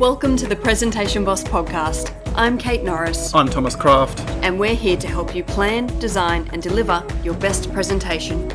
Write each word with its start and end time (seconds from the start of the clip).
Welcome 0.00 0.34
to 0.38 0.46
the 0.46 0.56
Presentation 0.56 1.26
Boss 1.26 1.44
podcast. 1.44 2.18
I'm 2.34 2.56
Kate 2.56 2.82
Norris, 2.82 3.34
I'm 3.34 3.50
Thomas 3.50 3.76
Kraft. 3.76 4.18
and 4.42 4.58
we're 4.58 4.74
here 4.74 4.96
to 4.96 5.06
help 5.06 5.34
you 5.34 5.44
plan, 5.44 5.88
design, 5.98 6.48
and 6.54 6.62
deliver 6.62 7.06
your 7.22 7.34
best 7.34 7.70
presentation. 7.70 8.48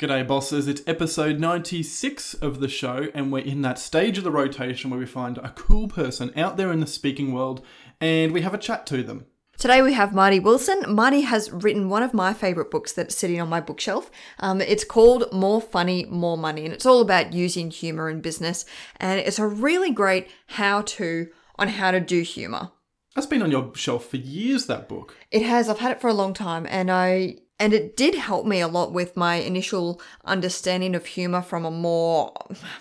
G'day, 0.00 0.26
bosses. 0.26 0.66
It's 0.66 0.82
episode 0.88 1.38
96 1.38 2.34
of 2.34 2.58
the 2.58 2.66
show, 2.66 3.06
and 3.14 3.30
we're 3.30 3.44
in 3.44 3.62
that 3.62 3.78
stage 3.78 4.18
of 4.18 4.24
the 4.24 4.32
rotation 4.32 4.90
where 4.90 4.98
we 4.98 5.06
find 5.06 5.38
a 5.38 5.50
cool 5.50 5.86
person 5.86 6.32
out 6.36 6.56
there 6.56 6.72
in 6.72 6.80
the 6.80 6.88
speaking 6.88 7.32
world 7.32 7.64
and 8.00 8.32
we 8.32 8.40
have 8.40 8.52
a 8.52 8.58
chat 8.58 8.84
to 8.86 9.04
them. 9.04 9.26
Today 9.60 9.82
we 9.82 9.92
have 9.92 10.14
Marty 10.14 10.40
Wilson. 10.40 10.82
Marty 10.88 11.20
has 11.20 11.52
written 11.52 11.90
one 11.90 12.02
of 12.02 12.14
my 12.14 12.32
favorite 12.32 12.70
books 12.70 12.94
that's 12.94 13.14
sitting 13.14 13.38
on 13.42 13.50
my 13.50 13.60
bookshelf. 13.60 14.10
Um, 14.38 14.62
it's 14.62 14.84
called 14.84 15.30
More 15.34 15.60
Funny, 15.60 16.06
More 16.06 16.38
Money, 16.38 16.64
and 16.64 16.72
it's 16.72 16.86
all 16.86 17.02
about 17.02 17.34
using 17.34 17.70
humor 17.70 18.08
in 18.08 18.22
business. 18.22 18.64
And 18.96 19.20
it's 19.20 19.38
a 19.38 19.46
really 19.46 19.90
great 19.90 20.30
how 20.46 20.80
to 20.80 21.28
on 21.56 21.68
how 21.68 21.90
to 21.90 22.00
do 22.00 22.22
humor. 22.22 22.70
That's 23.14 23.26
been 23.26 23.42
on 23.42 23.50
your 23.50 23.70
shelf 23.74 24.06
for 24.06 24.16
years, 24.16 24.64
that 24.64 24.88
book. 24.88 25.14
It 25.30 25.42
has. 25.42 25.68
I've 25.68 25.80
had 25.80 25.92
it 25.92 26.00
for 26.00 26.08
a 26.08 26.14
long 26.14 26.32
time, 26.32 26.66
and 26.70 26.90
I 26.90 27.40
and 27.60 27.74
it 27.74 27.94
did 27.94 28.14
help 28.14 28.46
me 28.46 28.60
a 28.60 28.66
lot 28.66 28.90
with 28.92 29.18
my 29.18 29.36
initial 29.36 30.00
understanding 30.24 30.94
of 30.94 31.04
humor 31.04 31.42
from 31.42 31.66
a 31.66 31.70
more, 31.70 32.32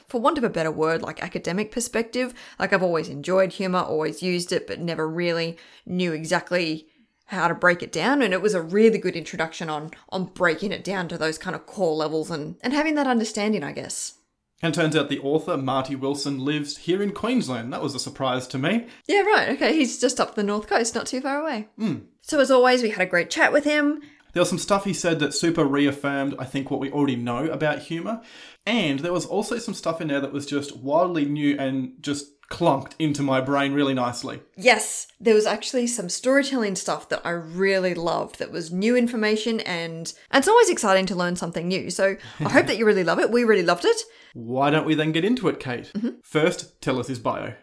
for 0.08 0.22
want 0.22 0.38
of 0.38 0.46
a 0.46 0.50
better 0.50 0.72
word, 0.72 1.02
like 1.02 1.22
academic 1.22 1.70
perspective. 1.70 2.34
Like 2.58 2.72
I've 2.72 2.82
always 2.82 3.10
enjoyed 3.10 3.52
humor, 3.52 3.80
always 3.80 4.24
used 4.24 4.54
it, 4.54 4.66
but 4.66 4.80
never 4.80 5.08
really 5.08 5.58
knew 5.86 6.14
exactly 6.14 6.88
how 7.26 7.50
to 7.50 7.54
break 7.54 7.84
it 7.84 7.92
down. 7.92 8.22
And 8.22 8.34
it 8.34 8.42
was 8.42 8.54
a 8.54 8.62
really 8.62 8.98
good 8.98 9.18
introduction 9.18 9.70
on 9.70 9.92
on 10.10 10.26
breaking 10.26 10.72
it 10.72 10.86
down 10.86 11.10
to 11.10 11.18
those 11.18 11.38
kind 11.38 11.58
of 11.58 11.66
core 11.66 11.96
levels 11.96 12.32
and 12.32 12.56
and 12.62 12.72
having 12.72 12.96
that 12.96 13.06
understanding, 13.06 13.64
I 13.66 13.74
guess. 13.74 14.16
And 14.62 14.74
turns 14.74 14.96
out 14.96 15.10
the 15.10 15.20
author, 15.20 15.58
Marty 15.58 15.96
Wilson, 15.96 16.40
lives 16.44 16.78
here 16.78 17.02
in 17.02 17.12
Queensland. 17.12 17.72
That 17.72 17.82
was 17.82 17.96
a 17.96 18.00
surprise 18.00 18.48
to 18.48 18.58
me. 18.58 18.88
Yeah, 19.08 19.22
right. 19.22 19.50
Okay, 19.50 19.74
he's 19.74 20.00
just 20.00 20.20
up 20.20 20.36
the 20.36 20.44
north 20.44 20.68
coast, 20.68 20.96
not 20.96 21.08
too 21.08 21.22
far 21.22 21.42
away. 21.42 21.68
Hmm. 21.78 21.98
So 22.22 22.40
as 22.40 22.52
always, 22.52 22.82
we 22.82 22.90
had 22.90 23.02
a 23.02 23.10
great 23.10 23.30
chat 23.30 23.54
with 23.54 23.64
him. 23.64 24.02
There 24.34 24.42
was 24.42 24.50
some 24.50 24.60
stuff 24.60 24.86
he 24.86 24.94
said 24.94 25.20
that 25.20 25.34
super 25.34 25.66
reaffirmed, 25.66 26.36
I 26.38 26.46
think, 26.46 26.70
what 26.70 26.80
we 26.80 26.92
already 26.92 27.16
know 27.16 27.46
about 27.46 27.80
humour. 27.80 28.22
And 28.66 29.00
there 29.00 29.14
was 29.14 29.26
also 29.26 29.58
some 29.58 29.74
stuff 29.74 30.02
in 30.02 30.10
there 30.10 30.22
that 30.22 30.34
was 30.34 30.46
just 30.46 30.78
wildly 30.78 31.26
new 31.26 31.58
and 31.58 31.94
just 32.02 32.40
clunked 32.50 32.94
into 32.98 33.22
my 33.22 33.40
brain 33.42 33.74
really 33.74 33.94
nicely. 33.94 34.42
Yes, 34.58 35.08
there 35.20 35.36
was 35.36 35.46
actually 35.46 35.88
some 35.88 36.10
storytelling 36.10 36.76
stuff 36.76 37.10
that 37.10 37.22
I 37.24 37.30
really 37.30 37.94
loved 37.94 38.40
that 38.40 38.52
was 38.52 38.72
new 38.72 38.96
information 38.96 39.60
and, 39.62 40.12
and 40.32 40.42
it's 40.42 40.48
always 40.48 40.70
exciting 40.70 41.06
to 41.08 41.16
learn 41.16 41.36
something 41.36 41.68
new. 41.68 41.90
So 41.90 42.18
I 42.40 42.50
hope 42.50 42.66
that 42.68 42.78
you 42.78 42.86
really 42.86 43.04
love 43.04 43.20
it. 43.20 43.32
We 43.32 43.44
really 43.44 43.64
loved 43.64 43.86
it. 43.86 44.02
Why 44.34 44.70
don't 44.70 44.86
we 44.86 44.96
then 44.96 45.12
get 45.12 45.26
into 45.26 45.48
it, 45.48 45.60
Kate? 45.60 45.92
Mm-hmm. 45.96 46.20
First, 46.24 46.82
tell 46.82 47.00
us 47.00 47.08
his 47.08 47.20
bio. 47.20 47.54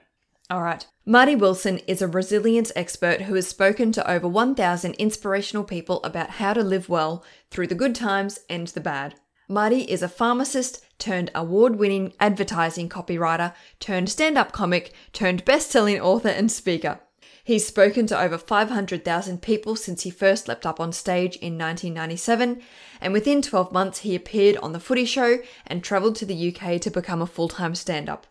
All 0.49 0.63
right. 0.63 0.87
Marty 1.05 1.35
Wilson 1.35 1.79
is 1.89 2.01
a 2.01 2.07
resilience 2.07 2.71
expert 2.77 3.23
who 3.23 3.35
has 3.35 3.49
spoken 3.49 3.91
to 3.93 4.11
over 4.11 4.29
1,000 4.29 4.95
inspirational 4.95 5.65
people 5.65 6.01
about 6.05 6.31
how 6.31 6.53
to 6.53 6.63
live 6.63 6.89
well 6.89 7.25
through 7.51 7.67
the 7.67 7.75
good 7.75 7.97
times 7.97 8.39
and 8.49 8.69
the 8.69 8.81
bad. 8.81 9.17
Marty 9.49 9.83
is 9.83 10.03
a 10.03 10.09
pharmacist 10.09 10.85
turned 10.99 11.31
award 11.35 11.77
winning 11.77 12.13
advertising 12.21 12.89
copywriter 12.89 13.55
turned 13.81 14.09
stand 14.09 14.39
up 14.39 14.53
comic 14.53 14.93
turned 15.13 15.45
best 15.45 15.71
selling 15.71 16.01
author 16.01 16.29
and 16.29 16.51
speaker. 16.51 17.01
He's 17.43 17.67
spoken 17.67 18.07
to 18.09 18.21
over 18.21 18.39
500,000 18.39 19.43
people 19.43 19.77
since 19.77 20.03
he 20.03 20.11
first 20.11 20.49
leapt 20.49 20.67
up 20.67 20.81
on 20.81 20.93
stage 20.93 21.37
in 21.37 21.57
1997, 21.57 22.61
and 23.01 23.13
within 23.13 23.41
12 23.41 23.71
months 23.71 24.01
he 24.01 24.17
appeared 24.17 24.57
on 24.57 24.73
The 24.73 24.81
Footy 24.81 25.05
Show 25.05 25.39
and 25.65 25.83
travelled 25.83 26.17
to 26.17 26.27
the 26.27 26.53
UK 26.53 26.81
to 26.81 26.91
become 26.91 27.23
a 27.23 27.27
full 27.27 27.49
time 27.49 27.77
stand 27.77 28.09
up. 28.09 28.27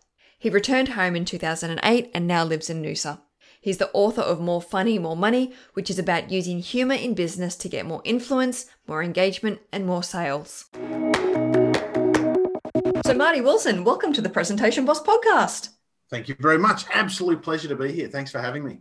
He 0.46 0.50
returned 0.50 0.90
home 0.90 1.16
in 1.16 1.24
2008 1.24 2.08
and 2.14 2.24
now 2.24 2.44
lives 2.44 2.70
in 2.70 2.80
Noosa. 2.80 3.18
He's 3.60 3.78
the 3.78 3.90
author 3.92 4.22
of 4.22 4.38
More 4.40 4.62
Funny, 4.62 4.96
More 4.96 5.16
Money, 5.16 5.52
which 5.74 5.90
is 5.90 5.98
about 5.98 6.30
using 6.30 6.60
humour 6.60 6.94
in 6.94 7.14
business 7.14 7.56
to 7.56 7.68
get 7.68 7.84
more 7.84 8.00
influence, 8.04 8.66
more 8.86 9.02
engagement, 9.02 9.58
and 9.72 9.84
more 9.84 10.04
sales. 10.04 10.66
So, 13.04 13.14
Marty 13.16 13.40
Wilson, 13.40 13.82
welcome 13.82 14.12
to 14.12 14.20
the 14.20 14.28
Presentation 14.28 14.84
Boss 14.84 15.02
podcast. 15.02 15.70
Thank 16.10 16.28
you 16.28 16.36
very 16.38 16.58
much. 16.58 16.84
Absolute 16.94 17.42
pleasure 17.42 17.66
to 17.66 17.74
be 17.74 17.90
here. 17.90 18.06
Thanks 18.06 18.30
for 18.30 18.40
having 18.40 18.64
me. 18.64 18.78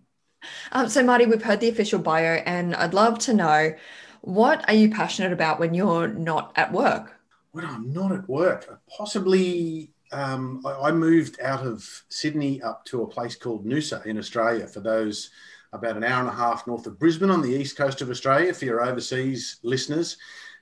Um, 0.71 0.87
so, 0.87 1.01
Marty, 1.01 1.25
we've 1.25 1.41
heard 1.41 1.61
the 1.61 1.69
official 1.69 1.97
bio, 1.97 2.43
and 2.45 2.75
I'd 2.75 2.93
love 2.93 3.17
to 3.21 3.33
know 3.33 3.73
what 4.21 4.63
are 4.69 4.75
you 4.75 4.91
passionate 4.91 5.33
about 5.33 5.59
when 5.59 5.73
you're 5.73 6.09
not 6.09 6.51
at 6.57 6.71
work? 6.71 7.15
When 7.53 7.65
I'm 7.65 7.91
not 7.91 8.11
at 8.11 8.29
work, 8.29 8.81
possibly 8.87 9.94
um, 10.11 10.61
I, 10.65 10.89
I 10.89 10.91
moved 10.91 11.39
out 11.41 11.65
of 11.65 11.87
Sydney 12.09 12.61
up 12.61 12.85
to 12.85 13.03
a 13.03 13.07
place 13.07 13.35
called 13.35 13.65
Noosa 13.65 14.05
in 14.05 14.17
Australia. 14.17 14.67
For 14.67 14.79
those 14.79 15.29
about 15.73 15.97
an 15.97 16.03
hour 16.03 16.21
and 16.21 16.29
a 16.29 16.33
half 16.33 16.65
north 16.67 16.87
of 16.87 16.97
Brisbane 16.99 17.29
on 17.29 17.41
the 17.41 17.53
east 17.53 17.77
coast 17.77 18.01
of 18.01 18.09
Australia, 18.09 18.53
for 18.53 18.65
your 18.65 18.83
overseas 18.83 19.59
listeners. 19.63 20.17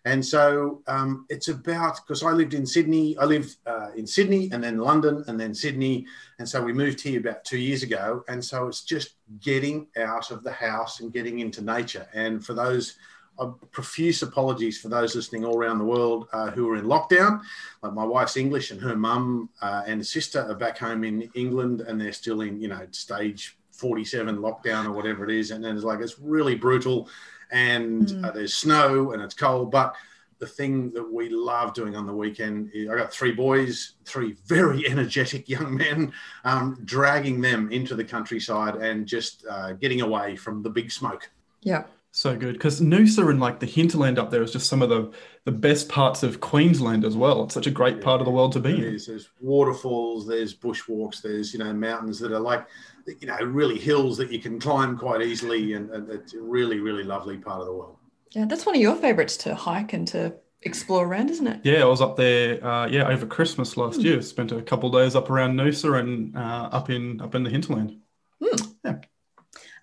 And 0.05 0.25
so 0.25 0.81
um, 0.87 1.25
it's 1.29 1.47
about 1.47 1.99
because 2.05 2.23
I 2.23 2.31
lived 2.31 2.53
in 2.53 2.65
Sydney, 2.65 3.17
I 3.17 3.23
lived 3.23 3.55
uh, 3.65 3.91
in 3.95 4.05
Sydney 4.05 4.49
and 4.51 4.61
then 4.61 4.77
London 4.77 5.23
and 5.27 5.39
then 5.39 5.53
Sydney. 5.53 6.05
And 6.39 6.49
so 6.49 6.61
we 6.61 6.73
moved 6.73 6.99
here 6.99 7.19
about 7.19 7.45
two 7.45 7.57
years 7.57 7.83
ago. 7.83 8.23
And 8.27 8.43
so 8.43 8.67
it's 8.67 8.83
just 8.83 9.15
getting 9.39 9.87
out 9.97 10.29
of 10.31 10.43
the 10.43 10.51
house 10.51 10.99
and 10.99 11.13
getting 11.13 11.39
into 11.39 11.61
nature. 11.61 12.07
And 12.13 12.45
for 12.45 12.53
those, 12.53 12.97
uh, 13.39 13.47
profuse 13.71 14.21
apologies 14.21 14.79
for 14.79 14.89
those 14.89 15.15
listening 15.15 15.45
all 15.45 15.57
around 15.57 15.79
the 15.79 15.85
world 15.85 16.27
uh, 16.33 16.51
who 16.51 16.69
are 16.69 16.75
in 16.75 16.85
lockdown. 16.85 17.41
Like 17.81 17.93
my 17.93 18.03
wife's 18.03 18.37
English 18.37 18.71
and 18.71 18.81
her 18.81 18.95
mum 18.95 19.49
uh, 19.61 19.83
and 19.87 20.05
sister 20.05 20.45
are 20.49 20.55
back 20.55 20.77
home 20.77 21.03
in 21.03 21.29
England 21.33 21.81
and 21.81 21.99
they're 21.99 22.11
still 22.11 22.41
in, 22.41 22.61
you 22.61 22.67
know, 22.67 22.85
stage 22.91 23.57
47 23.71 24.37
lockdown 24.37 24.85
or 24.85 24.91
whatever 24.91 25.23
it 25.23 25.31
is. 25.31 25.51
And 25.51 25.63
then 25.63 25.75
it's 25.75 25.83
like, 25.83 25.99
it's 25.99 26.19
really 26.19 26.55
brutal 26.55 27.09
and 27.51 28.25
uh, 28.25 28.31
there's 28.31 28.53
snow 28.53 29.13
and 29.13 29.21
it's 29.21 29.33
cold. 29.33 29.71
But 29.71 29.95
the 30.39 30.47
thing 30.47 30.91
that 30.91 31.03
we 31.03 31.29
love 31.29 31.73
doing 31.73 31.95
on 31.95 32.05
the 32.05 32.13
weekend 32.13 32.69
is 32.73 32.89
I 32.89 32.97
got 32.97 33.13
three 33.13 33.31
boys, 33.31 33.93
three 34.05 34.35
very 34.45 34.85
energetic 34.89 35.47
young 35.47 35.75
men, 35.75 36.11
um, 36.43 36.77
dragging 36.83 37.41
them 37.41 37.71
into 37.71 37.95
the 37.95 38.03
countryside 38.03 38.75
and 38.75 39.07
just 39.07 39.45
uh, 39.49 39.73
getting 39.73 40.01
away 40.01 40.35
from 40.35 40.61
the 40.61 40.69
big 40.69 40.91
smoke. 40.91 41.31
Yeah. 41.61 41.83
So 42.15 42.37
good 42.37 42.53
because 42.53 42.79
Noosa 42.79 43.27
and 43.27 43.39
like 43.39 43.59
the 43.59 43.65
hinterland 43.65 44.19
up 44.19 44.29
there 44.29 44.43
is 44.43 44.51
just 44.53 44.69
some 44.69 44.83
of 44.83 44.89
the 44.89 45.11
the 45.45 45.51
best 45.51 45.89
parts 45.89 46.21
of 46.21 46.39
Queensland 46.39 47.05
as 47.05 47.17
well. 47.17 47.43
It's 47.43 47.55
such 47.55 47.65
a 47.65 47.71
great 47.71 48.01
part 48.01 48.21
of 48.21 48.25
the 48.25 48.31
world 48.31 48.51
to 48.51 48.59
be 48.59 48.75
in. 48.75 48.81
There's, 48.81 49.07
there's 49.07 49.29
waterfalls, 49.41 50.27
there's 50.27 50.53
bushwalks, 50.53 51.23
there's 51.23 51.53
you 51.53 51.57
know 51.59 51.73
mountains 51.73 52.19
that 52.19 52.31
are 52.31 52.39
like 52.39 52.67
you 53.07 53.25
know 53.25 53.37
really 53.37 53.79
hills 53.79 54.15
that 54.17 54.31
you 54.31 54.37
can 54.37 54.59
climb 54.59 54.95
quite 54.95 55.23
easily, 55.23 55.73
and, 55.73 55.89
and 55.89 56.07
it's 56.11 56.35
a 56.35 56.39
really 56.39 56.79
really 56.79 57.03
lovely 57.03 57.35
part 57.35 57.61
of 57.61 57.65
the 57.65 57.73
world. 57.73 57.97
Yeah, 58.29 58.45
that's 58.45 58.63
one 58.63 58.75
of 58.75 58.81
your 58.81 58.95
favorites 58.95 59.35
to 59.37 59.55
hike 59.55 59.93
and 59.93 60.07
to 60.09 60.35
explore 60.61 61.07
around, 61.07 61.31
isn't 61.31 61.47
it? 61.47 61.61
Yeah, 61.63 61.81
I 61.81 61.85
was 61.85 61.99
up 61.99 62.15
there. 62.15 62.63
Uh, 62.63 62.87
yeah, 62.89 63.07
over 63.07 63.25
Christmas 63.25 63.75
last 63.75 64.01
year. 64.01 64.21
Spent 64.21 64.51
a 64.51 64.61
couple 64.61 64.95
of 64.95 65.01
days 65.01 65.15
up 65.15 65.31
around 65.31 65.57
Noosa 65.57 65.99
and 65.99 66.37
uh, 66.37 66.69
up 66.71 66.91
in 66.91 67.21
up 67.21 67.33
in 67.33 67.41
the 67.41 67.49
hinterland. 67.49 67.97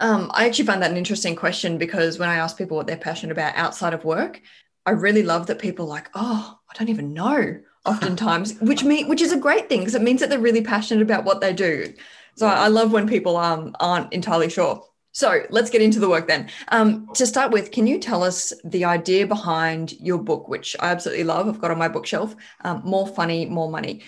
Um, 0.00 0.30
I 0.34 0.46
actually 0.46 0.66
find 0.66 0.82
that 0.82 0.90
an 0.90 0.96
interesting 0.96 1.36
question 1.36 1.78
because 1.78 2.18
when 2.18 2.28
I 2.28 2.36
ask 2.36 2.56
people 2.56 2.76
what 2.76 2.86
they're 2.86 2.96
passionate 2.96 3.32
about 3.32 3.54
outside 3.54 3.94
of 3.94 4.04
work, 4.04 4.40
I 4.86 4.92
really 4.92 5.22
love 5.22 5.46
that 5.46 5.58
people 5.58 5.84
are 5.86 5.90
like, 5.90 6.08
oh, 6.14 6.58
I 6.68 6.78
don't 6.78 6.88
even 6.88 7.12
know. 7.12 7.60
Oftentimes, 7.84 8.54
which 8.60 8.82
mean 8.82 9.08
which 9.08 9.22
is 9.22 9.32
a 9.32 9.38
great 9.38 9.68
thing 9.68 9.80
because 9.80 9.94
it 9.94 10.02
means 10.02 10.20
that 10.20 10.28
they're 10.28 10.38
really 10.38 10.62
passionate 10.62 11.02
about 11.02 11.24
what 11.24 11.40
they 11.40 11.52
do. 11.52 11.94
So 12.34 12.46
I 12.46 12.64
I 12.64 12.68
love 12.68 12.92
when 12.92 13.08
people 13.08 13.36
um, 13.36 13.74
aren't 13.80 14.12
entirely 14.12 14.50
sure. 14.50 14.82
So 15.12 15.42
let's 15.50 15.70
get 15.70 15.82
into 15.82 15.98
the 15.98 16.08
work 16.08 16.28
then. 16.28 16.50
Um, 16.68 17.08
to 17.14 17.26
start 17.26 17.50
with, 17.50 17.72
can 17.72 17.86
you 17.86 17.98
tell 17.98 18.22
us 18.22 18.52
the 18.64 18.84
idea 18.84 19.26
behind 19.26 19.92
your 19.92 20.18
book, 20.18 20.48
which 20.48 20.76
I 20.78 20.90
absolutely 20.90 21.24
love? 21.24 21.48
I've 21.48 21.60
got 21.60 21.72
on 21.72 21.78
my 21.78 21.88
bookshelf. 21.88 22.36
Um, 22.62 22.82
more 22.84 23.08
funny, 23.08 23.46
more 23.46 23.70
money. 23.70 24.02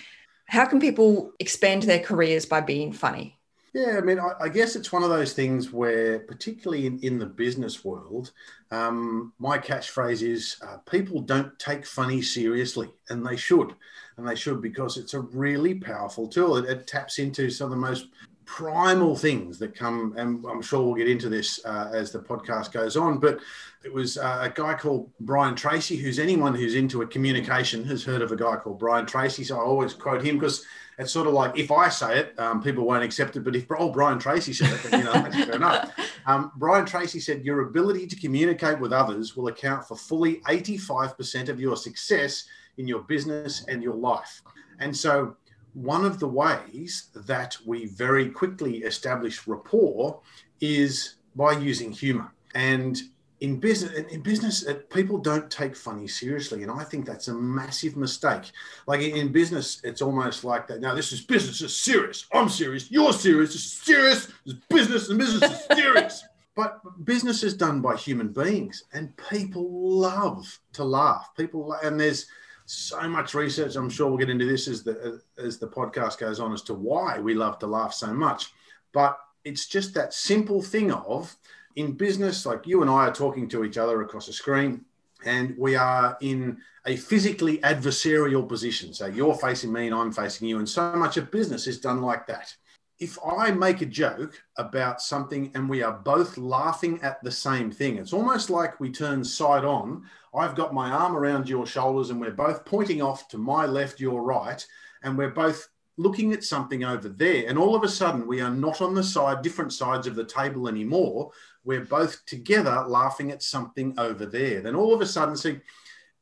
How 0.45 0.65
can 0.65 0.79
people 0.79 1.33
expand 1.39 1.83
their 1.83 1.99
careers 1.99 2.45
by 2.45 2.61
being 2.61 2.93
funny? 2.93 3.37
Yeah, 3.73 3.97
I 3.97 4.01
mean, 4.01 4.19
I, 4.19 4.33
I 4.39 4.49
guess 4.49 4.75
it's 4.75 4.91
one 4.91 5.01
of 5.01 5.09
those 5.09 5.33
things 5.33 5.71
where, 5.71 6.19
particularly 6.19 6.85
in, 6.85 6.99
in 6.99 7.17
the 7.17 7.25
business 7.25 7.83
world, 7.83 8.31
um, 8.69 9.33
my 9.39 9.57
catchphrase 9.57 10.21
is 10.21 10.57
uh, 10.61 10.77
people 10.89 11.21
don't 11.21 11.57
take 11.57 11.83
funny 11.83 12.21
seriously, 12.21 12.91
and 13.09 13.25
they 13.25 13.35
should. 13.35 13.73
And 14.17 14.27
they 14.27 14.35
should 14.35 14.61
because 14.61 14.97
it's 14.97 15.15
a 15.15 15.21
really 15.21 15.73
powerful 15.73 16.27
tool. 16.27 16.57
It, 16.57 16.69
it 16.69 16.85
taps 16.85 17.17
into 17.17 17.49
some 17.49 17.65
of 17.65 17.71
the 17.71 17.77
most 17.77 18.09
primal 18.45 19.15
things 19.15 19.57
that 19.59 19.75
come, 19.75 20.13
and 20.17 20.45
I'm 20.45 20.61
sure 20.61 20.83
we'll 20.83 20.95
get 20.95 21.09
into 21.09 21.29
this 21.29 21.63
uh, 21.65 21.91
as 21.93 22.11
the 22.11 22.19
podcast 22.19 22.71
goes 22.71 22.97
on. 22.97 23.19
But 23.19 23.39
it 23.83 23.93
was 23.93 24.17
uh, 24.17 24.39
a 24.41 24.49
guy 24.49 24.73
called 24.73 25.11
Brian 25.19 25.55
Tracy, 25.55 25.97
who's 25.97 26.19
anyone 26.19 26.55
who's 26.55 26.75
into 26.75 27.01
a 27.01 27.07
communication 27.07 27.83
has 27.85 28.03
heard 28.03 28.21
of 28.21 28.31
a 28.31 28.35
guy 28.35 28.55
called 28.55 28.79
Brian 28.79 29.05
Tracy. 29.05 29.43
So 29.43 29.57
I 29.57 29.61
always 29.61 29.93
quote 29.93 30.23
him 30.23 30.37
because 30.37 30.65
it's 30.97 31.11
sort 31.11 31.27
of 31.27 31.33
like 31.33 31.57
if 31.57 31.71
I 31.71 31.89
say 31.89 32.19
it, 32.19 32.39
um, 32.39 32.61
people 32.61 32.85
won't 32.85 33.03
accept 33.03 33.35
it. 33.35 33.41
But 33.41 33.55
if 33.55 33.65
oh 33.77 33.91
Brian 33.91 34.19
Tracy 34.19 34.53
said 34.53 34.71
it, 34.71 34.83
then 34.83 34.99
you 34.99 35.05
know 35.05 35.13
that's 35.13 35.35
fair 35.35 35.55
enough. 35.55 35.91
Um, 36.25 36.53
Brian 36.55 36.85
Tracy 36.85 37.19
said 37.19 37.43
your 37.43 37.67
ability 37.67 38.07
to 38.07 38.15
communicate 38.15 38.79
with 38.79 38.93
others 38.93 39.35
will 39.35 39.49
account 39.49 39.85
for 39.85 39.97
fully 39.97 40.35
85% 40.47 41.49
of 41.49 41.59
your 41.59 41.75
success 41.75 42.45
in 42.77 42.87
your 42.87 43.01
business 43.01 43.65
and 43.67 43.83
your 43.83 43.93
life. 43.93 44.41
And 44.79 44.95
so 44.95 45.35
one 45.73 46.05
of 46.05 46.19
the 46.19 46.27
ways 46.27 47.09
that 47.13 47.57
we 47.65 47.87
very 47.87 48.29
quickly 48.29 48.77
establish 48.77 49.47
rapport 49.47 50.19
is 50.61 51.15
by 51.35 51.53
using 51.53 51.91
humor. 51.91 52.31
And 52.53 53.01
in 53.43 53.59
business, 53.59 53.91
in 54.11 54.21
business, 54.21 54.65
uh, 54.65 54.75
people 54.89 55.17
don't 55.17 55.51
take 55.51 55.75
funny 55.75 56.07
seriously, 56.07 56.63
and 56.63 56.71
I 56.71 56.85
think 56.85 57.05
that's 57.05 57.27
a 57.27 57.33
massive 57.33 57.97
mistake. 57.97 58.51
Like 58.87 59.01
in 59.01 59.33
business, 59.33 59.81
it's 59.83 60.01
almost 60.01 60.45
like 60.45 60.65
that. 60.67 60.79
Now, 60.79 60.95
this 60.95 61.11
is 61.11 61.21
business 61.21 61.59
is 61.59 61.75
serious. 61.75 62.25
I'm 62.31 62.47
serious. 62.47 62.89
You're 62.89 63.11
serious. 63.11 63.51
This 63.51 63.65
is 63.65 63.73
serious. 63.73 64.27
This 64.45 64.55
is 64.55 64.61
business, 64.69 65.09
and 65.09 65.19
business 65.19 65.51
is 65.51 65.77
serious. 65.77 66.23
but 66.55 66.79
business 67.03 67.43
is 67.43 67.53
done 67.55 67.81
by 67.81 67.97
human 67.97 68.29
beings, 68.29 68.85
and 68.93 69.13
people 69.29 69.99
love 69.99 70.59
to 70.73 70.83
laugh. 70.83 71.31
People, 71.35 71.73
and 71.83 71.99
there's 71.99 72.27
so 72.73 73.07
much 73.07 73.33
research. 73.33 73.75
I'm 73.75 73.89
sure 73.89 74.07
we'll 74.07 74.17
get 74.17 74.29
into 74.29 74.45
this 74.45 74.67
as 74.67 74.83
the 74.83 75.21
as 75.37 75.57
the 75.57 75.67
podcast 75.67 76.17
goes 76.17 76.39
on 76.39 76.53
as 76.53 76.61
to 76.63 76.73
why 76.73 77.19
we 77.19 77.33
love 77.33 77.59
to 77.59 77.67
laugh 77.67 77.93
so 77.93 78.13
much. 78.13 78.51
But 78.93 79.17
it's 79.43 79.67
just 79.67 79.93
that 79.93 80.13
simple 80.13 80.61
thing 80.61 80.91
of 80.91 81.35
in 81.75 81.93
business, 81.93 82.45
like 82.45 82.67
you 82.67 82.81
and 82.81 82.89
I 82.89 83.07
are 83.07 83.13
talking 83.13 83.47
to 83.49 83.63
each 83.63 83.77
other 83.77 84.01
across 84.01 84.27
a 84.27 84.33
screen, 84.33 84.85
and 85.25 85.55
we 85.57 85.75
are 85.75 86.17
in 86.21 86.57
a 86.85 86.95
physically 86.95 87.59
adversarial 87.59 88.47
position. 88.47 88.93
So 88.93 89.07
you're 89.07 89.35
facing 89.35 89.71
me 89.71 89.87
and 89.87 89.95
I'm 89.95 90.11
facing 90.11 90.47
you. 90.47 90.59
And 90.59 90.67
so 90.67 90.93
much 90.95 91.17
of 91.17 91.31
business 91.31 91.65
is 91.67 91.79
done 91.79 92.01
like 92.01 92.27
that. 92.27 92.53
If 92.99 93.17
I 93.25 93.51
make 93.51 93.81
a 93.81 93.87
joke 93.87 94.41
about 94.57 95.01
something 95.01 95.51
and 95.55 95.69
we 95.69 95.81
are 95.83 95.93
both 95.93 96.37
laughing 96.37 97.01
at 97.01 97.21
the 97.23 97.31
same 97.31 97.71
thing, 97.71 97.97
it's 97.97 98.13
almost 98.13 98.49
like 98.49 98.79
we 98.79 98.91
turn 98.91 99.23
side 99.23 99.65
on. 99.65 100.03
I've 100.33 100.55
got 100.55 100.73
my 100.73 100.89
arm 100.89 101.15
around 101.15 101.49
your 101.49 101.65
shoulders 101.65 102.09
and 102.09 102.21
we're 102.21 102.31
both 102.31 102.65
pointing 102.65 103.01
off 103.01 103.27
to 103.29 103.37
my 103.37 103.65
left, 103.65 103.99
your 103.99 104.21
right, 104.21 104.65
and 105.03 105.17
we're 105.17 105.31
both 105.31 105.67
looking 105.97 106.33
at 106.33 106.43
something 106.43 106.83
over 106.83 107.09
there. 107.09 107.45
And 107.47 107.57
all 107.57 107.75
of 107.75 107.83
a 107.83 107.89
sudden, 107.89 108.27
we 108.27 108.41
are 108.41 108.49
not 108.49 108.81
on 108.81 108.93
the 108.93 109.03
side, 109.03 109.41
different 109.41 109.73
sides 109.73 110.07
of 110.07 110.15
the 110.15 110.25
table 110.25 110.67
anymore 110.67 111.31
we're 111.65 111.85
both 111.85 112.25
together 112.25 112.83
laughing 112.87 113.31
at 113.31 113.41
something 113.41 113.93
over 113.97 114.25
there. 114.25 114.61
Then 114.61 114.75
all 114.75 114.93
of 114.93 115.01
a 115.01 115.05
sudden, 115.05 115.35
see, 115.35 115.59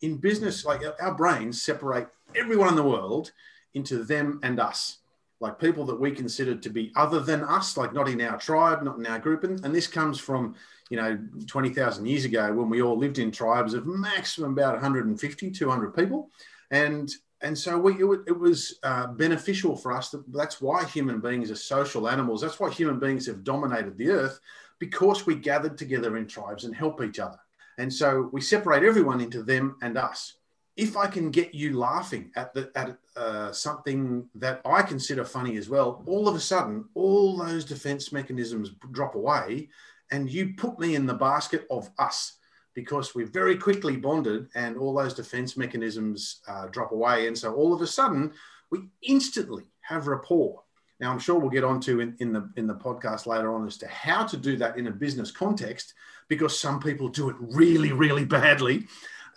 in 0.01 0.17
business, 0.17 0.65
like 0.65 0.81
our 0.99 1.15
brains 1.15 1.61
separate 1.61 2.07
everyone 2.35 2.69
in 2.69 2.75
the 2.75 2.83
world 2.83 3.31
into 3.73 4.03
them 4.03 4.39
and 4.43 4.59
us, 4.59 4.99
like 5.41 5.59
people 5.59 5.85
that 5.85 5.99
we 5.99 6.11
consider 6.11 6.55
to 6.55 6.69
be 6.69 6.91
other 6.95 7.19
than 7.19 7.43
us, 7.43 7.75
like 7.75 7.93
not 7.93 8.07
in 8.07 8.21
our 8.21 8.37
tribe, 8.37 8.83
not 8.83 8.99
in 8.99 9.07
our 9.07 9.19
group. 9.19 9.43
And, 9.43 9.63
and 9.65 9.73
this 9.73 9.87
comes 9.87 10.19
from, 10.19 10.55
you 10.89 10.97
know, 10.97 11.19
20,000 11.47 12.05
years 12.05 12.25
ago 12.25 12.53
when 12.53 12.69
we 12.69 12.81
all 12.81 12.97
lived 12.97 13.17
in 13.17 13.31
tribes 13.31 13.73
of 13.73 13.87
maximum 13.87 14.53
about 14.53 14.73
150, 14.73 15.51
200 15.51 15.95
people. 15.95 16.29
And 16.69 17.11
and 17.43 17.57
so 17.57 17.75
we, 17.75 17.93
it, 17.95 18.19
it 18.27 18.39
was 18.39 18.77
uh, 18.83 19.07
beneficial 19.07 19.75
for 19.75 19.91
us. 19.91 20.09
That, 20.09 20.31
that's 20.31 20.61
why 20.61 20.85
human 20.85 21.19
beings 21.19 21.49
are 21.49 21.55
social 21.55 22.07
animals. 22.07 22.41
That's 22.41 22.59
why 22.59 22.69
human 22.69 22.99
beings 22.99 23.25
have 23.25 23.43
dominated 23.43 23.97
the 23.97 24.11
earth 24.11 24.39
because 24.77 25.25
we 25.25 25.33
gathered 25.33 25.75
together 25.75 26.17
in 26.17 26.27
tribes 26.27 26.65
and 26.65 26.75
help 26.75 27.01
each 27.01 27.17
other. 27.17 27.39
And 27.79 27.91
so 27.91 28.29
we 28.31 28.41
separate 28.41 28.83
everyone 28.83 29.21
into 29.21 29.41
them 29.41 29.75
and 29.81 29.97
us. 29.97 30.35
If 30.77 30.95
I 30.95 31.07
can 31.07 31.31
get 31.31 31.53
you 31.53 31.77
laughing 31.77 32.31
at 32.35 32.53
the 32.53 32.71
at 32.75 32.97
uh, 33.15 33.51
something 33.51 34.27
that 34.35 34.61
I 34.65 34.81
consider 34.81 35.25
funny 35.25 35.57
as 35.57 35.69
well, 35.69 36.03
all 36.05 36.27
of 36.27 36.35
a 36.35 36.39
sudden, 36.39 36.85
all 36.93 37.37
those 37.37 37.65
defense 37.65 38.11
mechanisms 38.11 38.71
drop 38.91 39.15
away, 39.15 39.69
and 40.11 40.31
you 40.31 40.53
put 40.55 40.79
me 40.79 40.95
in 40.95 41.05
the 41.05 41.13
basket 41.13 41.67
of 41.69 41.89
us 41.99 42.37
because 42.73 43.13
we're 43.13 43.25
very 43.25 43.57
quickly 43.57 43.97
bonded, 43.97 44.47
and 44.55 44.77
all 44.77 44.93
those 44.93 45.13
defense 45.13 45.57
mechanisms 45.57 46.41
uh, 46.47 46.67
drop 46.67 46.93
away, 46.93 47.27
and 47.27 47.37
so 47.37 47.53
all 47.53 47.73
of 47.73 47.81
a 47.81 47.87
sudden, 47.87 48.31
we 48.69 48.79
instantly 49.01 49.65
have 49.81 50.07
rapport 50.07 50.63
now, 51.01 51.11
I'm 51.11 51.17
sure 51.17 51.39
we'll 51.39 51.49
get 51.49 51.63
onto 51.63 51.99
in, 51.99 52.15
in 52.19 52.31
the 52.31 52.47
in 52.57 52.67
the 52.67 52.75
podcast 52.75 53.25
later 53.25 53.51
on 53.51 53.65
as 53.65 53.75
to 53.77 53.87
how 53.87 54.23
to 54.23 54.37
do 54.37 54.55
that 54.57 54.77
in 54.77 54.85
a 54.85 54.91
business 54.91 55.31
context, 55.31 55.95
because 56.27 56.57
some 56.57 56.79
people 56.79 57.09
do 57.09 57.27
it 57.29 57.35
really, 57.39 57.91
really 57.91 58.23
badly. 58.23 58.87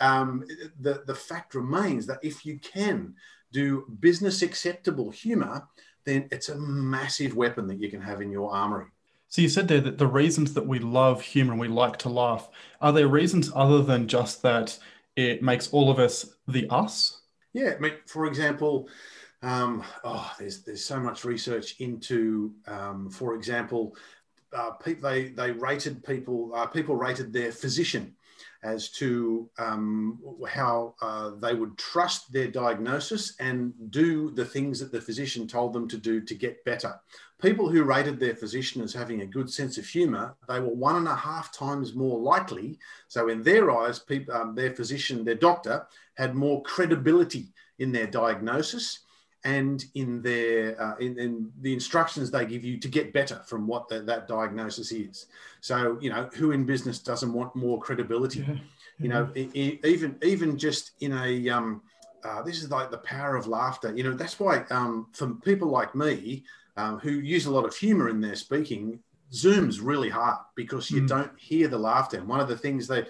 Um, 0.01 0.45
the 0.81 1.03
the 1.07 1.15
fact 1.15 1.55
remains 1.55 2.07
that 2.07 2.19
if 2.23 2.45
you 2.45 2.59
can 2.59 3.15
do 3.53 3.87
business 4.01 4.43
acceptable 4.43 5.11
humor, 5.11 5.67
then 6.05 6.29
it's 6.31 6.49
a 6.49 6.57
massive 6.57 7.37
weapon 7.37 7.67
that 7.69 7.81
you 7.81 7.89
can 7.89 8.01
have 8.01 8.21
in 8.21 8.31
your 8.31 8.53
armory. 8.53 8.87
So 9.29 9.43
you 9.43 9.49
said 9.49 9.69
there 9.69 9.81
that 9.81 9.99
the 9.99 10.07
reasons 10.07 10.55
that 10.55 10.67
we 10.67 10.79
love 10.79 11.21
humor 11.21 11.53
and 11.53 11.61
we 11.61 11.69
like 11.69 11.97
to 11.99 12.09
laugh 12.09 12.49
are 12.81 12.93
there 12.93 13.09
reasons 13.09 13.51
other 13.55 13.83
than 13.83 14.07
just 14.07 14.43
that 14.43 14.79
it 15.17 15.43
makes 15.43 15.69
all 15.69 15.91
of 15.91 15.99
us 15.99 16.37
the 16.47 16.69
us? 16.71 17.23
Yeah, 17.53 17.75
I 17.77 17.81
mean, 17.81 17.95
for 18.07 18.27
example, 18.27 18.89
um, 19.43 19.83
oh, 20.05 20.33
there's 20.39 20.63
there's 20.63 20.85
so 20.85 20.99
much 21.01 21.25
research 21.25 21.77
into, 21.81 22.55
um, 22.67 23.11
for 23.11 23.35
example, 23.35 23.97
uh, 24.53 24.71
people 24.73 25.09
they 25.11 25.29
they 25.29 25.51
rated 25.53 26.05
people 26.05 26.53
uh, 26.55 26.67
people 26.67 26.97
rated 26.97 27.33
their 27.33 27.53
physician 27.53 28.15
as 28.65 28.89
to 28.89 29.49
um, 29.59 30.19
how 30.49 30.95
uh, 31.03 31.33
they 31.39 31.55
would 31.55 31.77
trust 31.77 32.33
their 32.33 32.49
diagnosis 32.49 33.37
and 33.39 33.73
do 33.91 34.31
the 34.31 34.45
things 34.45 34.81
that 34.81 34.91
the 34.91 35.01
physician 35.01 35.47
told 35.47 35.73
them 35.73 35.87
to 35.87 35.99
do 35.99 36.21
to 36.23 36.35
get 36.35 36.65
better. 36.65 36.99
People 37.41 37.69
who 37.69 37.85
rated 37.85 38.19
their 38.19 38.35
physician 38.35 38.81
as 38.81 38.95
having 38.95 39.21
a 39.21 39.27
good 39.27 39.51
sense 39.51 39.77
of 39.77 39.87
humor, 39.87 40.35
they 40.49 40.61
were 40.61 40.75
one 40.75 40.97
and 40.97 41.09
a 41.09 41.15
half 41.15 41.53
times 41.53 41.95
more 41.95 42.19
likely. 42.19 42.79
So, 43.09 43.29
in 43.29 43.43
their 43.43 43.71
eyes, 43.71 43.99
people, 43.99 44.35
um, 44.35 44.55
their 44.55 44.75
physician, 44.75 45.25
their 45.25 45.35
doctor, 45.35 45.87
had 46.15 46.35
more 46.35 46.63
credibility 46.63 47.53
in 47.79 47.93
their 47.93 48.07
diagnosis 48.07 49.01
and 49.45 49.85
in 49.95 50.23
their 50.23 50.81
uh, 50.81 50.97
in, 50.97 51.19
in, 51.19 51.53
the 51.61 51.73
instructions 51.73 52.31
they 52.31 52.47
give 52.47 52.65
you 52.65 52.79
to 52.79 52.89
get 52.89 53.13
better 53.13 53.43
from 53.47 53.67
what 53.67 53.89
the, 53.89 54.01
that 54.01 54.27
diagnosis 54.27 54.91
is. 54.91 55.27
So 55.61 55.99
you 56.01 56.11
know 56.11 56.29
who 56.35 56.53
in 56.53 56.65
business 56.65 56.99
doesn't 56.99 57.33
want 57.33 57.55
more 57.55 57.81
credibility? 57.81 58.41
Yeah. 58.41 58.55
You 58.99 59.09
know, 59.09 59.31
even 59.35 60.17
even 60.23 60.57
just 60.57 60.93
in 61.01 61.13
a 61.13 61.49
um, 61.49 61.83
uh, 62.25 62.43
this 62.43 62.63
is 62.63 62.71
like 62.71 62.91
the 62.91 62.99
power 62.99 63.37
of 63.37 63.47
laughter. 63.47 63.95
You 63.95 64.05
know, 64.05 64.15
that's 64.15 64.41
why 64.41 64.65
um, 64.71 65.09
for 65.13 65.35
people 65.35 65.69
like 65.69 65.95
me 65.95 66.45
um, 66.77 66.99
who 66.99 67.11
use 67.11 67.47
a 67.47 67.51
lot 67.51 67.65
of 67.65 67.77
humor 67.77 68.09
in 68.09 68.21
their 68.21 68.37
speaking, 68.37 69.01
Zoom's 69.33 69.81
really 69.81 70.09
hard 70.09 70.39
because 70.55 70.91
you 70.91 71.03
mm. 71.03 71.09
don't 71.09 71.39
hear 71.39 71.69
the 71.69 71.79
laughter. 71.79 72.19
And 72.19 72.29
one 72.29 72.41
of 72.41 72.49
the 72.49 72.57
things 72.57 72.87
they 72.87 73.05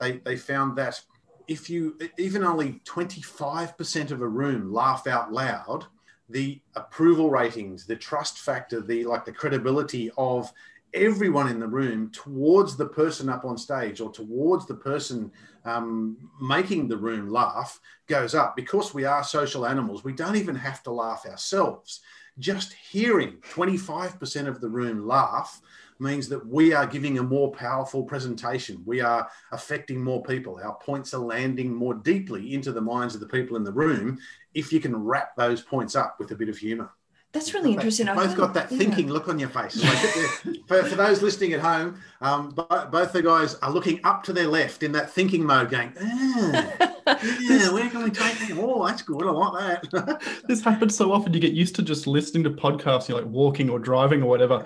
they 0.00 0.18
they 0.18 0.36
found 0.36 0.76
that 0.76 1.00
if 1.48 1.70
you 1.70 1.98
even 2.18 2.44
only 2.44 2.80
25% 2.84 4.10
of 4.10 4.20
a 4.20 4.28
room 4.28 4.72
laugh 4.72 5.06
out 5.06 5.32
loud, 5.32 5.86
the 6.28 6.60
approval 6.76 7.30
ratings, 7.30 7.86
the 7.86 7.96
trust 7.96 8.38
factor, 8.38 8.82
the 8.82 9.04
like 9.04 9.24
the 9.24 9.32
credibility 9.32 10.10
of 10.18 10.52
everyone 10.94 11.48
in 11.48 11.58
the 11.58 11.66
room 11.66 12.10
towards 12.10 12.76
the 12.76 12.86
person 12.86 13.28
up 13.28 13.44
on 13.44 13.58
stage 13.58 14.00
or 14.00 14.10
towards 14.10 14.66
the 14.66 14.74
person 14.74 15.30
um, 15.64 16.16
making 16.40 16.88
the 16.88 16.96
room 16.96 17.28
laugh 17.28 17.80
goes 18.06 18.34
up 18.34 18.56
because 18.56 18.94
we 18.94 19.04
are 19.04 19.24
social 19.24 19.66
animals. 19.66 20.04
We 20.04 20.12
don't 20.12 20.36
even 20.36 20.54
have 20.54 20.82
to 20.84 20.90
laugh 20.90 21.26
ourselves. 21.26 22.00
Just 22.38 22.72
hearing 22.72 23.38
25% 23.52 24.46
of 24.46 24.60
the 24.60 24.68
room 24.68 25.06
laugh 25.06 25.60
means 26.00 26.28
that 26.28 26.46
we 26.46 26.72
are 26.72 26.86
giving 26.86 27.18
a 27.18 27.22
more 27.22 27.50
powerful 27.50 28.02
presentation. 28.02 28.82
We 28.84 29.00
are 29.00 29.28
affecting 29.52 30.02
more 30.02 30.22
people. 30.22 30.60
Our 30.62 30.76
points 30.76 31.14
are 31.14 31.20
landing 31.20 31.74
more 31.74 31.94
deeply 31.94 32.54
into 32.54 32.72
the 32.72 32.80
minds 32.80 33.14
of 33.14 33.20
the 33.20 33.28
people 33.28 33.56
in 33.56 33.64
the 33.64 33.72
room 33.72 34.18
if 34.54 34.72
you 34.72 34.80
can 34.80 34.96
wrap 34.96 35.36
those 35.36 35.62
points 35.62 35.96
up 35.96 36.16
with 36.18 36.30
a 36.30 36.34
bit 36.34 36.48
of 36.48 36.58
humor. 36.58 36.90
That's 37.32 37.52
really 37.52 37.74
interesting. 37.74 38.06
That, 38.06 38.16
both 38.16 38.36
got 38.36 38.54
that 38.54 38.70
thinking 38.70 39.08
yeah. 39.08 39.12
look 39.12 39.28
on 39.28 39.38
your 39.38 39.50
face. 39.50 39.76
Like, 39.82 40.56
for, 40.66 40.82
for, 40.84 40.96
those 40.96 41.20
listening 41.20 41.52
at 41.52 41.60
home, 41.60 42.00
um, 42.22 42.50
both 42.50 43.12
the 43.12 43.22
guys 43.22 43.54
are 43.56 43.70
looking 43.70 44.00
up 44.02 44.24
to 44.24 44.32
their 44.32 44.46
left 44.46 44.82
in 44.82 44.92
that 44.92 45.10
thinking 45.10 45.44
mode, 45.44 45.70
going, 45.70 45.92
ah, 46.00 46.94
yeah, 47.40 47.72
we're 47.72 47.88
going 47.90 48.10
to 48.10 48.20
take 48.20 48.38
that. 48.38 48.58
Oh, 48.58 48.86
that's 48.86 49.02
good. 49.02 49.26
I 49.26 49.30
like 49.30 49.82
that. 49.90 50.42
this 50.48 50.62
happens 50.62 50.96
so 50.96 51.12
often. 51.12 51.32
You 51.32 51.40
get 51.40 51.52
used 51.52 51.74
to 51.76 51.82
just 51.82 52.06
listening 52.06 52.44
to 52.44 52.50
podcasts. 52.50 53.08
You're 53.08 53.20
like 53.20 53.30
walking 53.30 53.70
or 53.70 53.78
driving 53.78 54.22
or 54.22 54.26
whatever, 54.26 54.64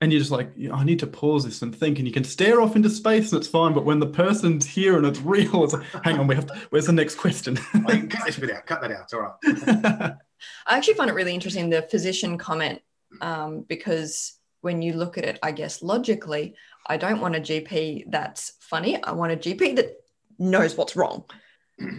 and 0.00 0.12
you're 0.12 0.18
just 0.18 0.30
like, 0.30 0.50
I 0.72 0.82
need 0.84 0.98
to 0.98 1.06
pause 1.06 1.44
this 1.44 1.62
and 1.62 1.74
think. 1.74 1.98
And 1.98 2.08
you 2.08 2.12
can 2.12 2.24
stare 2.24 2.60
off 2.60 2.74
into 2.76 2.90
space 2.90 3.32
and 3.32 3.40
it's 3.40 3.48
fine. 3.48 3.72
But 3.72 3.84
when 3.84 4.00
the 4.00 4.06
person's 4.06 4.66
here 4.66 4.96
and 4.96 5.06
it's 5.06 5.20
real, 5.20 5.64
it's 5.64 5.72
like, 5.72 5.84
hang 6.04 6.18
on, 6.18 6.26
we 6.26 6.34
have 6.34 6.46
to, 6.46 6.60
where's 6.70 6.86
the 6.86 6.92
next 6.92 7.14
question? 7.14 7.56
you 7.74 7.84
can 7.84 8.08
cut 8.08 8.26
this 8.26 8.36
bit 8.36 8.50
out. 8.50 8.66
Cut 8.66 8.80
that 8.80 8.90
out. 8.90 9.02
It's 9.02 9.14
all 9.14 9.20
right. 9.20 10.14
I 10.66 10.76
actually 10.76 10.94
find 10.94 11.08
it 11.08 11.14
really 11.14 11.34
interesting 11.34 11.70
the 11.70 11.82
physician 11.82 12.36
comment 12.36 12.80
um, 13.20 13.64
because 13.68 14.38
when 14.60 14.82
you 14.82 14.94
look 14.94 15.18
at 15.18 15.24
it, 15.24 15.38
I 15.42 15.52
guess 15.52 15.82
logically, 15.82 16.56
I 16.86 16.96
don't 16.96 17.20
want 17.20 17.36
a 17.36 17.40
GP 17.40 18.06
that's 18.08 18.54
funny. 18.60 19.00
I 19.02 19.12
want 19.12 19.32
a 19.32 19.36
GP 19.36 19.76
that 19.76 20.02
knows 20.38 20.76
what's 20.76 20.96
wrong. 20.96 21.24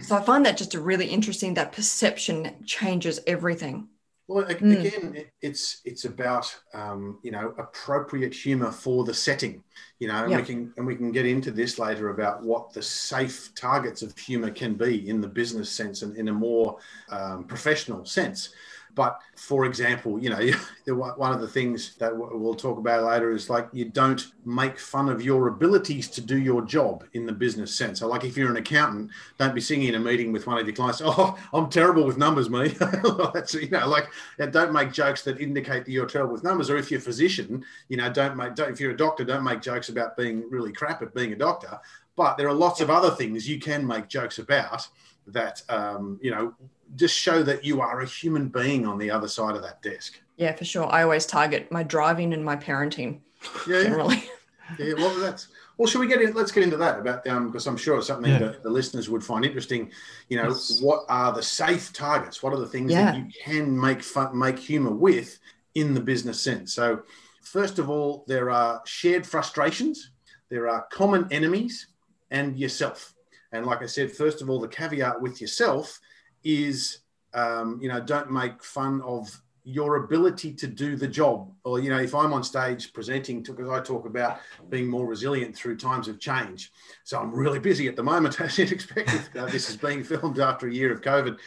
So 0.02 0.16
I 0.16 0.22
find 0.22 0.44
that 0.46 0.56
just 0.56 0.74
a 0.74 0.80
really 0.80 1.06
interesting 1.06 1.54
that 1.54 1.72
perception 1.72 2.64
changes 2.64 3.20
everything. 3.26 3.88
Well, 4.26 4.44
mm. 4.44 4.80
again, 4.80 5.26
it's 5.42 5.82
it's 5.84 6.06
about 6.06 6.54
um, 6.72 7.18
you 7.22 7.30
know 7.30 7.54
appropriate 7.58 8.32
humour 8.32 8.72
for 8.72 9.04
the 9.04 9.12
setting, 9.12 9.62
you 9.98 10.08
know, 10.08 10.24
and 10.24 10.36
we 10.36 10.42
can 10.42 10.72
and 10.78 10.86
we 10.86 10.96
can 10.96 11.12
get 11.12 11.26
into 11.26 11.50
this 11.50 11.78
later 11.78 12.08
about 12.08 12.42
what 12.42 12.72
the 12.72 12.82
safe 12.82 13.54
targets 13.54 14.00
of 14.00 14.16
humour 14.16 14.50
can 14.50 14.74
be 14.74 15.08
in 15.08 15.20
the 15.20 15.28
business 15.28 15.70
sense 15.70 16.00
and 16.00 16.16
in 16.16 16.28
a 16.28 16.32
more 16.32 16.78
um, 17.10 17.44
professional 17.44 18.06
sense. 18.06 18.54
But 18.94 19.20
for 19.36 19.64
example, 19.64 20.18
you 20.18 20.30
know, 20.30 20.94
one 21.16 21.32
of 21.32 21.40
the 21.40 21.48
things 21.48 21.96
that 21.96 22.16
we'll 22.16 22.54
talk 22.54 22.78
about 22.78 23.04
later 23.04 23.32
is 23.32 23.50
like 23.50 23.68
you 23.72 23.86
don't 23.86 24.32
make 24.44 24.78
fun 24.78 25.08
of 25.08 25.22
your 25.22 25.48
abilities 25.48 26.08
to 26.08 26.20
do 26.20 26.38
your 26.38 26.62
job 26.62 27.04
in 27.14 27.26
the 27.26 27.32
business 27.32 27.74
sense. 27.74 28.00
So, 28.00 28.06
like 28.06 28.24
if 28.24 28.36
you're 28.36 28.50
an 28.50 28.56
accountant, 28.56 29.10
don't 29.38 29.54
be 29.54 29.60
singing 29.60 29.88
in 29.88 29.94
a 29.94 30.00
meeting 30.00 30.32
with 30.32 30.46
one 30.46 30.58
of 30.58 30.66
your 30.66 30.76
clients, 30.76 31.02
"Oh, 31.04 31.36
I'm 31.52 31.68
terrible 31.68 32.04
with 32.04 32.18
numbers, 32.18 32.50
me." 32.50 32.68
That's 33.34 33.54
you 33.54 33.70
know, 33.70 33.88
like 33.88 34.08
don't 34.50 34.72
make 34.72 34.92
jokes 34.92 35.22
that 35.24 35.40
indicate 35.40 35.84
that 35.84 35.90
you're 35.92 36.06
terrible 36.06 36.32
with 36.32 36.44
numbers. 36.44 36.70
Or 36.70 36.76
if 36.76 36.90
you're 36.90 37.00
a 37.00 37.02
physician, 37.02 37.64
you 37.88 37.96
know, 37.96 38.12
don't 38.12 38.36
make 38.36 38.54
don't, 38.54 38.70
if 38.70 38.80
you're 38.80 38.92
a 38.92 38.96
doctor, 38.96 39.24
don't 39.24 39.44
make 39.44 39.60
jokes 39.60 39.88
about 39.88 40.16
being 40.16 40.48
really 40.50 40.72
crap 40.72 41.02
at 41.02 41.14
being 41.14 41.32
a 41.32 41.36
doctor. 41.36 41.78
But 42.16 42.36
there 42.36 42.48
are 42.48 42.54
lots 42.54 42.80
of 42.80 42.90
other 42.90 43.10
things 43.10 43.48
you 43.48 43.58
can 43.58 43.84
make 43.84 44.08
jokes 44.08 44.38
about 44.38 44.86
that 45.28 45.62
um, 45.68 46.18
you 46.22 46.30
know 46.30 46.54
just 46.96 47.18
show 47.18 47.42
that 47.42 47.64
you 47.64 47.80
are 47.80 48.00
a 48.00 48.06
human 48.06 48.48
being 48.48 48.86
on 48.86 48.98
the 48.98 49.10
other 49.10 49.28
side 49.28 49.56
of 49.56 49.62
that 49.62 49.82
desk. 49.82 50.20
Yeah, 50.36 50.54
for 50.54 50.64
sure. 50.64 50.92
I 50.92 51.02
always 51.02 51.26
target 51.26 51.70
my 51.70 51.82
driving 51.82 52.32
and 52.32 52.44
my 52.44 52.56
parenting. 52.56 53.20
Yeah, 53.68 53.82
generally. 53.82 54.24
Yeah, 54.78 54.94
well, 54.94 55.14
that's 55.20 55.48
well. 55.76 55.86
Should 55.86 56.00
we 56.00 56.06
get 56.06 56.22
in? 56.22 56.32
Let's 56.32 56.50
get 56.50 56.62
into 56.62 56.78
that 56.78 56.98
about 56.98 57.26
um 57.28 57.48
because 57.48 57.66
I'm 57.66 57.76
sure 57.76 57.98
it's 57.98 58.06
something 58.06 58.32
yeah. 58.32 58.38
that 58.38 58.62
the 58.62 58.70
listeners 58.70 59.10
would 59.10 59.22
find 59.22 59.44
interesting. 59.44 59.90
You 60.28 60.38
know, 60.38 60.48
yes. 60.48 60.80
what 60.80 61.04
are 61.08 61.32
the 61.32 61.42
safe 61.42 61.92
targets? 61.92 62.42
What 62.42 62.52
are 62.52 62.58
the 62.58 62.66
things 62.66 62.92
yeah. 62.92 63.12
that 63.12 63.16
you 63.16 63.26
can 63.44 63.78
make 63.78 64.02
fun, 64.02 64.36
make 64.38 64.58
humor 64.58 64.92
with 64.92 65.38
in 65.74 65.92
the 65.92 66.00
business 66.00 66.40
sense? 66.40 66.72
So, 66.72 67.02
first 67.42 67.78
of 67.78 67.90
all, 67.90 68.24
there 68.26 68.50
are 68.50 68.80
shared 68.86 69.26
frustrations, 69.26 70.10
there 70.48 70.68
are 70.68 70.86
common 70.90 71.28
enemies, 71.30 71.88
and 72.30 72.58
yourself. 72.58 73.13
And 73.54 73.66
like 73.66 73.82
I 73.82 73.86
said, 73.86 74.10
first 74.12 74.42
of 74.42 74.50
all, 74.50 74.60
the 74.60 74.68
caveat 74.68 75.20
with 75.20 75.40
yourself 75.40 76.00
is, 76.42 76.98
um, 77.32 77.78
you 77.80 77.88
know, 77.88 78.00
don't 78.00 78.30
make 78.30 78.62
fun 78.62 79.00
of 79.02 79.30
your 79.64 80.04
ability 80.04 80.52
to 80.52 80.66
do 80.66 80.94
the 80.94 81.08
job. 81.08 81.50
Or, 81.64 81.80
you 81.80 81.88
know, 81.88 81.98
if 81.98 82.14
I'm 82.14 82.34
on 82.34 82.44
stage 82.44 82.92
presenting, 82.92 83.42
because 83.42 83.70
I 83.70 83.80
talk 83.80 84.06
about 84.06 84.40
being 84.68 84.86
more 84.86 85.06
resilient 85.06 85.56
through 85.56 85.78
times 85.78 86.06
of 86.06 86.20
change. 86.20 86.70
So 87.04 87.18
I'm 87.18 87.34
really 87.34 87.58
busy 87.58 87.88
at 87.88 87.96
the 87.96 88.02
moment, 88.02 88.40
as 88.40 88.58
you'd 88.58 88.72
expect. 88.72 89.30
Uh, 89.36 89.46
this 89.46 89.70
is 89.70 89.76
being 89.76 90.04
filmed 90.04 90.38
after 90.38 90.68
a 90.68 90.72
year 90.72 90.92
of 90.92 91.00
COVID. 91.00 91.38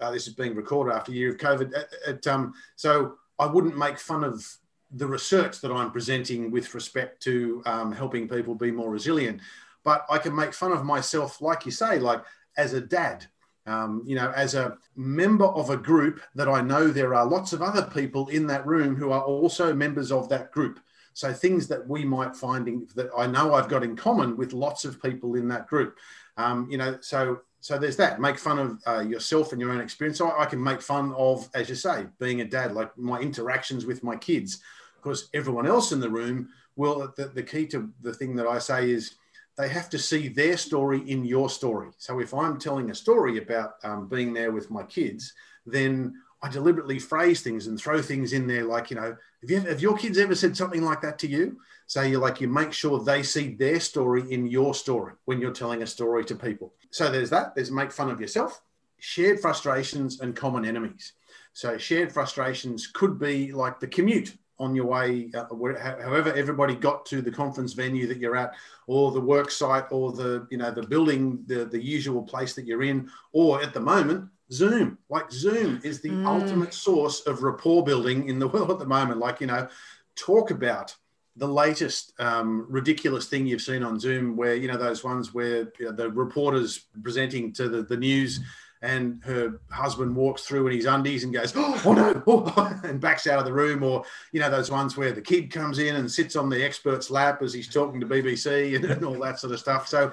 Uh, 0.00 0.10
this 0.10 0.28
is 0.28 0.34
being 0.34 0.54
recorded 0.54 0.94
after 0.94 1.12
a 1.12 1.14
year 1.14 1.30
of 1.30 1.38
COVID. 1.38 1.76
At, 1.76 1.88
at, 2.06 2.26
um, 2.26 2.54
so 2.76 3.16
I 3.38 3.46
wouldn't 3.46 3.76
make 3.76 3.98
fun 3.98 4.22
of 4.22 4.46
the 4.92 5.06
research 5.06 5.60
that 5.60 5.72
I'm 5.72 5.90
presenting 5.90 6.52
with 6.52 6.72
respect 6.74 7.20
to 7.24 7.62
um, 7.66 7.90
helping 7.90 8.28
people 8.28 8.54
be 8.54 8.70
more 8.70 8.90
resilient. 8.90 9.40
But 9.84 10.06
I 10.10 10.18
can 10.18 10.34
make 10.34 10.54
fun 10.54 10.72
of 10.72 10.84
myself, 10.84 11.40
like 11.40 11.66
you 11.66 11.72
say, 11.72 11.98
like 11.98 12.22
as 12.56 12.72
a 12.72 12.80
dad 12.80 13.26
um, 13.66 14.02
you 14.04 14.14
know, 14.14 14.30
as 14.36 14.54
a 14.54 14.76
member 14.94 15.46
of 15.46 15.70
a 15.70 15.76
group 15.76 16.20
that 16.34 16.48
I 16.48 16.60
know 16.60 16.88
there 16.88 17.14
are 17.14 17.24
lots 17.24 17.52
of 17.52 17.62
other 17.62 17.82
people 17.82 18.28
in 18.28 18.46
that 18.48 18.66
room 18.66 18.94
who 18.94 19.10
are 19.10 19.22
also 19.22 19.74
members 19.74 20.12
of 20.12 20.28
that 20.28 20.52
group. 20.52 20.80
So 21.14 21.32
things 21.32 21.68
that 21.68 21.86
we 21.88 22.04
might 22.04 22.36
find 22.36 22.68
in, 22.68 22.88
that 22.96 23.10
I 23.16 23.26
know 23.26 23.54
I've 23.54 23.68
got 23.68 23.84
in 23.84 23.96
common 23.96 24.36
with 24.36 24.52
lots 24.52 24.84
of 24.84 25.00
people 25.00 25.36
in 25.36 25.48
that 25.48 25.68
group. 25.68 25.96
Um, 26.36 26.68
you 26.70 26.76
know, 26.76 26.98
so 27.00 27.40
so 27.60 27.78
there's 27.78 27.96
that. 27.96 28.20
Make 28.20 28.38
fun 28.38 28.58
of 28.58 28.82
uh, 28.86 29.00
yourself 29.00 29.52
and 29.52 29.60
your 29.60 29.70
own 29.70 29.80
experience. 29.80 30.18
So 30.18 30.36
I 30.36 30.44
can 30.44 30.62
make 30.62 30.82
fun 30.82 31.14
of, 31.16 31.48
as 31.54 31.70
you 31.70 31.76
say, 31.76 32.06
being 32.18 32.42
a 32.42 32.44
dad, 32.44 32.72
like 32.72 32.96
my 32.98 33.18
interactions 33.20 33.86
with 33.86 34.02
my 34.02 34.16
kids, 34.16 34.60
because 34.96 35.30
everyone 35.32 35.66
else 35.66 35.92
in 35.92 36.00
the 36.00 36.10
room 36.10 36.50
will. 36.76 37.10
The, 37.16 37.28
the 37.28 37.42
key 37.42 37.66
to 37.68 37.90
the 38.02 38.12
thing 38.12 38.36
that 38.36 38.46
I 38.46 38.58
say 38.58 38.90
is 38.90 39.14
they 39.56 39.68
have 39.68 39.88
to 39.90 39.98
see 39.98 40.28
their 40.28 40.56
story 40.56 41.08
in 41.08 41.24
your 41.24 41.48
story. 41.48 41.90
So 41.98 42.20
if 42.20 42.34
I'm 42.34 42.58
telling 42.58 42.90
a 42.90 42.94
story 42.94 43.38
about 43.38 43.74
um, 43.84 44.08
being 44.08 44.32
there 44.32 44.52
with 44.52 44.70
my 44.70 44.82
kids, 44.82 45.32
then 45.64 46.14
I 46.42 46.48
deliberately 46.48 46.98
phrase 46.98 47.40
things 47.40 47.68
and 47.68 47.78
throw 47.78 48.02
things 48.02 48.32
in 48.32 48.46
there 48.46 48.64
like, 48.64 48.90
you 48.90 48.96
know, 48.96 49.16
have, 49.40 49.50
you, 49.50 49.60
have 49.60 49.80
your 49.80 49.96
kids 49.96 50.18
ever 50.18 50.34
said 50.34 50.56
something 50.56 50.82
like 50.82 51.00
that 51.02 51.18
to 51.20 51.26
you? 51.28 51.58
So 51.86 52.02
you 52.02 52.18
like, 52.18 52.40
you 52.40 52.48
make 52.48 52.72
sure 52.72 53.02
they 53.02 53.22
see 53.22 53.54
their 53.54 53.80
story 53.80 54.30
in 54.32 54.46
your 54.46 54.74
story 54.74 55.14
when 55.24 55.40
you're 55.40 55.52
telling 55.52 55.82
a 55.82 55.86
story 55.86 56.24
to 56.26 56.34
people. 56.34 56.74
So 56.90 57.10
there's 57.10 57.30
that. 57.30 57.54
There's 57.54 57.70
make 57.70 57.92
fun 57.92 58.10
of 58.10 58.20
yourself, 58.20 58.60
shared 58.98 59.40
frustrations 59.40 60.20
and 60.20 60.34
common 60.34 60.64
enemies. 60.64 61.12
So 61.52 61.78
shared 61.78 62.12
frustrations 62.12 62.88
could 62.88 63.18
be 63.18 63.52
like 63.52 63.78
the 63.78 63.86
commute 63.86 64.36
on 64.58 64.74
your 64.74 64.86
way, 64.86 65.30
uh, 65.34 65.44
however 66.02 66.32
everybody 66.34 66.74
got 66.74 67.04
to 67.06 67.20
the 67.20 67.30
conference 67.30 67.72
venue 67.72 68.06
that 68.06 68.18
you're 68.18 68.36
at, 68.36 68.54
or 68.86 69.10
the 69.10 69.20
work 69.20 69.50
site, 69.50 69.86
or 69.90 70.12
the 70.12 70.46
you 70.50 70.58
know 70.58 70.70
the 70.70 70.86
building, 70.86 71.42
the 71.46 71.64
the 71.64 71.82
usual 71.82 72.22
place 72.22 72.54
that 72.54 72.66
you're 72.66 72.82
in, 72.82 73.10
or 73.32 73.62
at 73.62 73.74
the 73.74 73.80
moment 73.80 74.28
Zoom. 74.52 74.98
Like 75.08 75.30
Zoom 75.30 75.80
is 75.82 76.00
the 76.00 76.10
mm. 76.10 76.26
ultimate 76.26 76.74
source 76.74 77.20
of 77.26 77.42
rapport 77.42 77.84
building 77.84 78.28
in 78.28 78.38
the 78.38 78.48
world 78.54 78.70
at 78.70 78.78
the 78.78 78.86
moment. 78.86 79.20
Like 79.20 79.40
you 79.40 79.46
know, 79.46 79.68
talk 80.16 80.50
about 80.50 80.94
the 81.36 81.48
latest 81.48 82.12
um, 82.20 82.66
ridiculous 82.68 83.26
thing 83.26 83.46
you've 83.46 83.60
seen 83.60 83.82
on 83.82 83.98
Zoom, 83.98 84.36
where 84.36 84.54
you 84.54 84.68
know 84.68 84.76
those 84.76 85.02
ones 85.02 85.34
where 85.34 85.72
you 85.78 85.86
know, 85.86 85.92
the 85.92 86.10
reporters 86.10 86.86
presenting 87.02 87.52
to 87.54 87.68
the, 87.68 87.82
the 87.82 87.96
news 87.96 88.40
and 88.84 89.22
her 89.24 89.58
husband 89.70 90.14
walks 90.14 90.42
through 90.42 90.66
in 90.66 90.76
his 90.76 90.84
undies 90.84 91.24
and 91.24 91.32
goes, 91.32 91.54
oh, 91.56 91.80
oh 91.86 91.94
no, 91.94 92.22
oh, 92.26 92.52
oh 92.54 92.80
and 92.84 93.00
backs 93.00 93.26
out 93.26 93.38
of 93.38 93.46
the 93.46 93.52
room. 93.52 93.82
Or, 93.82 94.04
you 94.30 94.40
know, 94.40 94.50
those 94.50 94.70
ones 94.70 94.94
where 94.94 95.12
the 95.12 95.22
kid 95.22 95.50
comes 95.50 95.78
in 95.78 95.96
and 95.96 96.10
sits 96.10 96.36
on 96.36 96.50
the 96.50 96.62
expert's 96.62 97.10
lap 97.10 97.40
as 97.42 97.54
he's 97.54 97.72
talking 97.72 97.98
to 98.00 98.06
BBC 98.06 98.76
and, 98.76 98.84
and 98.84 99.04
all 99.04 99.18
that 99.20 99.38
sort 99.40 99.54
of 99.54 99.58
stuff. 99.58 99.88
So 99.88 100.12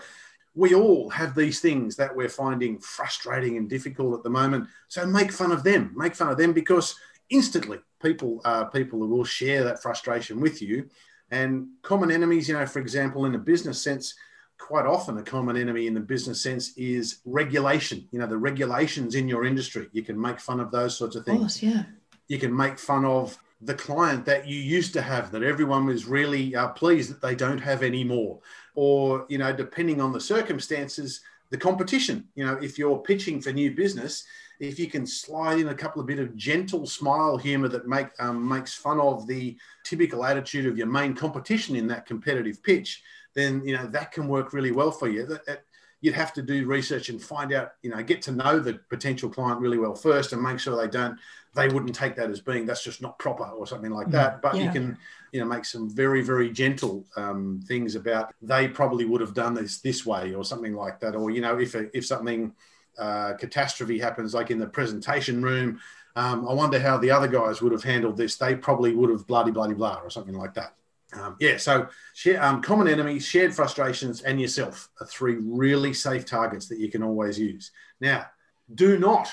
we 0.56 0.74
all 0.74 1.10
have 1.10 1.36
these 1.36 1.60
things 1.60 1.98
that 1.98 2.16
we're 2.16 2.30
finding 2.30 2.80
frustrating 2.80 3.58
and 3.58 3.70
difficult 3.70 4.18
at 4.18 4.24
the 4.24 4.30
moment. 4.30 4.70
So 4.88 5.06
make 5.06 5.34
fun 5.34 5.52
of 5.52 5.64
them, 5.64 5.94
make 5.96 6.16
fun 6.16 6.30
of 6.30 6.38
them 6.38 6.54
because 6.54 6.96
instantly 7.30 7.80
people 8.02 8.40
are 8.46 8.70
people 8.70 9.00
who 9.00 9.08
will 9.08 9.26
share 9.26 9.66
that 9.66 9.82
frustration 9.82 10.40
with 10.40 10.62
you. 10.62 10.88
And 11.30 11.68
common 11.82 12.10
enemies, 12.10 12.48
you 12.48 12.58
know, 12.58 12.66
for 12.66 12.80
example, 12.80 13.26
in 13.26 13.36
a 13.36 13.40
business 13.40 13.82
sense, 13.82 14.16
quite 14.62 14.86
often 14.86 15.18
a 15.18 15.24
common 15.24 15.58
enemy 15.58 15.88
in 15.88 15.94
the 15.94 16.00
business 16.00 16.40
sense 16.40 16.78
is 16.78 17.20
regulation. 17.26 18.08
You 18.12 18.20
know, 18.20 18.28
the 18.28 18.38
regulations 18.38 19.16
in 19.16 19.28
your 19.28 19.44
industry. 19.44 19.90
You 19.92 20.04
can 20.04 20.20
make 20.20 20.40
fun 20.40 20.60
of 20.60 20.72
those 20.72 20.96
sorts 20.96 21.16
of 21.16 21.26
things. 21.26 21.36
Of 21.36 21.42
course, 21.42 21.64
yeah. 21.64 21.84
You 22.28 22.38
can 22.38 22.56
make 22.56 22.78
fun 22.78 23.04
of 23.04 23.38
the 23.62 23.74
client 23.74 24.26
that 24.26 24.48
you 24.48 24.58
used 24.58 24.94
to 24.94 25.02
have 25.02 25.32
that 25.32 25.44
everyone 25.44 25.86
was 25.86 26.06
really 26.06 26.56
uh, 26.56 26.70
pleased 26.70 27.10
that 27.10 27.22
they 27.22 27.36
don't 27.36 27.58
have 27.60 27.84
anymore. 27.84 28.40
Or, 28.76 29.26
you 29.30 29.40
know, 29.40 29.52
depending 29.52 30.00
on 30.00 30.14
the 30.14 30.22
circumstances, 30.22 31.22
the 31.50 31.58
competition. 31.58 32.28
You 32.36 32.46
know, 32.46 32.54
if 32.62 32.78
you're 32.78 33.00
pitching 33.00 33.42
for 33.42 33.52
new 33.52 33.72
business, 33.72 34.24
if 34.60 34.78
you 34.78 34.88
can 34.88 35.08
slide 35.08 35.60
in 35.60 35.70
a 35.70 35.76
couple 35.76 36.00
of 36.00 36.08
bit 36.08 36.20
of 36.20 36.36
gentle 36.38 36.86
smile 36.86 37.36
humor 37.36 37.68
that 37.68 37.88
make 37.88 38.08
um, 38.20 38.48
makes 38.48 38.76
fun 38.76 39.00
of 39.00 39.26
the 39.26 39.58
typical 39.84 40.24
attitude 40.24 40.68
of 40.68 40.78
your 40.78 40.88
main 40.88 41.16
competition 41.16 41.76
in 41.76 41.88
that 41.88 42.06
competitive 42.06 42.62
pitch, 42.62 43.02
then 43.34 43.66
you 43.66 43.78
know 43.78 43.86
that 43.88 44.12
can 44.12 44.28
work 44.28 44.54
really 44.54 44.72
well 44.72 44.92
for 44.92 45.08
you. 45.08 45.26
That, 45.26 45.64
you'd 46.02 46.16
have 46.16 46.34
to 46.34 46.42
do 46.42 46.66
research 46.66 47.10
and 47.10 47.22
find 47.22 47.54
out, 47.54 47.74
you 47.84 47.92
know, 47.92 48.02
get 48.02 48.24
to 48.24 48.32
know 48.32 48.60
the 48.60 48.74
potential 48.90 49.30
client 49.30 49.62
really 49.62 49.78
well 49.78 49.94
first, 49.94 50.34
and 50.34 50.42
make 50.42 50.60
sure 50.60 50.76
they 50.76 50.90
don't, 50.90 51.18
they 51.56 51.68
wouldn't 51.68 51.94
take 51.94 52.16
that 52.16 52.32
as 52.32 52.42
being 52.42 52.66
that's 52.66 52.84
just 52.84 53.02
not 53.02 53.20
proper 53.20 53.44
or 53.44 53.68
something 53.68 53.92
like 53.92 54.10
that. 54.10 54.42
But 54.42 54.56
yeah. 54.56 54.64
you 54.64 54.72
can, 54.72 54.98
you 55.32 55.40
know, 55.40 55.46
make 55.46 55.64
some 55.64 55.90
very 55.90 56.22
very 56.22 56.50
gentle 56.50 57.06
um, 57.16 57.62
things 57.68 57.96
about 57.96 58.34
they 58.42 58.68
probably 58.68 59.06
would 59.06 59.22
have 59.22 59.34
done 59.34 59.54
this 59.54 59.80
this 59.80 60.06
way 60.06 60.34
or 60.34 60.44
something 60.44 60.74
like 60.74 61.00
that, 61.02 61.16
or 61.16 61.30
you 61.30 61.42
know, 61.42 61.60
if 61.60 61.76
if 61.76 62.06
something 62.06 62.54
uh, 62.98 63.34
catastrophe 63.34 64.00
happens 64.00 64.34
like 64.34 64.52
in 64.52 64.60
the 64.60 64.68
presentation 64.68 65.42
room. 65.42 65.80
Um, 66.14 66.46
I 66.46 66.54
wonder 66.54 66.78
how 66.78 66.98
the 66.98 67.12
other 67.12 67.28
guys 67.28 67.62
would 67.62 67.72
have 67.72 67.84
handled 67.84 68.18
this. 68.18 68.36
They 68.36 68.56
probably 68.56 68.94
would 68.94 69.10
have 69.10 69.26
bloody 69.28 69.52
bloody 69.52 69.76
blah 69.76 70.02
or 70.04 70.10
something 70.10 70.36
like 70.36 70.54
that. 70.56 70.74
Um, 71.14 71.36
yeah, 71.40 71.58
so 71.58 71.88
share, 72.14 72.42
um, 72.42 72.62
common 72.62 72.88
enemies, 72.88 73.26
shared 73.26 73.54
frustrations, 73.54 74.22
and 74.22 74.40
yourself 74.40 74.90
are 75.00 75.08
three 75.08 75.36
really 75.42 75.94
safe 75.94 76.26
targets 76.26 76.68
that 76.70 76.80
you 76.80 76.90
can 76.90 77.04
always 77.04 77.38
use. 77.38 77.72
Now, 78.00 78.28
do 78.74 78.98
not 78.98 79.30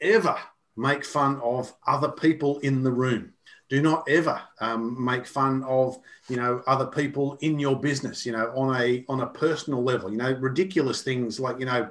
ever 0.00 0.36
make 0.76 1.04
fun 1.04 1.40
of 1.40 1.72
other 1.86 2.08
people 2.08 2.58
in 2.60 2.82
the 2.82 2.90
room. 2.90 3.32
Do 3.68 3.80
not 3.80 4.08
ever 4.08 4.40
um, 4.60 5.02
make 5.02 5.26
fun 5.26 5.62
of 5.62 5.96
you 6.28 6.36
know 6.36 6.62
other 6.66 6.86
people 6.86 7.38
in 7.40 7.60
your 7.60 7.78
business. 7.78 8.26
You 8.26 8.32
know 8.32 8.52
on 8.56 8.80
a 8.80 9.04
on 9.08 9.20
a 9.20 9.26
personal 9.26 9.82
level. 9.84 10.10
You 10.10 10.16
know 10.16 10.32
ridiculous 10.32 11.02
things 11.02 11.38
like 11.38 11.60
you 11.60 11.66
know 11.66 11.88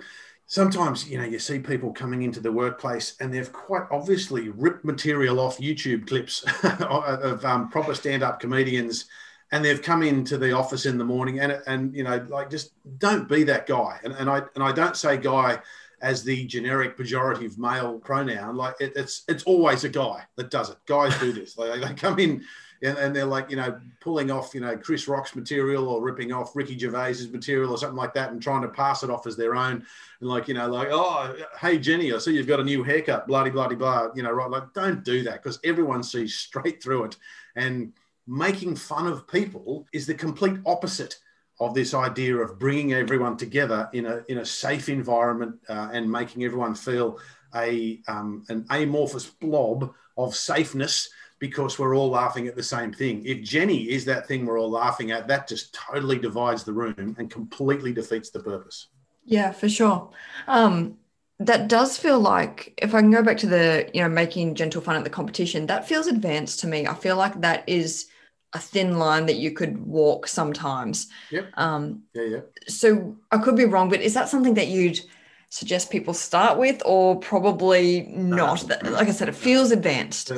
sometimes 0.50 1.08
you 1.08 1.18
know 1.18 1.24
you 1.24 1.40
see 1.40 1.60
people 1.60 1.94
coming 1.94 2.24
into 2.24 2.42
the 2.42 2.52
workplace 2.52 3.16
and 3.22 3.34
they've 3.34 3.54
quite 3.54 3.84
obviously 3.92 4.50
ripped 4.50 4.84
material 4.84 5.40
off 5.40 5.60
YouTube 5.60 6.08
clips 6.08 6.44
of 6.82 7.46
um, 7.46 7.70
proper 7.70 7.94
stand-up 7.96 8.40
comedians 8.40 9.06
and 9.52 9.64
they've 9.66 9.82
come 9.82 10.04
into 10.04 10.38
the 10.38 10.52
office 10.52 10.86
in 10.86 10.98
the 10.98 11.04
morning 11.04 11.40
and 11.40 11.62
and 11.68 11.96
you 11.96 12.04
know 12.04 12.26
like 12.30 12.50
just 12.50 12.74
don't 13.00 13.28
be 13.28 13.44
that 13.44 13.68
guy 13.68 14.00
and, 14.04 14.14
and 14.14 14.30
i 14.30 14.42
and 14.56 14.64
i 14.64 14.72
don't 14.72 14.98
say 14.98 15.18
guy 15.18 15.60
as 16.02 16.24
the 16.24 16.46
generic 16.46 16.98
pejorative 16.98 17.58
male 17.58 18.00
pronoun 18.00 18.56
like 18.56 18.76
it, 18.80 18.94
it's 18.96 19.24
it's 19.28 19.44
always 19.44 19.84
a 19.84 19.90
guy 19.90 20.24
that 20.36 20.50
does 20.50 20.70
it 20.70 20.78
guys 20.86 21.18
do 21.20 21.32
this 21.34 21.54
they, 21.54 21.80
they 21.80 21.94
come 21.94 22.20
in 22.20 22.44
and, 22.82 22.98
and 22.98 23.16
they're 23.16 23.26
like, 23.26 23.50
you 23.50 23.58
know, 23.58 23.80
pulling 24.00 24.32
off, 24.32 24.54
you 24.54 24.62
know, 24.62 24.78
Chris 24.78 25.08
Rock's 25.08 25.36
material 25.36 25.90
or 25.90 26.02
ripping 26.02 26.32
off 26.32 26.56
Ricky 26.56 26.78
Gervais's 26.78 27.30
material 27.30 27.72
or 27.72 27.78
something 27.78 27.98
like 27.98 28.14
that 28.14 28.32
and 28.32 28.42
trying 28.42 28.62
to 28.62 28.70
pass 28.70 29.04
it 29.04 29.10
off 29.10 29.28
as 29.28 29.36
their 29.36 29.56
own. 29.56 29.86
And 30.22 30.30
like, 30.30 30.48
you 30.48 30.54
know, 30.54 30.68
like, 30.68 30.88
oh, 30.92 31.36
hey, 31.60 31.78
Jenny, 31.78 32.14
I 32.14 32.18
see 32.20 32.34
you've 32.34 32.48
got 32.48 32.62
a 32.62 32.64
new 32.64 32.84
haircut, 32.84 33.28
bloody, 33.28 33.50
bloody, 33.50 33.76
blah, 33.76 34.10
you 34.16 34.24
know, 34.24 34.32
right. 34.32 34.50
Like, 34.50 34.74
don't 34.74 35.04
do 35.04 35.24
that 35.24 35.44
because 35.44 35.60
everyone 35.64 36.04
sees 36.04 36.36
straight 36.36 36.82
through 36.82 37.06
it. 37.06 37.18
And 37.56 37.92
making 38.30 38.76
fun 38.76 39.08
of 39.08 39.28
people 39.28 39.88
is 39.92 40.06
the 40.06 40.14
complete 40.14 40.60
opposite 40.66 41.18
of 41.60 41.74
this 41.74 41.94
idea 41.94 42.38
of 42.38 42.60
bringing 42.60 42.94
everyone 42.94 43.36
together 43.36 43.90
in 43.92 44.06
a, 44.06 44.24
in 44.30 44.38
a 44.38 44.46
safe 44.46 44.88
environment 44.88 45.56
uh, 45.68 45.90
and 45.92 46.10
making 46.10 46.44
everyone 46.44 46.76
feel 46.76 47.20
a, 47.56 48.00
um, 48.08 48.46
an 48.50 48.66
amorphous 48.70 49.26
blob 49.26 49.94
of 50.16 50.36
safeness 50.36 51.10
because 51.40 51.80
we're 51.80 51.96
all 51.96 52.10
laughing 52.10 52.48
at 52.48 52.56
the 52.56 52.64
same 52.64 52.94
thing. 52.94 53.26
If 53.26 53.42
Jenny 53.42 53.90
is 53.90 54.06
that 54.06 54.28
thing 54.28 54.46
we're 54.46 54.60
all 54.60 54.70
laughing 54.70 55.12
at, 55.12 55.28
that 55.28 55.48
just 55.48 55.74
totally 55.74 56.20
divides 56.20 56.64
the 56.64 56.74
room 56.74 57.16
and 57.18 57.32
completely 57.32 57.94
defeats 57.94 58.30
the 58.30 58.42
purpose. 58.42 58.88
Yeah, 59.26 59.52
for 59.52 59.70
sure. 59.70 60.12
Um, 60.48 60.98
that 61.40 61.68
does 61.68 61.98
feel 61.98 62.20
like 62.20 62.74
if 62.78 62.94
I 62.94 63.00
can 63.00 63.12
go 63.12 63.24
back 63.24 63.38
to 63.38 63.48
the, 63.48 63.90
you 63.94 64.02
know, 64.02 64.10
making 64.10 64.56
gentle 64.56 64.82
fun 64.82 64.98
at 64.98 65.04
the 65.04 65.10
competition, 65.10 65.66
that 65.68 65.88
feels 65.88 66.08
advanced 66.08 66.60
to 66.60 66.68
me. 66.68 66.86
I 66.86 66.94
feel 66.94 67.16
like 67.16 67.40
that 67.42 67.64
is 67.68 68.08
a 68.54 68.60
thin 68.60 68.98
line 68.98 69.26
that 69.28 69.38
you 69.38 69.52
could 69.52 69.86
walk 69.86 70.28
sometimes. 70.28 71.08
Yep. 71.32 71.52
Um, 71.56 72.04
yeah, 72.14 72.24
yeah. 72.24 72.40
So 72.68 73.16
I 73.32 73.38
could 73.38 73.56
be 73.56 73.66
wrong, 73.66 73.90
but 73.90 74.02
is 74.02 74.14
that 74.16 74.30
something 74.30 74.56
that 74.56 74.68
you'd 74.68 75.00
suggest 75.50 75.92
people 75.92 76.14
start 76.14 76.58
with, 76.58 76.82
or 76.86 77.20
probably 77.20 78.02
not? 78.14 78.64
Um, 78.84 78.94
like 78.94 79.08
I 79.08 79.12
said, 79.12 79.30
it 79.30 79.36
feels 79.36 79.72
advanced 79.72 80.32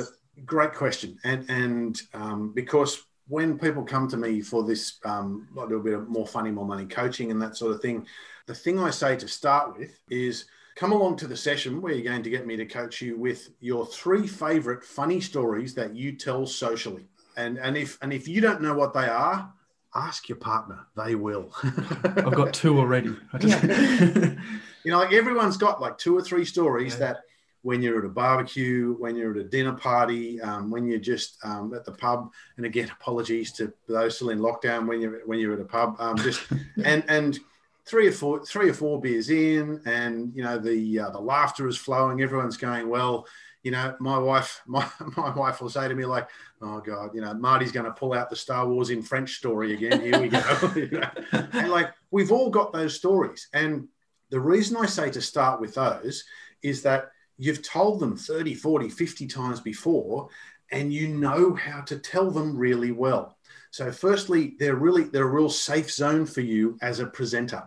great 0.44 0.74
question, 0.74 1.18
and 1.24 1.48
and 1.48 2.00
um, 2.14 2.52
because 2.54 3.04
when 3.28 3.58
people 3.58 3.82
come 3.82 4.08
to 4.08 4.16
me 4.16 4.40
for 4.40 4.64
this, 4.64 4.98
um, 5.04 5.48
a 5.56 5.60
little 5.60 5.80
bit 5.80 5.94
of 5.94 6.08
more 6.08 6.26
funny, 6.26 6.50
more 6.50 6.66
money 6.66 6.84
coaching 6.84 7.30
and 7.30 7.40
that 7.40 7.56
sort 7.56 7.72
of 7.72 7.80
thing, 7.80 8.06
the 8.46 8.54
thing 8.54 8.78
I 8.78 8.90
say 8.90 9.16
to 9.16 9.28
start 9.28 9.78
with 9.78 9.98
is 10.10 10.46
come 10.74 10.92
along 10.92 11.16
to 11.16 11.26
the 11.26 11.36
session 11.36 11.80
where 11.80 11.92
you're 11.92 12.10
going 12.10 12.22
to 12.22 12.30
get 12.30 12.46
me 12.46 12.56
to 12.56 12.66
coach 12.66 13.00
you 13.00 13.16
with 13.16 13.50
your 13.60 13.86
three 13.86 14.26
favorite 14.26 14.84
funny 14.84 15.20
stories 15.20 15.74
that 15.74 15.94
you 15.94 16.12
tell 16.12 16.46
socially. 16.46 17.06
And 17.36 17.58
and 17.58 17.76
if 17.76 17.98
and 18.02 18.12
if 18.12 18.28
you 18.28 18.40
don't 18.40 18.62
know 18.62 18.74
what 18.74 18.94
they 18.94 19.06
are, 19.06 19.52
ask 19.94 20.28
your 20.28 20.38
partner. 20.38 20.86
They 20.96 21.14
will. 21.14 21.52
I've 21.62 22.34
got 22.34 22.54
two 22.54 22.78
already. 22.78 23.16
Just... 23.38 23.62
you 24.84 24.90
know, 24.90 24.98
like 24.98 25.12
everyone's 25.12 25.56
got 25.56 25.80
like 25.80 25.98
two 25.98 26.16
or 26.16 26.22
three 26.22 26.44
stories 26.44 26.94
yeah. 26.94 26.98
that 27.00 27.20
when 27.62 27.80
you're 27.80 27.98
at 27.98 28.04
a 28.04 28.08
barbecue, 28.08 28.94
when 28.98 29.14
you're 29.14 29.30
at 29.30 29.36
a 29.36 29.44
dinner 29.44 29.72
party, 29.72 30.40
um, 30.40 30.70
when 30.70 30.86
you're 30.86 30.98
just 30.98 31.38
um, 31.44 31.72
at 31.74 31.84
the 31.84 31.92
pub. 31.92 32.30
And 32.56 32.66
again, 32.66 32.90
apologies 33.00 33.52
to 33.52 33.72
those 33.88 34.16
still 34.16 34.30
in 34.30 34.40
lockdown 34.40 34.86
when 34.86 35.00
you're 35.00 35.26
when 35.26 35.38
you're 35.38 35.54
at 35.54 35.60
a 35.60 35.64
pub. 35.64 35.96
Um, 35.98 36.16
just 36.16 36.42
and 36.84 37.04
and 37.08 37.38
three 37.84 38.08
or 38.08 38.12
four 38.12 38.44
three 38.44 38.70
or 38.70 38.74
four 38.74 39.00
beers 39.00 39.30
in, 39.30 39.80
and 39.86 40.32
you 40.34 40.42
know 40.42 40.58
the 40.58 40.98
uh, 40.98 41.10
the 41.10 41.20
laughter 41.20 41.66
is 41.68 41.76
flowing. 41.76 42.20
Everyone's 42.20 42.56
going 42.56 42.88
well. 42.88 43.26
You 43.62 43.70
know, 43.70 43.94
my 44.00 44.18
wife, 44.18 44.62
my, 44.66 44.88
my 45.16 45.34
wife 45.34 45.60
will 45.60 45.70
say 45.70 45.88
to 45.88 45.94
me 45.94 46.04
like, 46.04 46.28
"Oh 46.60 46.80
God, 46.80 47.14
you 47.14 47.20
know, 47.20 47.34
Marty's 47.34 47.72
going 47.72 47.86
to 47.86 47.92
pull 47.92 48.12
out 48.12 48.30
the 48.30 48.36
Star 48.36 48.66
Wars 48.66 48.90
in 48.90 49.02
French 49.02 49.36
story 49.36 49.74
again. 49.74 50.00
Here 50.00 50.20
we 50.20 50.28
go." 50.28 50.72
you 50.76 50.90
know? 50.90 51.48
And 51.52 51.70
like 51.70 51.92
we've 52.10 52.32
all 52.32 52.50
got 52.50 52.72
those 52.72 52.94
stories, 52.94 53.48
and 53.52 53.88
the 54.30 54.40
reason 54.40 54.76
I 54.76 54.86
say 54.86 55.10
to 55.10 55.20
start 55.20 55.60
with 55.60 55.74
those 55.74 56.24
is 56.62 56.82
that 56.82 57.10
you've 57.38 57.62
told 57.62 58.00
them 58.00 58.16
30, 58.16 58.54
40, 58.54 58.88
50 58.88 59.26
times 59.26 59.60
before, 59.60 60.28
and 60.70 60.92
you 60.92 61.08
know 61.08 61.54
how 61.54 61.82
to 61.82 61.98
tell 61.98 62.30
them 62.30 62.56
really 62.56 62.92
well. 62.92 63.36
So, 63.70 63.90
firstly, 63.90 64.54
they're 64.58 64.76
really 64.76 65.04
they're 65.04 65.24
a 65.24 65.30
real 65.30 65.50
safe 65.50 65.90
zone 65.90 66.26
for 66.26 66.40
you 66.40 66.78
as 66.82 67.00
a 67.00 67.06
presenter. 67.06 67.62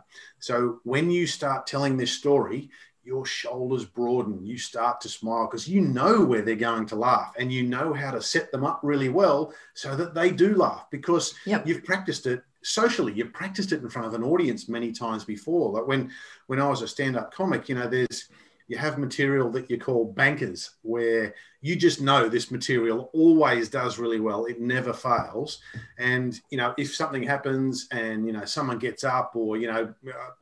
So 0.45 0.79
when 0.83 1.09
you 1.09 1.25
start 1.25 1.65
telling 1.65 1.97
this 1.97 2.11
story, 2.11 2.69
your 3.05 3.25
shoulders 3.25 3.85
broaden, 3.85 4.45
you 4.45 4.57
start 4.57 4.99
to 5.01 5.09
smile 5.09 5.47
because 5.47 5.67
you 5.67 5.81
know 5.81 6.23
where 6.23 6.41
they're 6.41 6.55
going 6.55 6.85
to 6.87 6.95
laugh 6.95 7.33
and 7.37 7.51
you 7.51 7.63
know 7.63 7.93
how 7.93 8.11
to 8.11 8.21
set 8.21 8.51
them 8.51 8.65
up 8.65 8.79
really 8.83 9.09
well 9.09 9.53
so 9.73 9.95
that 9.95 10.13
they 10.13 10.31
do 10.31 10.55
laugh 10.55 10.85
because 10.89 11.35
yep. 11.45 11.65
you've 11.67 11.83
practiced 11.83 12.25
it 12.25 12.43
socially 12.63 13.13
you've 13.13 13.31
practiced 13.31 13.71
it 13.71 13.83
in 13.83 13.89
front 13.89 14.07
of 14.07 14.15
an 14.15 14.23
audience 14.23 14.67
many 14.67 14.91
times 14.91 15.23
before 15.23 15.71
like 15.71 15.85
when 15.85 16.09
when 16.47 16.59
i 16.59 16.67
was 16.67 16.81
a 16.81 16.87
stand-up 16.87 17.31
comic 17.31 17.69
you 17.69 17.75
know 17.75 17.87
there's 17.87 18.27
you 18.67 18.77
have 18.77 18.97
material 18.97 19.51
that 19.51 19.69
you 19.69 19.79
call 19.79 20.05
bankers, 20.05 20.71
where 20.81 21.35
you 21.61 21.75
just 21.75 22.01
know 22.01 22.27
this 22.27 22.49
material 22.49 23.11
always 23.13 23.69
does 23.69 23.99
really 23.99 24.19
well. 24.19 24.45
It 24.45 24.59
never 24.59 24.91
fails. 24.91 25.59
And, 25.99 26.39
you 26.49 26.57
know, 26.57 26.73
if 26.77 26.95
something 26.95 27.21
happens 27.21 27.87
and, 27.91 28.25
you 28.25 28.33
know, 28.33 28.45
someone 28.45 28.79
gets 28.79 29.03
up 29.03 29.33
or, 29.35 29.57
you 29.57 29.67
know, 29.67 29.93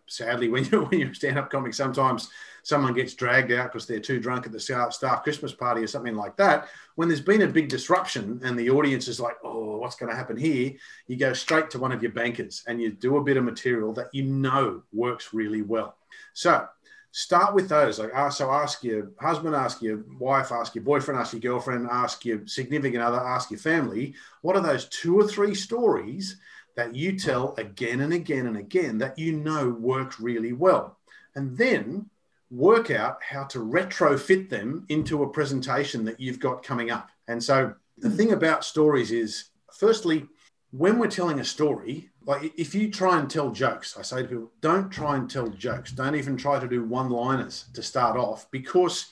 sadly, 0.08 0.48
when 0.50 0.64
you're, 0.66 0.86
when 0.86 1.00
you're 1.00 1.12
a 1.12 1.16
stand 1.16 1.38
up 1.38 1.50
comic, 1.50 1.74
sometimes 1.74 2.30
someone 2.64 2.94
gets 2.94 3.14
dragged 3.14 3.52
out 3.52 3.72
because 3.72 3.86
they're 3.86 4.00
too 4.00 4.20
drunk 4.20 4.46
at 4.46 4.52
the 4.52 4.60
staff 4.60 5.24
Christmas 5.24 5.54
party 5.54 5.84
or 5.84 5.88
something 5.88 6.16
like 6.16 6.36
that. 6.38 6.70
When 6.96 7.10
there's 7.10 7.22
been 7.22 7.42
a 7.44 7.48
big 7.48 7.70
disruption 7.70 8.40
and 8.44 8.58
the 8.58 8.70
audience 8.70 9.08
is 9.08 9.20
like, 9.20 9.36
oh, 9.44 9.78
what's 9.78 9.98
going 9.98 10.10
to 10.10 10.16
happen 10.16 10.38
here? 10.38 10.74
You 11.08 11.18
go 11.18 11.34
straight 11.34 11.70
to 11.72 11.80
one 11.80 11.92
of 11.92 12.02
your 12.02 12.14
bankers 12.14 12.64
and 12.66 12.82
you 12.82 12.92
do 12.92 13.18
a 13.18 13.24
bit 13.24 13.38
of 13.38 13.44
material 13.44 13.94
that 13.94 14.14
you 14.14 14.24
know 14.24 14.82
works 14.94 15.34
really 15.34 15.62
well. 15.62 15.98
So, 16.34 16.68
start 17.12 17.54
with 17.54 17.68
those. 17.70 18.00
Like, 18.00 18.16
uh, 18.16 18.30
so 18.30 18.50
ask 18.50 18.84
your 18.84 19.12
husband, 19.20 19.56
ask 19.56 19.82
your 19.82 20.04
wife, 20.18 20.52
ask 20.52 20.74
your 20.74 20.84
boyfriend, 20.84 21.20
ask 21.20 21.34
your 21.34 21.42
girlfriend, 21.42 21.88
ask 21.92 22.26
your 22.26 22.48
significant 22.48 23.04
other, 23.04 23.20
ask 23.20 23.52
your 23.52 23.60
family. 23.60 24.16
What 24.42 24.56
are 24.56 24.64
those 24.64 24.88
two 24.88 25.20
or 25.20 25.28
three 25.28 25.54
stories 25.54 26.38
that 26.76 26.96
you 26.96 27.20
tell 27.20 27.54
again 27.58 28.00
and 28.00 28.14
again 28.14 28.48
and 28.48 28.58
again 28.58 28.98
that 29.00 29.20
you 29.20 29.34
know 29.34 29.70
work 29.70 30.20
really 30.20 30.54
well? 30.54 30.98
And 31.36 31.58
then 31.58 32.10
work 32.54 32.92
out 32.92 33.18
how 33.24 33.44
to 33.46 33.60
retrofit 33.60 34.48
them 34.48 34.86
into 34.90 35.24
a 35.24 35.30
presentation 35.30 36.06
that 36.06 36.20
you've 36.20 36.40
got 36.40 36.64
coming 36.64 36.92
up. 36.92 37.10
And 37.28 37.44
so 37.44 37.74
the 37.98 38.10
thing 38.10 38.32
about 38.32 38.64
stories 38.64 39.12
is, 39.12 39.46
firstly, 39.74 40.28
when 40.70 41.00
we're 41.00 41.08
telling 41.08 41.40
a 41.40 41.46
story, 41.46 42.10
like 42.26 42.54
if 42.58 42.76
you 42.76 42.92
try 42.92 43.20
and 43.20 43.30
tell 43.30 43.52
jokes, 43.52 43.98
I 43.98 44.04
say 44.04 44.22
to 44.22 44.28
people, 44.28 44.52
don't 44.62 44.92
try 44.92 45.16
and 45.16 45.30
tell 45.30 45.48
jokes. 45.48 45.92
Don't 45.92 46.16
even 46.16 46.38
try 46.38 46.60
to 46.60 46.68
do 46.68 46.84
one 46.84 47.10
liners 47.10 47.66
to 47.74 47.82
start 47.82 48.18
off 48.18 48.50
because 48.52 49.08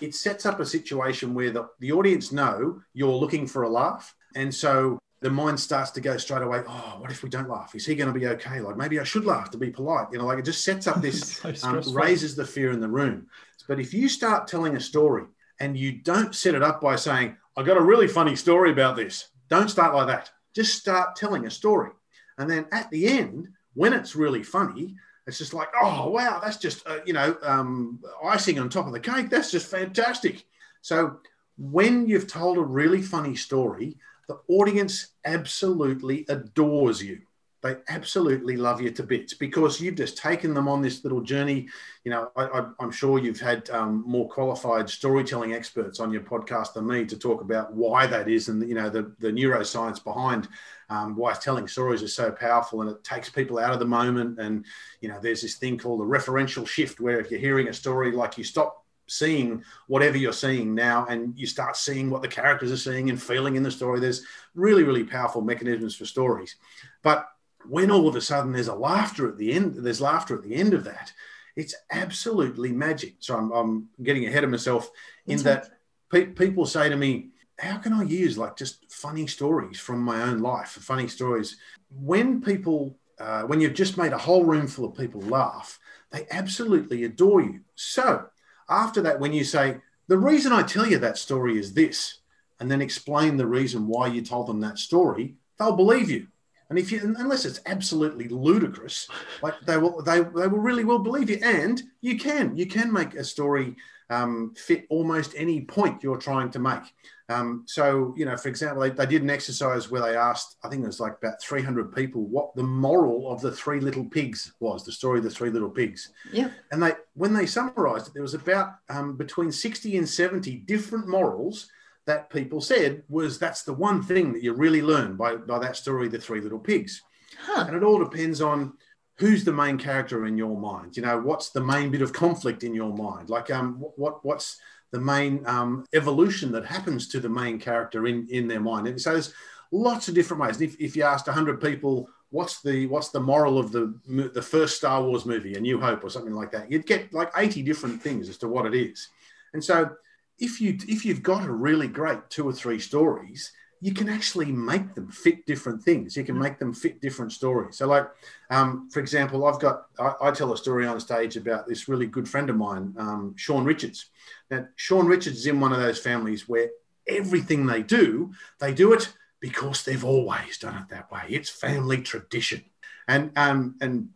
it 0.00 0.14
sets 0.14 0.46
up 0.46 0.60
a 0.60 0.66
situation 0.66 1.34
where 1.34 1.50
the, 1.50 1.68
the 1.80 1.92
audience 1.92 2.32
know 2.32 2.80
you're 2.92 3.12
looking 3.12 3.46
for 3.46 3.64
a 3.64 3.68
laugh. 3.68 4.14
And 4.34 4.52
so 4.54 4.98
the 5.24 5.30
mind 5.30 5.58
starts 5.58 5.90
to 5.90 6.02
go 6.02 6.18
straight 6.18 6.42
away, 6.42 6.60
oh, 6.68 6.96
what 6.98 7.10
if 7.10 7.22
we 7.22 7.30
don't 7.30 7.48
laugh? 7.48 7.74
Is 7.74 7.86
he 7.86 7.94
going 7.94 8.12
to 8.12 8.18
be 8.18 8.26
okay? 8.26 8.60
Like 8.60 8.76
maybe 8.76 9.00
I 9.00 9.04
should 9.04 9.24
laugh 9.24 9.50
to 9.52 9.56
be 9.56 9.70
polite. 9.70 10.08
You 10.12 10.18
know, 10.18 10.26
like 10.26 10.38
it 10.38 10.44
just 10.44 10.62
sets 10.62 10.86
up 10.86 10.96
this, 11.00 11.38
so 11.38 11.54
um, 11.66 11.80
raises 11.94 12.36
the 12.36 12.44
fear 12.44 12.72
in 12.72 12.80
the 12.80 12.88
room. 12.88 13.28
But 13.66 13.80
if 13.80 13.94
you 13.94 14.10
start 14.10 14.46
telling 14.46 14.76
a 14.76 14.80
story 14.80 15.24
and 15.60 15.78
you 15.78 15.92
don't 15.92 16.34
set 16.34 16.54
it 16.54 16.62
up 16.62 16.82
by 16.82 16.96
saying, 16.96 17.38
I 17.56 17.62
got 17.62 17.78
a 17.78 17.82
really 17.82 18.06
funny 18.06 18.36
story 18.36 18.70
about 18.70 18.96
this, 18.96 19.28
don't 19.48 19.70
start 19.70 19.94
like 19.94 20.08
that. 20.08 20.30
Just 20.54 20.78
start 20.78 21.16
telling 21.16 21.46
a 21.46 21.50
story. 21.50 21.92
And 22.36 22.50
then 22.50 22.66
at 22.70 22.90
the 22.90 23.08
end, 23.08 23.48
when 23.72 23.94
it's 23.94 24.14
really 24.14 24.42
funny, 24.42 24.94
it's 25.26 25.38
just 25.38 25.54
like, 25.54 25.68
oh, 25.82 26.10
wow, 26.10 26.38
that's 26.44 26.58
just, 26.58 26.86
uh, 26.86 26.98
you 27.06 27.14
know, 27.14 27.34
um, 27.42 27.98
icing 28.22 28.58
on 28.58 28.68
top 28.68 28.86
of 28.86 28.92
the 28.92 29.00
cake. 29.00 29.30
That's 29.30 29.50
just 29.50 29.70
fantastic. 29.70 30.44
So 30.82 31.20
when 31.56 32.06
you've 32.06 32.26
told 32.26 32.58
a 32.58 32.62
really 32.62 33.00
funny 33.00 33.36
story, 33.36 33.96
the 34.28 34.38
audience 34.48 35.08
absolutely 35.24 36.24
adores 36.28 37.02
you 37.02 37.20
they 37.64 37.76
absolutely 37.88 38.58
love 38.58 38.82
you 38.82 38.90
to 38.90 39.02
bits 39.02 39.32
because 39.32 39.80
you've 39.80 39.94
just 39.94 40.18
taken 40.18 40.52
them 40.52 40.68
on 40.68 40.82
this 40.82 41.02
little 41.02 41.22
journey. 41.22 41.66
You 42.04 42.10
know, 42.10 42.30
I, 42.36 42.66
am 42.78 42.90
sure 42.90 43.18
you've 43.18 43.40
had 43.40 43.70
um, 43.70 44.04
more 44.06 44.28
qualified 44.28 44.90
storytelling 44.90 45.54
experts 45.54 45.98
on 45.98 46.12
your 46.12 46.20
podcast 46.20 46.74
than 46.74 46.86
me 46.86 47.06
to 47.06 47.18
talk 47.18 47.40
about 47.40 47.72
why 47.72 48.06
that 48.06 48.28
is 48.28 48.50
and, 48.50 48.68
you 48.68 48.74
know, 48.74 48.90
the, 48.90 49.14
the 49.18 49.28
neuroscience 49.28 50.04
behind 50.04 50.46
um, 50.90 51.16
why 51.16 51.32
telling 51.32 51.66
stories 51.66 52.02
is 52.02 52.14
so 52.14 52.30
powerful 52.30 52.82
and 52.82 52.90
it 52.90 53.02
takes 53.02 53.30
people 53.30 53.58
out 53.58 53.72
of 53.72 53.78
the 53.78 53.86
moment. 53.86 54.38
And, 54.38 54.66
you 55.00 55.08
know, 55.08 55.18
there's 55.18 55.40
this 55.40 55.56
thing 55.56 55.78
called 55.78 56.00
the 56.00 56.04
referential 56.04 56.68
shift 56.68 57.00
where 57.00 57.18
if 57.18 57.30
you're 57.30 57.40
hearing 57.40 57.68
a 57.68 57.72
story, 57.72 58.12
like 58.12 58.36
you 58.36 58.44
stop 58.44 58.83
seeing 59.06 59.62
whatever 59.86 60.16
you're 60.16 60.32
seeing 60.32 60.74
now 60.74 61.06
and 61.06 61.38
you 61.38 61.46
start 61.46 61.76
seeing 61.76 62.10
what 62.10 62.22
the 62.22 62.28
characters 62.28 62.72
are 62.72 62.76
seeing 62.76 63.10
and 63.10 63.22
feeling 63.22 63.56
in 63.56 63.62
the 63.62 63.70
story. 63.70 64.00
There's 64.00 64.24
really, 64.54 64.82
really 64.82 65.04
powerful 65.04 65.42
mechanisms 65.42 65.94
for 65.94 66.06
stories. 66.06 66.56
But 67.02 67.28
when 67.66 67.90
all 67.90 68.08
of 68.08 68.16
a 68.16 68.20
sudden 68.20 68.52
there's 68.52 68.68
a 68.68 68.74
laughter 68.74 69.28
at 69.28 69.36
the 69.36 69.52
end, 69.52 69.74
there's 69.76 70.00
laughter 70.00 70.34
at 70.36 70.42
the 70.42 70.54
end 70.54 70.74
of 70.74 70.84
that, 70.84 71.12
it's 71.56 71.74
absolutely 71.90 72.72
magic. 72.72 73.16
So 73.20 73.36
I'm, 73.36 73.52
I'm 73.52 73.88
getting 74.02 74.26
ahead 74.26 74.44
of 74.44 74.50
myself 74.50 74.90
in 75.26 75.38
that 75.42 75.68
pe- 76.10 76.26
people 76.26 76.66
say 76.66 76.88
to 76.88 76.96
me, 76.96 77.30
how 77.58 77.76
can 77.78 77.92
I 77.92 78.02
use 78.02 78.36
like 78.36 78.56
just 78.56 78.90
funny 78.90 79.26
stories 79.26 79.78
from 79.78 80.00
my 80.00 80.22
own 80.22 80.40
life, 80.40 80.70
funny 80.70 81.08
stories? 81.08 81.56
When 81.90 82.40
people, 82.40 82.98
uh, 83.20 83.42
when 83.42 83.60
you've 83.60 83.74
just 83.74 83.96
made 83.96 84.12
a 84.12 84.18
whole 84.18 84.44
room 84.44 84.66
full 84.66 84.86
of 84.86 84.96
people 84.96 85.20
laugh, 85.20 85.78
they 86.10 86.26
absolutely 86.30 87.04
adore 87.04 87.40
you. 87.42 87.60
So 87.76 88.26
after 88.68 89.00
that, 89.02 89.20
when 89.20 89.32
you 89.32 89.44
say, 89.44 89.78
the 90.08 90.18
reason 90.18 90.52
I 90.52 90.62
tell 90.62 90.86
you 90.86 90.98
that 90.98 91.18
story 91.18 91.58
is 91.58 91.72
this, 91.72 92.18
and 92.60 92.70
then 92.70 92.82
explain 92.82 93.36
the 93.36 93.46
reason 93.46 93.86
why 93.86 94.06
you 94.06 94.22
told 94.22 94.46
them 94.46 94.60
that 94.60 94.78
story, 94.78 95.34
they'll 95.58 95.76
believe 95.76 96.10
you. 96.10 96.28
And 96.70 96.78
if 96.78 96.90
you, 96.90 97.14
unless 97.18 97.44
it's 97.44 97.60
absolutely 97.66 98.28
ludicrous, 98.28 99.08
like 99.42 99.60
they 99.60 99.76
will, 99.76 100.02
they, 100.02 100.20
they 100.20 100.46
will 100.46 100.58
really 100.58 100.84
will 100.84 100.98
believe 100.98 101.28
you. 101.28 101.38
And 101.42 101.82
you 102.00 102.18
can, 102.18 102.56
you 102.56 102.66
can 102.66 102.92
make 102.92 103.14
a 103.14 103.24
story 103.24 103.76
um, 104.10 104.52
fit 104.56 104.86
almost 104.90 105.34
any 105.36 105.62
point 105.62 106.02
you're 106.02 106.16
trying 106.16 106.50
to 106.50 106.58
make. 106.58 106.82
Um, 107.30 107.64
so, 107.66 108.14
you 108.16 108.26
know, 108.26 108.36
for 108.36 108.48
example, 108.48 108.82
they, 108.82 108.90
they, 108.90 109.06
did 109.06 109.22
an 109.22 109.30
exercise 109.30 109.90
where 109.90 110.02
they 110.02 110.14
asked, 110.14 110.56
I 110.62 110.68
think 110.68 110.82
it 110.82 110.86
was 110.86 111.00
like 111.00 111.16
about 111.22 111.40
300 111.40 111.94
people, 111.94 112.26
what 112.26 112.54
the 112.54 112.62
moral 112.62 113.32
of 113.32 113.40
the 113.40 113.50
Three 113.50 113.80
Little 113.80 114.04
Pigs 114.04 114.52
was, 114.60 114.84
the 114.84 114.92
story 114.92 115.18
of 115.18 115.24
the 115.24 115.30
Three 115.30 115.48
Little 115.48 115.70
Pigs. 115.70 116.12
Yeah. 116.30 116.50
And 116.70 116.82
they, 116.82 116.92
when 117.14 117.32
they 117.32 117.46
summarized 117.46 118.08
it, 118.08 118.14
there 118.14 118.22
was 118.22 118.34
about 118.34 118.74
um, 118.90 119.16
between 119.16 119.50
60 119.50 119.96
and 119.96 120.08
70 120.08 120.56
different 120.66 121.08
morals 121.08 121.70
that 122.06 122.28
people 122.28 122.60
said 122.60 123.02
was 123.08 123.38
that's 123.38 123.62
the 123.62 123.72
one 123.72 124.02
thing 124.02 124.34
that 124.34 124.42
you 124.42 124.52
really 124.52 124.82
learn 124.82 125.16
by, 125.16 125.36
by 125.36 125.58
that 125.60 125.76
story, 125.76 126.08
The 126.08 126.18
Three 126.18 126.42
Little 126.42 126.58
Pigs. 126.58 127.02
Huh. 127.40 127.64
And 127.66 127.76
it 127.76 127.82
all 127.82 128.04
depends 128.04 128.42
on 128.42 128.74
who's 129.16 129.44
the 129.44 129.52
main 129.52 129.78
character 129.78 130.26
in 130.26 130.36
your 130.36 130.58
mind. 130.58 130.96
You 130.96 131.02
know, 131.02 131.18
what's 131.20 131.50
the 131.50 131.62
main 131.62 131.90
bit 131.90 132.02
of 132.02 132.12
conflict 132.12 132.64
in 132.64 132.74
your 132.74 132.92
mind? 132.92 133.30
Like, 133.30 133.50
um, 133.50 133.76
what 133.96 134.24
what's 134.24 134.58
the 134.90 135.00
main 135.00 135.44
um, 135.46 135.86
evolution 135.94 136.52
that 136.52 136.64
happens 136.64 137.08
to 137.08 137.20
the 137.20 137.28
main 137.28 137.58
character 137.58 138.06
in 138.06 138.26
in 138.30 138.48
their 138.48 138.60
mind? 138.60 138.88
And 138.88 139.00
so 139.00 139.12
there's 139.12 139.32
lots 139.70 140.08
of 140.08 140.14
different 140.14 140.42
ways. 140.42 140.60
If, 140.60 140.80
if 140.80 140.96
you 140.96 141.02
asked 141.02 141.26
100 141.26 141.60
people, 141.60 142.08
what's 142.30 142.60
the 142.62 142.86
what's 142.86 143.10
the 143.10 143.20
moral 143.20 143.58
of 143.58 143.72
the 143.72 143.94
the 144.06 144.42
first 144.42 144.76
Star 144.76 145.02
Wars 145.02 145.26
movie, 145.26 145.54
A 145.54 145.60
New 145.60 145.80
Hope, 145.80 146.02
or 146.04 146.10
something 146.10 146.34
like 146.34 146.50
that, 146.52 146.70
you'd 146.70 146.86
get 146.86 147.12
like 147.12 147.30
80 147.36 147.62
different 147.62 148.02
things 148.02 148.28
as 148.28 148.38
to 148.38 148.48
what 148.48 148.66
it 148.66 148.74
is. 148.74 149.08
And 149.52 149.62
so 149.62 149.90
if 150.38 150.60
you 150.60 150.76
if 150.88 151.04
you've 151.04 151.22
got 151.22 151.46
a 151.46 151.52
really 151.52 151.88
great 151.88 152.28
two 152.30 152.48
or 152.48 152.52
three 152.52 152.80
stories, 152.80 153.52
you 153.84 153.92
can 153.92 154.08
actually 154.08 154.50
make 154.50 154.94
them 154.94 155.10
fit 155.10 155.44
different 155.44 155.82
things. 155.82 156.16
You 156.16 156.24
can 156.24 156.38
make 156.38 156.58
them 156.58 156.72
fit 156.72 157.02
different 157.02 157.32
stories. 157.32 157.76
So, 157.76 157.86
like 157.86 158.08
um, 158.48 158.88
for 158.90 159.00
example, 159.00 159.44
I've 159.44 159.60
got 159.60 159.88
I, 159.98 160.14
I, 160.22 160.30
tell 160.30 160.54
a 160.54 160.56
story 160.56 160.86
on 160.86 160.98
stage 161.00 161.36
about 161.36 161.68
this 161.68 161.86
really 161.86 162.06
good 162.06 162.26
friend 162.26 162.48
of 162.48 162.56
mine, 162.56 162.94
um, 162.96 163.34
Sean 163.36 163.62
Richards. 163.62 164.06
Now, 164.50 164.66
Sean 164.76 165.04
Richards 165.04 165.36
is 165.36 165.46
in 165.46 165.60
one 165.60 165.74
of 165.74 165.80
those 165.80 165.98
families 165.98 166.48
where 166.48 166.70
everything 167.06 167.66
they 167.66 167.82
do, 167.82 168.32
they 168.58 168.72
do 168.72 168.94
it 168.94 169.12
because 169.38 169.84
they've 169.84 170.02
always 170.02 170.56
done 170.56 170.76
it 170.76 170.88
that 170.88 171.12
way. 171.12 171.24
It's 171.28 171.50
family 171.50 172.00
tradition, 172.00 172.64
and 173.06 173.32
um, 173.36 173.74
and 173.82 174.08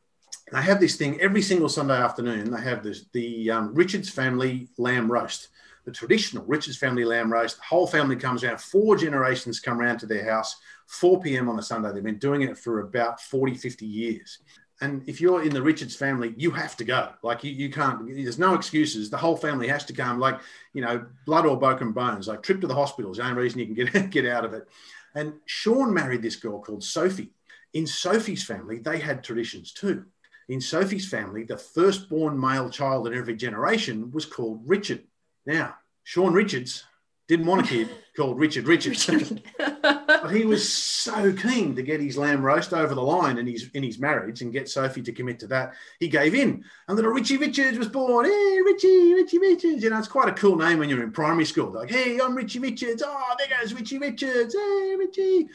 they 0.51 0.63
have 0.63 0.81
this 0.81 0.97
thing 0.97 1.21
every 1.21 1.43
single 1.43 1.69
Sunday 1.69 1.99
afternoon. 1.99 2.53
They 2.53 2.63
have 2.63 2.83
this 2.83 3.05
the 3.13 3.51
um, 3.51 3.75
Richards 3.75 4.09
family 4.09 4.69
lamb 4.79 5.13
roast 5.13 5.49
the 5.89 5.95
traditional 5.95 6.45
Richards 6.45 6.77
family 6.77 7.03
lamb 7.03 7.33
roast. 7.33 7.57
The 7.57 7.63
whole 7.63 7.87
family 7.87 8.15
comes 8.15 8.45
around, 8.45 8.61
four 8.61 8.95
generations 8.95 9.59
come 9.59 9.81
around 9.81 9.97
to 10.01 10.07
their 10.07 10.23
house, 10.23 10.57
4 10.87 11.23
p.m. 11.23 11.49
on 11.49 11.59
a 11.59 11.63
Sunday. 11.63 11.91
They've 11.91 12.03
been 12.03 12.19
doing 12.19 12.43
it 12.43 12.59
for 12.59 12.81
about 12.81 13.23
40, 13.23 13.55
50 13.55 13.87
years. 13.87 14.41
And 14.83 15.03
if 15.09 15.19
you're 15.19 15.43
in 15.43 15.55
the 15.55 15.63
Richards 15.63 15.97
family, 15.97 16.35
you 16.37 16.51
have 16.51 16.77
to 16.77 16.85
go. 16.85 17.13
Like 17.23 17.43
you, 17.43 17.53
you 17.53 17.71
can't, 17.71 18.07
there's 18.07 18.39
no 18.39 18.55
excuses. 18.55 19.09
The 19.09 19.17
whole 19.17 19.35
family 19.35 19.67
has 19.69 19.87
to 19.87 19.95
come, 19.95 20.21
like, 20.21 20.41
you 20.75 20.83
know, 20.83 21.07
blood 21.25 21.47
or 21.47 21.59
broken 21.59 21.93
bones, 21.93 22.29
like 22.29 22.43
trip 22.43 22.61
to 22.61 22.67
the 22.67 22.75
hospital 22.75 23.11
is 23.11 23.17
the 23.17 23.25
only 23.25 23.41
reason 23.41 23.59
you 23.61 23.75
can 23.75 23.75
get, 23.75 24.11
get 24.11 24.27
out 24.27 24.45
of 24.45 24.53
it. 24.53 24.69
And 25.15 25.33
Sean 25.47 25.95
married 25.95 26.21
this 26.21 26.37
girl 26.37 26.61
called 26.61 26.85
Sophie. 26.85 27.33
In 27.73 27.87
Sophie's 27.87 28.45
family, 28.45 28.79
they 28.79 28.99
had 28.99 29.25
traditions 29.25 29.73
too. 29.73 30.05
In 30.51 30.61
Sophie's 30.61 31.09
family, 31.09 31.45
the 31.45 31.57
firstborn 31.57 32.39
male 32.39 32.69
child 32.69 33.07
in 33.07 33.15
every 33.15 33.37
generation 33.37 34.11
was 34.11 34.27
called 34.27 34.61
Richard. 34.67 35.05
Now, 35.49 35.77
Sean 36.05 36.35
Richards 36.35 36.85
didn't 37.27 37.47
want 37.47 37.63
a 37.63 37.65
kid 37.65 37.89
called 38.17 38.39
Richard 38.39 38.67
Richards. 38.67 39.07
but 39.59 40.29
he 40.31 40.45
was 40.45 40.71
so 40.71 41.33
keen 41.33 41.75
to 41.75 41.83
get 41.83 42.03
his 42.03 42.19
lamb 42.19 42.43
roast 42.43 42.75
over 42.75 42.95
the 42.95 43.03
line 43.03 43.39
in 43.39 43.47
his 43.47 43.71
in 43.73 43.83
his 43.83 43.99
marriage 43.99 44.43
and 44.43 44.53
get 44.53 44.69
Sophie 44.69 45.01
to 45.01 45.13
commit 45.13 45.39
to 45.39 45.47
that. 45.47 45.73
He 46.01 46.09
gave 46.09 46.35
in. 46.35 46.63
And 46.87 46.97
little 46.97 47.13
Richie 47.13 47.39
Richards 47.39 47.79
was 47.79 47.89
born. 47.89 48.27
Hey, 48.27 48.59
Richie, 48.63 49.15
Richie 49.15 49.39
Richards. 49.39 49.83
You 49.83 49.89
know, 49.89 49.99
it's 49.99 50.07
quite 50.07 50.29
a 50.29 50.35
cool 50.35 50.57
name 50.57 50.81
when 50.81 50.91
you're 50.91 51.03
in 51.03 51.13
primary 51.13 51.47
school. 51.47 51.73
Like, 51.73 51.91
hey, 51.91 52.21
I'm 52.21 52.35
Richie 52.35 52.59
Richards. 52.59 53.03
Oh, 53.05 53.35
there 53.39 53.59
goes 53.59 53.73
Richie 53.73 53.99
Richards. 53.99 54.55
Hey, 54.55 54.97
Richie. 54.99 55.49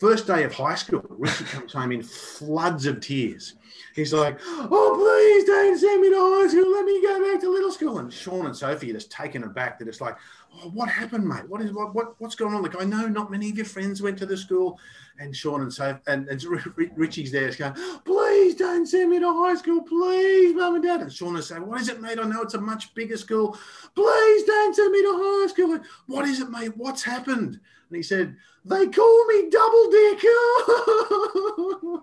First 0.00 0.26
day 0.26 0.44
of 0.44 0.54
high 0.54 0.76
school, 0.76 1.04
Richie 1.10 1.44
comes 1.44 1.74
home 1.74 1.92
in 1.92 2.02
floods 2.02 2.86
of 2.86 3.00
tears. 3.00 3.56
He's 3.98 4.12
like, 4.12 4.38
oh, 4.46 4.94
please 4.96 5.44
don't 5.44 5.76
send 5.76 6.00
me 6.00 6.10
to 6.10 6.16
high 6.16 6.46
school. 6.46 6.72
Let 6.72 6.84
me 6.84 7.02
go 7.02 7.32
back 7.32 7.40
to 7.40 7.50
little 7.50 7.72
school. 7.72 7.98
And 7.98 8.12
Sean 8.12 8.46
and 8.46 8.56
Sophie 8.56 8.90
are 8.90 8.94
just 8.94 9.10
taken 9.10 9.42
aback. 9.42 9.76
They're 9.76 9.88
just 9.88 10.00
like, 10.00 10.16
oh, 10.54 10.68
what 10.68 10.88
happened, 10.88 11.26
mate? 11.26 11.48
What 11.48 11.62
is 11.62 11.72
what, 11.72 11.96
what 11.96 12.14
what's 12.20 12.36
going 12.36 12.54
on? 12.54 12.62
Like, 12.62 12.80
I 12.80 12.84
know 12.84 13.08
not 13.08 13.28
many 13.28 13.50
of 13.50 13.56
your 13.56 13.66
friends 13.66 14.00
went 14.00 14.16
to 14.18 14.26
the 14.26 14.36
school. 14.36 14.78
And 15.18 15.34
Sean 15.34 15.62
and 15.62 15.72
Sophie 15.72 15.98
and, 16.06 16.28
and 16.28 16.44
Richie's 16.96 17.32
there 17.32 17.52
going, 17.52 17.74
please 18.04 18.54
don't 18.54 18.86
send 18.86 19.10
me 19.10 19.18
to 19.18 19.34
high 19.34 19.56
school, 19.56 19.82
please, 19.82 20.54
mum 20.54 20.76
and 20.76 20.84
dad. 20.84 21.00
And 21.00 21.12
Sean 21.12 21.34
is 21.34 21.48
saying, 21.48 21.66
what 21.66 21.80
is 21.80 21.88
it, 21.88 22.00
mate? 22.00 22.20
I 22.20 22.28
know 22.28 22.42
it's 22.42 22.54
a 22.54 22.60
much 22.60 22.94
bigger 22.94 23.16
school. 23.16 23.58
Please 23.96 24.44
don't 24.44 24.76
send 24.76 24.92
me 24.92 25.02
to 25.02 25.12
high 25.20 25.48
school. 25.48 25.72
Like, 25.72 25.82
what 26.06 26.24
is 26.24 26.38
it, 26.38 26.50
mate? 26.50 26.76
What's 26.76 27.02
happened? 27.02 27.58
And 27.88 27.96
he 27.96 28.02
said, 28.04 28.36
they 28.64 28.86
call 28.86 29.26
me 29.26 29.50
double 29.50 29.90
dick. 29.90 30.22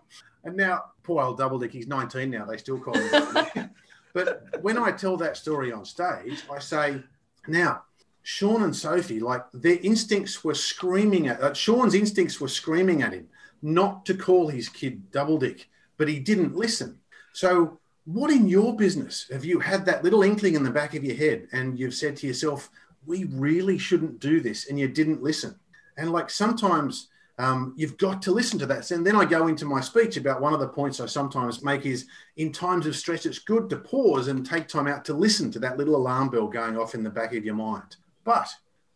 And 0.45 0.55
now, 0.55 0.86
poor 1.03 1.23
old 1.23 1.38
Double 1.38 1.60
Dick, 1.60 1.71
he's 1.73 1.88
19 1.88 2.29
now. 2.29 2.45
They 2.45 2.58
still 2.58 2.79
call 2.79 2.97
him. 2.97 3.69
but 4.13 4.62
when 4.62 4.77
I 4.77 4.91
tell 4.91 5.17
that 5.17 5.38
story 5.38 5.73
on 5.73 5.84
stage, 5.84 6.43
I 6.51 6.60
say, 6.60 7.01
now, 7.47 7.81
Sean 8.21 8.63
and 8.63 8.75
Sophie, 8.75 9.19
like 9.19 9.43
their 9.53 9.77
instincts 9.81 10.43
were 10.43 10.55
screaming 10.55 11.27
at 11.27 11.41
uh, 11.41 11.53
Sean's 11.53 11.93
instincts 11.93 12.39
were 12.39 12.47
screaming 12.47 13.03
at 13.03 13.13
him 13.13 13.27
not 13.62 14.05
to 14.05 14.13
call 14.15 14.47
his 14.47 14.69
kid 14.69 15.12
Double 15.12 15.38
Dick, 15.38 15.69
but 15.97 16.08
he 16.08 16.19
didn't 16.19 16.55
listen. 16.55 16.99
So, 17.34 17.79
what 18.05 18.31
in 18.31 18.47
your 18.47 18.75
business 18.75 19.27
have 19.31 19.43
you 19.43 19.60
had 19.60 19.86
that 19.86 20.03
little 20.03 20.21
inkling 20.21 20.53
in 20.53 20.63
the 20.63 20.69
back 20.69 20.93
of 20.93 21.03
your 21.03 21.15
head 21.15 21.47
and 21.51 21.77
you've 21.77 21.95
said 21.95 22.15
to 22.17 22.27
yourself, 22.27 22.69
we 23.08 23.25
really 23.25 23.77
shouldn't 23.77 24.19
do 24.19 24.39
this, 24.39 24.69
and 24.69 24.79
you 24.79 24.88
didn't 24.88 25.23
listen? 25.23 25.55
And 25.97 26.12
like 26.12 26.29
sometimes 26.29 27.10
um, 27.38 27.74
you've 27.76 27.98
got 27.98 28.21
to 28.24 28.32
listen 28.32 28.58
to 28.60 28.65
that. 28.67 28.89
And 28.91 29.06
then 29.06 29.15
I 29.15 29.26
go 29.26 29.48
into 29.48 29.65
my 29.65 29.82
speech 29.82 30.15
about 30.17 30.41
one 30.41 30.54
of 30.54 30.60
the 30.60 30.67
points 30.67 31.00
I 31.00 31.06
sometimes 31.06 31.63
make 31.63 31.86
is 31.86 32.08
in 32.38 32.52
times 32.52 32.86
of 32.86 32.95
stress, 32.95 33.26
it's 33.26 33.39
good 33.39 33.69
to 33.69 33.78
pause 33.78 34.28
and 34.28 34.45
take 34.45 34.67
time 34.67 34.88
out 34.88 35.04
to 35.06 35.13
listen 35.13 35.52
to 35.52 35.60
that 35.60 35.78
little 35.78 35.95
alarm 35.95 36.30
bell 36.30 36.48
going 36.48 36.78
off 36.78 36.95
in 36.95 37.04
the 37.04 37.10
back 37.10 37.34
of 37.34 37.43
your 37.43 37.56
mind. 37.56 37.98
But 38.24 38.48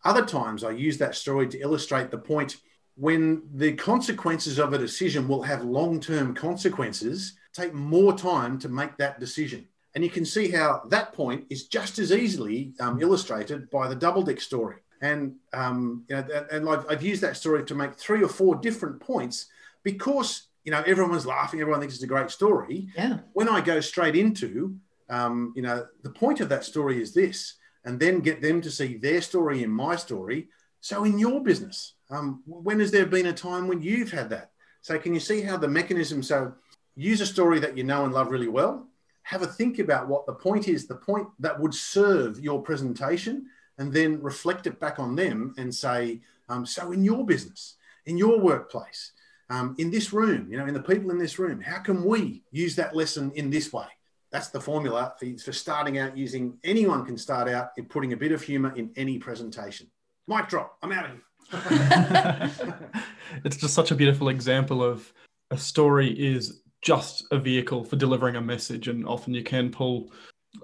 other 0.05 0.25
times 0.25 0.63
I 0.63 0.71
use 0.71 0.97
that 0.99 1.15
story 1.15 1.47
to 1.49 1.59
illustrate 1.59 2.11
the 2.11 2.17
point 2.17 2.57
when 2.95 3.43
the 3.53 3.73
consequences 3.73 4.59
of 4.59 4.73
a 4.73 4.77
decision 4.77 5.27
will 5.27 5.43
have 5.43 5.63
long 5.63 5.99
term 5.99 6.33
consequences, 6.33 7.33
take 7.53 7.73
more 7.73 8.13
time 8.13 8.59
to 8.59 8.69
make 8.69 8.97
that 8.97 9.19
decision. 9.19 9.67
And 9.95 10.03
you 10.03 10.09
can 10.09 10.25
see 10.25 10.51
how 10.51 10.83
that 10.89 11.13
point 11.13 11.45
is 11.49 11.67
just 11.67 11.97
as 11.99 12.11
easily 12.11 12.73
um, 12.79 13.01
illustrated 13.01 13.69
by 13.69 13.87
the 13.87 13.95
double 13.95 14.21
dick 14.21 14.39
story. 14.39 14.77
And 15.01 15.35
um, 15.53 16.03
you 16.09 16.15
know, 16.15 16.45
and 16.51 16.69
I've, 16.69 16.85
I've 16.89 17.03
used 17.03 17.21
that 17.21 17.37
story 17.37 17.63
to 17.65 17.75
make 17.75 17.95
three 17.95 18.23
or 18.23 18.27
four 18.27 18.55
different 18.55 18.99
points 18.99 19.47
because 19.83 20.47
you 20.63 20.71
know 20.71 20.83
everyone's 20.85 21.25
laughing, 21.25 21.61
everyone 21.61 21.79
thinks 21.79 21.95
it's 21.95 22.03
a 22.03 22.07
great 22.07 22.29
story. 22.29 22.89
Yeah. 22.95 23.19
When 23.33 23.47
I 23.47 23.61
go 23.61 23.79
straight 23.79 24.15
into, 24.15 24.75
um, 25.09 25.53
you 25.55 25.61
know, 25.61 25.85
the 26.03 26.09
point 26.09 26.41
of 26.41 26.49
that 26.49 26.65
story 26.65 27.01
is 27.01 27.13
this, 27.13 27.55
and 27.85 27.99
then 27.99 28.19
get 28.19 28.41
them 28.41 28.61
to 28.61 28.71
see 28.71 28.97
their 28.97 29.21
story 29.21 29.63
in 29.63 29.71
my 29.71 29.95
story. 29.95 30.49
So 30.81 31.03
in 31.03 31.19
your 31.19 31.41
business, 31.43 31.95
um, 32.09 32.43
when 32.45 32.79
has 32.79 32.91
there 32.91 33.05
been 33.05 33.27
a 33.27 33.33
time 33.33 33.67
when 33.67 33.81
you've 33.81 34.11
had 34.11 34.29
that? 34.29 34.51
So 34.81 34.97
can 34.97 35.13
you 35.13 35.19
see 35.19 35.41
how 35.41 35.57
the 35.57 35.67
mechanism? 35.67 36.23
So 36.23 36.53
use 36.95 37.21
a 37.21 37.25
story 37.25 37.59
that 37.59 37.77
you 37.77 37.83
know 37.83 38.05
and 38.05 38.13
love 38.13 38.31
really 38.31 38.47
well. 38.47 38.87
Have 39.23 39.41
a 39.41 39.47
think 39.47 39.79
about 39.79 40.07
what 40.07 40.25
the 40.25 40.33
point 40.33 40.67
is, 40.67 40.87
the 40.87 40.95
point 40.95 41.27
that 41.39 41.59
would 41.59 41.73
serve 41.73 42.39
your 42.39 42.61
presentation, 42.61 43.47
and 43.79 43.91
then 43.91 44.21
reflect 44.21 44.67
it 44.67 44.79
back 44.79 44.99
on 44.99 45.15
them 45.15 45.55
and 45.57 45.73
say, 45.73 46.19
um, 46.49 46.65
so 46.65 46.91
in 46.91 47.03
your 47.03 47.25
business, 47.25 47.77
in 48.05 48.17
your 48.17 48.39
workplace, 48.39 49.13
um, 49.49 49.75
in 49.79 49.89
this 49.89 50.13
room, 50.13 50.47
you 50.51 50.57
know, 50.57 50.67
in 50.67 50.73
the 50.73 50.83
people 50.83 51.09
in 51.09 51.17
this 51.17 51.39
room, 51.39 51.59
how 51.59 51.79
can 51.79 52.03
we 52.03 52.43
use 52.51 52.75
that 52.75 52.95
lesson 52.95 53.31
in 53.33 53.49
this 53.49 53.73
way? 53.73 53.87
That's 54.31 54.49
the 54.49 54.59
formula 54.59 55.13
for, 55.17 55.25
for 55.43 55.53
starting 55.53 55.97
out 55.97 56.15
using. 56.15 56.59
Anyone 56.63 57.03
can 57.05 57.17
start 57.17 57.49
out 57.49 57.71
in 57.77 57.85
putting 57.85 58.13
a 58.13 58.17
bit 58.17 58.31
of 58.31 58.43
humor 58.43 58.75
in 58.75 58.91
any 58.95 59.17
presentation. 59.17 59.87
Mic 60.27 60.47
drop. 60.47 60.77
I'm 60.83 60.91
out 60.91 61.05
of 61.05 61.11
here. 61.11 61.23
it's 63.43 63.57
just 63.57 63.73
such 63.73 63.89
a 63.89 63.95
beautiful 63.95 64.29
example 64.29 64.83
of 64.83 65.11
a 65.49 65.57
story 65.57 66.11
is 66.11 66.61
just 66.81 67.25
a 67.31 67.39
vehicle 67.39 67.83
for 67.83 67.95
delivering 67.95 68.35
a 68.35 68.41
message, 68.41 68.87
and 68.87 69.07
often 69.07 69.33
you 69.33 69.43
can 69.43 69.71
pull 69.71 70.11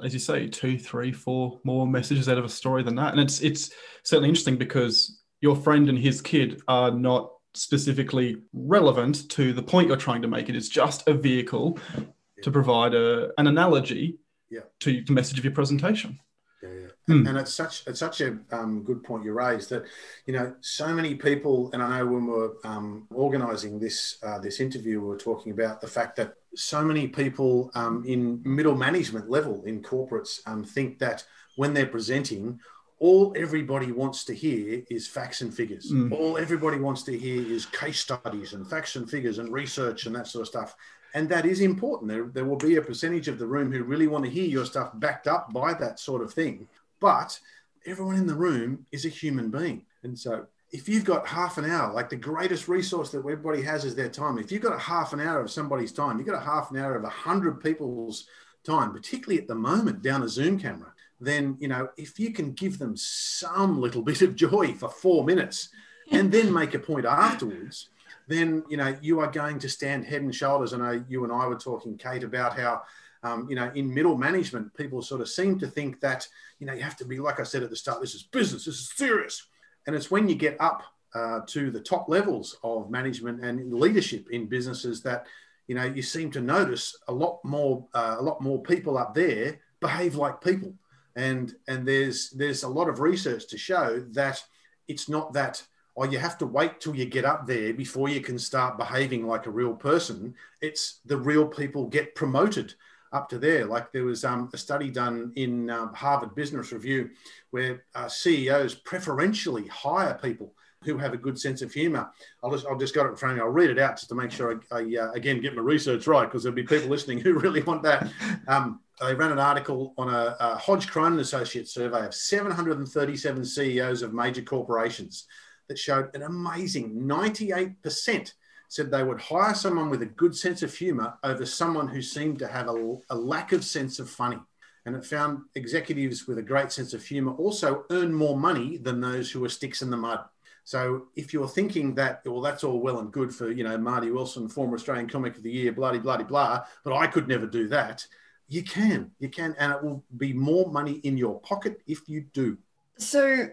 as 0.04 0.14
you 0.14 0.20
say, 0.20 0.48
two, 0.48 0.78
three, 0.78 1.12
four 1.12 1.60
more 1.64 1.88
messages 1.88 2.28
out 2.30 2.38
of 2.38 2.46
a 2.46 2.50
story 2.50 2.84
than 2.84 2.96
that. 2.96 3.14
And 3.14 3.22
it's 3.22 3.42
it's 3.42 3.72
certainly 4.04 4.30
interesting 4.30 4.58
because 4.58 5.22
your 5.42 5.56
friend 5.56 5.90
and 5.90 5.98
his 5.98 6.22
kid 6.22 6.62
are 6.68 6.92
not 6.92 7.32
specifically 7.54 8.38
relevant 8.54 9.30
to 9.30 9.54
the 9.54 9.64
point 9.64 9.88
you're 9.88 9.98
trying 9.98 10.22
to 10.22 10.28
make. 10.28 10.50
It 10.50 10.56
is 10.56 10.70
just 10.70 11.08
a 11.08 11.14
vehicle 11.14 11.80
yeah. 11.98 12.04
to 12.44 12.52
provide 12.52 12.94
a, 12.94 13.32
an 13.40 13.48
analogy 13.48 14.20
yeah. 14.50 14.62
to 14.82 15.04
the 15.04 15.14
message 15.14 15.38
of 15.40 15.46
your 15.46 15.54
presentation. 15.54 16.20
Yeah, 16.66 16.88
And, 17.16 17.28
and 17.28 17.38
it's 17.38 17.54
such 17.54 17.84
it's 17.88 18.00
such 18.00 18.22
a 18.22 18.38
um, 18.52 18.84
good 18.84 19.04
point 19.04 19.24
you 19.24 19.34
raised 19.34 19.70
that 19.70 19.86
you 20.26 20.34
know 20.34 20.54
so 20.62 20.88
many 20.94 21.16
people 21.16 21.70
and 21.74 21.82
I 21.82 22.00
know 22.00 22.06
when 22.08 22.26
we 22.26 22.34
we're 22.34 22.52
um, 22.64 23.08
organising 23.14 23.80
this 23.80 24.18
uh, 24.24 24.40
this 24.40 24.60
interview 24.60 25.00
we 25.02 25.08
were 25.08 25.18
talking 25.18 25.52
about 25.52 25.82
the 25.82 25.88
fact 25.88 26.16
that 26.18 26.36
so 26.56 26.84
many 26.84 27.08
people 27.08 27.72
um, 27.76 28.04
in 28.06 28.42
middle 28.44 28.76
management 28.76 29.30
level 29.30 29.64
in 29.66 29.82
corporates 29.82 30.40
um, 30.48 30.64
think 30.64 31.00
that 31.00 31.24
when 31.56 31.74
they're 31.74 31.86
presenting 31.86 32.60
all 33.00 33.34
everybody 33.36 33.92
wants 33.92 34.24
to 34.26 34.34
hear 34.34 34.82
is 34.90 35.08
facts 35.08 35.42
and 35.42 35.54
figures. 35.54 35.92
Mm. 35.92 36.12
All 36.12 36.38
everybody 36.38 36.78
wants 36.78 37.04
to 37.04 37.18
hear 37.18 37.46
is 37.46 37.66
case 37.66 38.00
studies 38.00 38.54
and 38.54 38.68
facts 38.68 38.96
and 38.96 39.10
figures 39.10 39.38
and 39.38 39.52
research 39.52 40.06
and 40.06 40.16
that 40.16 40.28
sort 40.28 40.44
of 40.44 40.48
stuff. 40.48 40.76
And 41.16 41.30
that 41.30 41.46
is 41.46 41.62
important. 41.62 42.12
There, 42.12 42.26
there 42.26 42.46
will 42.46 42.58
be 42.58 42.76
a 42.76 42.82
percentage 42.82 43.30
of 43.30 43.40
the 43.40 43.48
room 43.48 43.72
who 43.72 43.84
really 43.84 44.06
want 44.06 44.26
to 44.26 44.30
hear 44.30 44.46
your 44.46 44.66
stuff 44.66 44.92
backed 44.96 45.28
up 45.28 45.54
by 45.54 45.74
that 45.74 45.98
sort 45.98 46.22
of 46.22 46.34
thing. 46.34 46.68
But 47.00 47.40
everyone 47.86 48.18
in 48.18 48.28
the 48.28 48.36
room 48.36 48.86
is 48.92 49.06
a 49.06 49.10
human 49.10 49.50
being. 49.50 49.86
And 50.04 50.20
so 50.20 50.46
if 50.72 50.90
you've 50.90 51.06
got 51.06 51.26
half 51.26 51.58
an 51.58 51.64
hour, 51.64 51.94
like 51.94 52.10
the 52.10 52.18
greatest 52.18 52.68
resource 52.68 53.12
that 53.12 53.20
everybody 53.20 53.62
has 53.62 53.86
is 53.86 53.96
their 53.96 54.10
time. 54.10 54.38
If 54.38 54.52
you've 54.52 54.62
got 54.62 54.76
a 54.76 54.80
half 54.80 55.14
an 55.14 55.22
hour 55.22 55.40
of 55.40 55.50
somebody's 55.50 55.94
time, 55.94 56.18
you've 56.18 56.28
got 56.28 56.36
a 56.36 56.46
half 56.46 56.70
an 56.72 56.78
hour 56.78 56.98
of 56.98 57.06
a 57.06 57.10
hundred 57.10 57.64
people's 57.64 58.28
time, 58.66 58.92
particularly 58.92 59.42
at 59.42 59.48
the 59.48 59.56
moment 59.56 60.02
down 60.02 60.22
a 60.22 60.28
Zoom 60.28 60.60
camera, 60.60 60.94
then 61.22 61.56
you 61.62 61.70
know 61.70 61.88
if 61.96 62.20
you 62.20 62.34
can 62.34 62.52
give 62.52 62.78
them 62.78 62.98
some 62.98 63.80
little 63.80 64.02
bit 64.02 64.22
of 64.22 64.36
joy 64.36 64.74
for 64.74 64.90
four 64.90 65.24
minutes 65.24 65.70
and 66.12 66.30
then 66.30 66.54
make 66.54 66.74
a 66.74 66.80
point 66.80 67.06
afterwards 67.06 67.90
then 68.28 68.64
you 68.70 68.78
know 68.78 68.96
you 69.02 69.20
are 69.20 69.32
going 69.32 69.60
to 69.60 69.70
stand 69.70 70.06
head 70.06 70.22
and 70.22 70.34
shoulders. 70.34 70.74
I 70.74 70.78
know 70.78 71.04
you 71.08 71.24
and 71.24 71.34
i 71.34 71.46
were 71.48 71.56
talking 71.56 71.98
kate 71.98 72.24
about 72.24 72.58
how 72.58 72.84
um, 73.24 73.48
you 73.50 73.56
know 73.56 73.72
in 73.76 73.94
middle 73.94 74.18
management 74.18 74.76
people 74.76 75.02
sort 75.02 75.22
of 75.22 75.30
seem 75.30 75.60
to 75.60 75.68
think 75.68 76.00
that 76.02 76.28
you 76.60 76.68
know 76.68 76.74
you 76.74 76.84
have 76.84 76.98
to 76.98 77.06
be 77.06 77.20
like 77.20 77.40
i 77.40 77.44
said 77.44 77.64
at 77.64 77.70
the 77.70 77.76
start 77.76 78.02
this 78.02 78.16
is 78.16 78.24
business 78.24 78.66
this 78.66 78.76
is 78.76 78.92
serious. 78.96 79.48
And 79.88 79.96
it's 79.96 80.10
when 80.10 80.28
you 80.28 80.36
get 80.36 80.58
up 80.60 80.82
uh, 81.14 81.42
to 81.48 81.72
the 81.72 81.80
top 81.80 82.10
levels 82.10 82.58
of 82.64 82.90
management 82.90 83.44
and 83.44 83.72
leadership 83.72 84.28
in 84.32 84.48
businesses 84.48 85.02
that 85.04 85.28
you 85.68 85.76
know 85.76 85.84
you 85.84 86.02
seem 86.02 86.32
to 86.32 86.42
notice 86.42 86.98
a 87.08 87.14
lot 87.14 87.40
more 87.44 87.88
uh, 87.94 88.16
a 88.20 88.22
lot 88.22 88.42
more 88.42 88.62
people 88.62 88.98
up 88.98 89.14
there 89.14 89.60
behave 89.80 90.16
like 90.16 90.42
people. 90.42 90.74
And 91.16 91.54
and 91.68 91.88
there's 91.88 92.32
there's 92.32 92.64
a 92.64 92.68
lot 92.68 92.90
of 92.90 93.00
research 93.00 93.48
to 93.48 93.58
show 93.58 94.06
that 94.12 94.44
it's 94.88 95.08
not 95.08 95.34
that 95.34 95.64
or 95.96 96.06
you 96.06 96.20
have 96.20 96.38
to 96.38 96.46
wait 96.46 96.80
till 96.80 96.96
you 96.96 97.06
get 97.06 97.26
up 97.26 97.48
there 97.48 97.74
before 97.74 98.10
you 98.10 98.22
can 98.22 98.38
start 98.38 98.78
behaving 98.78 99.26
like 99.26 99.46
a 99.46 99.52
real 99.52 99.74
person 99.74 100.34
it's 100.62 101.00
the 101.06 101.18
real 101.18 101.48
people 101.48 101.86
get 101.86 102.16
promoted 102.16 102.74
up 103.12 103.30
to 103.30 103.40
there 103.40 103.66
like 103.66 103.92
there 103.92 104.04
was 104.04 104.26
um, 104.26 104.50
a 104.54 104.58
study 104.58 104.90
done 104.90 105.32
in 105.36 105.70
um, 105.70 105.94
harvard 105.94 106.36
business 106.36 106.72
review 106.72 107.10
where 107.52 107.84
uh, 107.96 108.08
ceos 108.08 108.76
preferentially 108.76 109.68
hire 109.68 110.20
people 110.22 110.54
who 110.86 110.98
have 110.98 111.14
a 111.14 111.18
good 111.18 111.40
sense 111.40 111.62
of 111.62 111.74
humor. 111.74 112.10
I'll 112.44 112.52
just, 112.52 112.66
I'll 112.68 112.78
just 112.78 112.96
got 112.96 113.08
it 113.08 113.10
in 113.10 113.16
front 113.16 113.34
of 113.34 113.38
me. 113.38 113.44
I'll 113.44 113.50
read 113.50 113.72
it 113.72 113.80
out 113.80 113.98
just 113.98 114.10
to 114.10 114.16
make 114.16 114.32
sure 114.32 114.62
I, 114.72 114.78
I 114.78 114.98
uh, 114.98 115.12
again, 115.12 115.42
get 115.42 115.56
my 115.56 115.62
research 115.62 116.08
right 116.08 116.26
because 116.26 116.44
there'll 116.44 116.56
be 116.56 116.64
people 116.64 116.90
listening 116.90 117.20
who 117.20 117.34
really 117.40 117.64
want 117.64 117.84
that. 117.84 118.08
Um, 118.48 118.82
they 119.02 119.14
ran 119.14 119.32
an 119.32 119.40
article 119.40 119.94
on 119.98 120.14
a, 120.14 120.38
a 120.40 120.56
Hodge 120.56 120.88
Cronin 120.88 121.20
Associates 121.20 121.74
survey 121.74 122.06
of 122.06 122.14
737 122.14 123.44
CEOs 123.44 124.02
of 124.04 124.14
major 124.14 124.42
corporations 124.42 125.26
that 125.68 125.80
showed 125.80 126.16
an 126.16 126.24
amazing 126.24 127.02
98% 127.02 128.34
said 128.68 128.90
they 128.90 129.04
would 129.04 129.22
hire 129.22 129.54
someone 129.54 129.90
with 129.90 130.02
a 130.02 130.08
good 130.08 130.36
sense 130.36 130.64
of 130.64 130.74
humor 130.74 131.14
over 131.24 131.46
someone 131.46 131.88
who 131.88 132.02
seemed 132.02 132.40
to 132.40 132.48
have 132.48 132.68
a, 132.68 132.98
a 133.10 133.16
lack 133.16 133.52
of 133.52 133.64
sense 133.64 134.00
of 134.00 134.10
funny. 134.10 134.40
And 134.86 134.96
it 134.96 135.06
found 135.06 135.44
executives 135.56 136.28
with 136.28 136.38
a 136.38 136.44
great 136.44 136.72
sense 136.72 136.94
of 136.94 137.04
humor 137.04 137.34
also 137.34 137.86
earn 137.92 138.14
more 138.14 138.38
money 138.38 138.78
than 138.78 139.02
those 139.02 139.32
who 139.32 139.40
were 139.40 139.50
sticks 139.50 139.82
in 139.82 139.90
the 139.90 139.98
mud. 139.98 140.20
So 140.64 141.08
if 141.16 141.32
you're 141.32 141.48
thinking 141.48 141.94
that, 141.96 142.22
well, 142.26 142.42
that's 142.42 142.64
all 142.64 142.80
well 142.80 143.00
and 143.00 143.12
good 143.12 143.34
for, 143.34 143.52
you 143.52 143.64
know, 143.64 143.78
Marty 143.78 144.10
Wilson, 144.10 144.50
former 144.50 144.76
Australian 144.76 145.08
Comic 145.08 145.38
of 145.38 145.44
the 145.44 145.52
Year, 145.52 145.72
bloody, 145.72 146.00
bloody, 146.00 146.24
blah, 146.24 146.66
but 146.84 146.94
I 146.94 147.06
could 147.06 147.28
never 147.28 147.46
do 147.46 147.68
that 147.68 148.06
you 148.48 148.64
can, 148.64 149.12
you 149.20 149.30
can, 149.30 149.56
and 149.58 149.72
it 149.72 149.84
will 149.84 150.04
be 150.18 150.34
more 150.34 150.72
money 150.72 150.94
in 151.04 151.18
your 151.18 151.40
pocket 151.42 151.82
if 151.88 152.08
you 152.08 152.22
do. 152.34 152.58
So, 152.98 153.48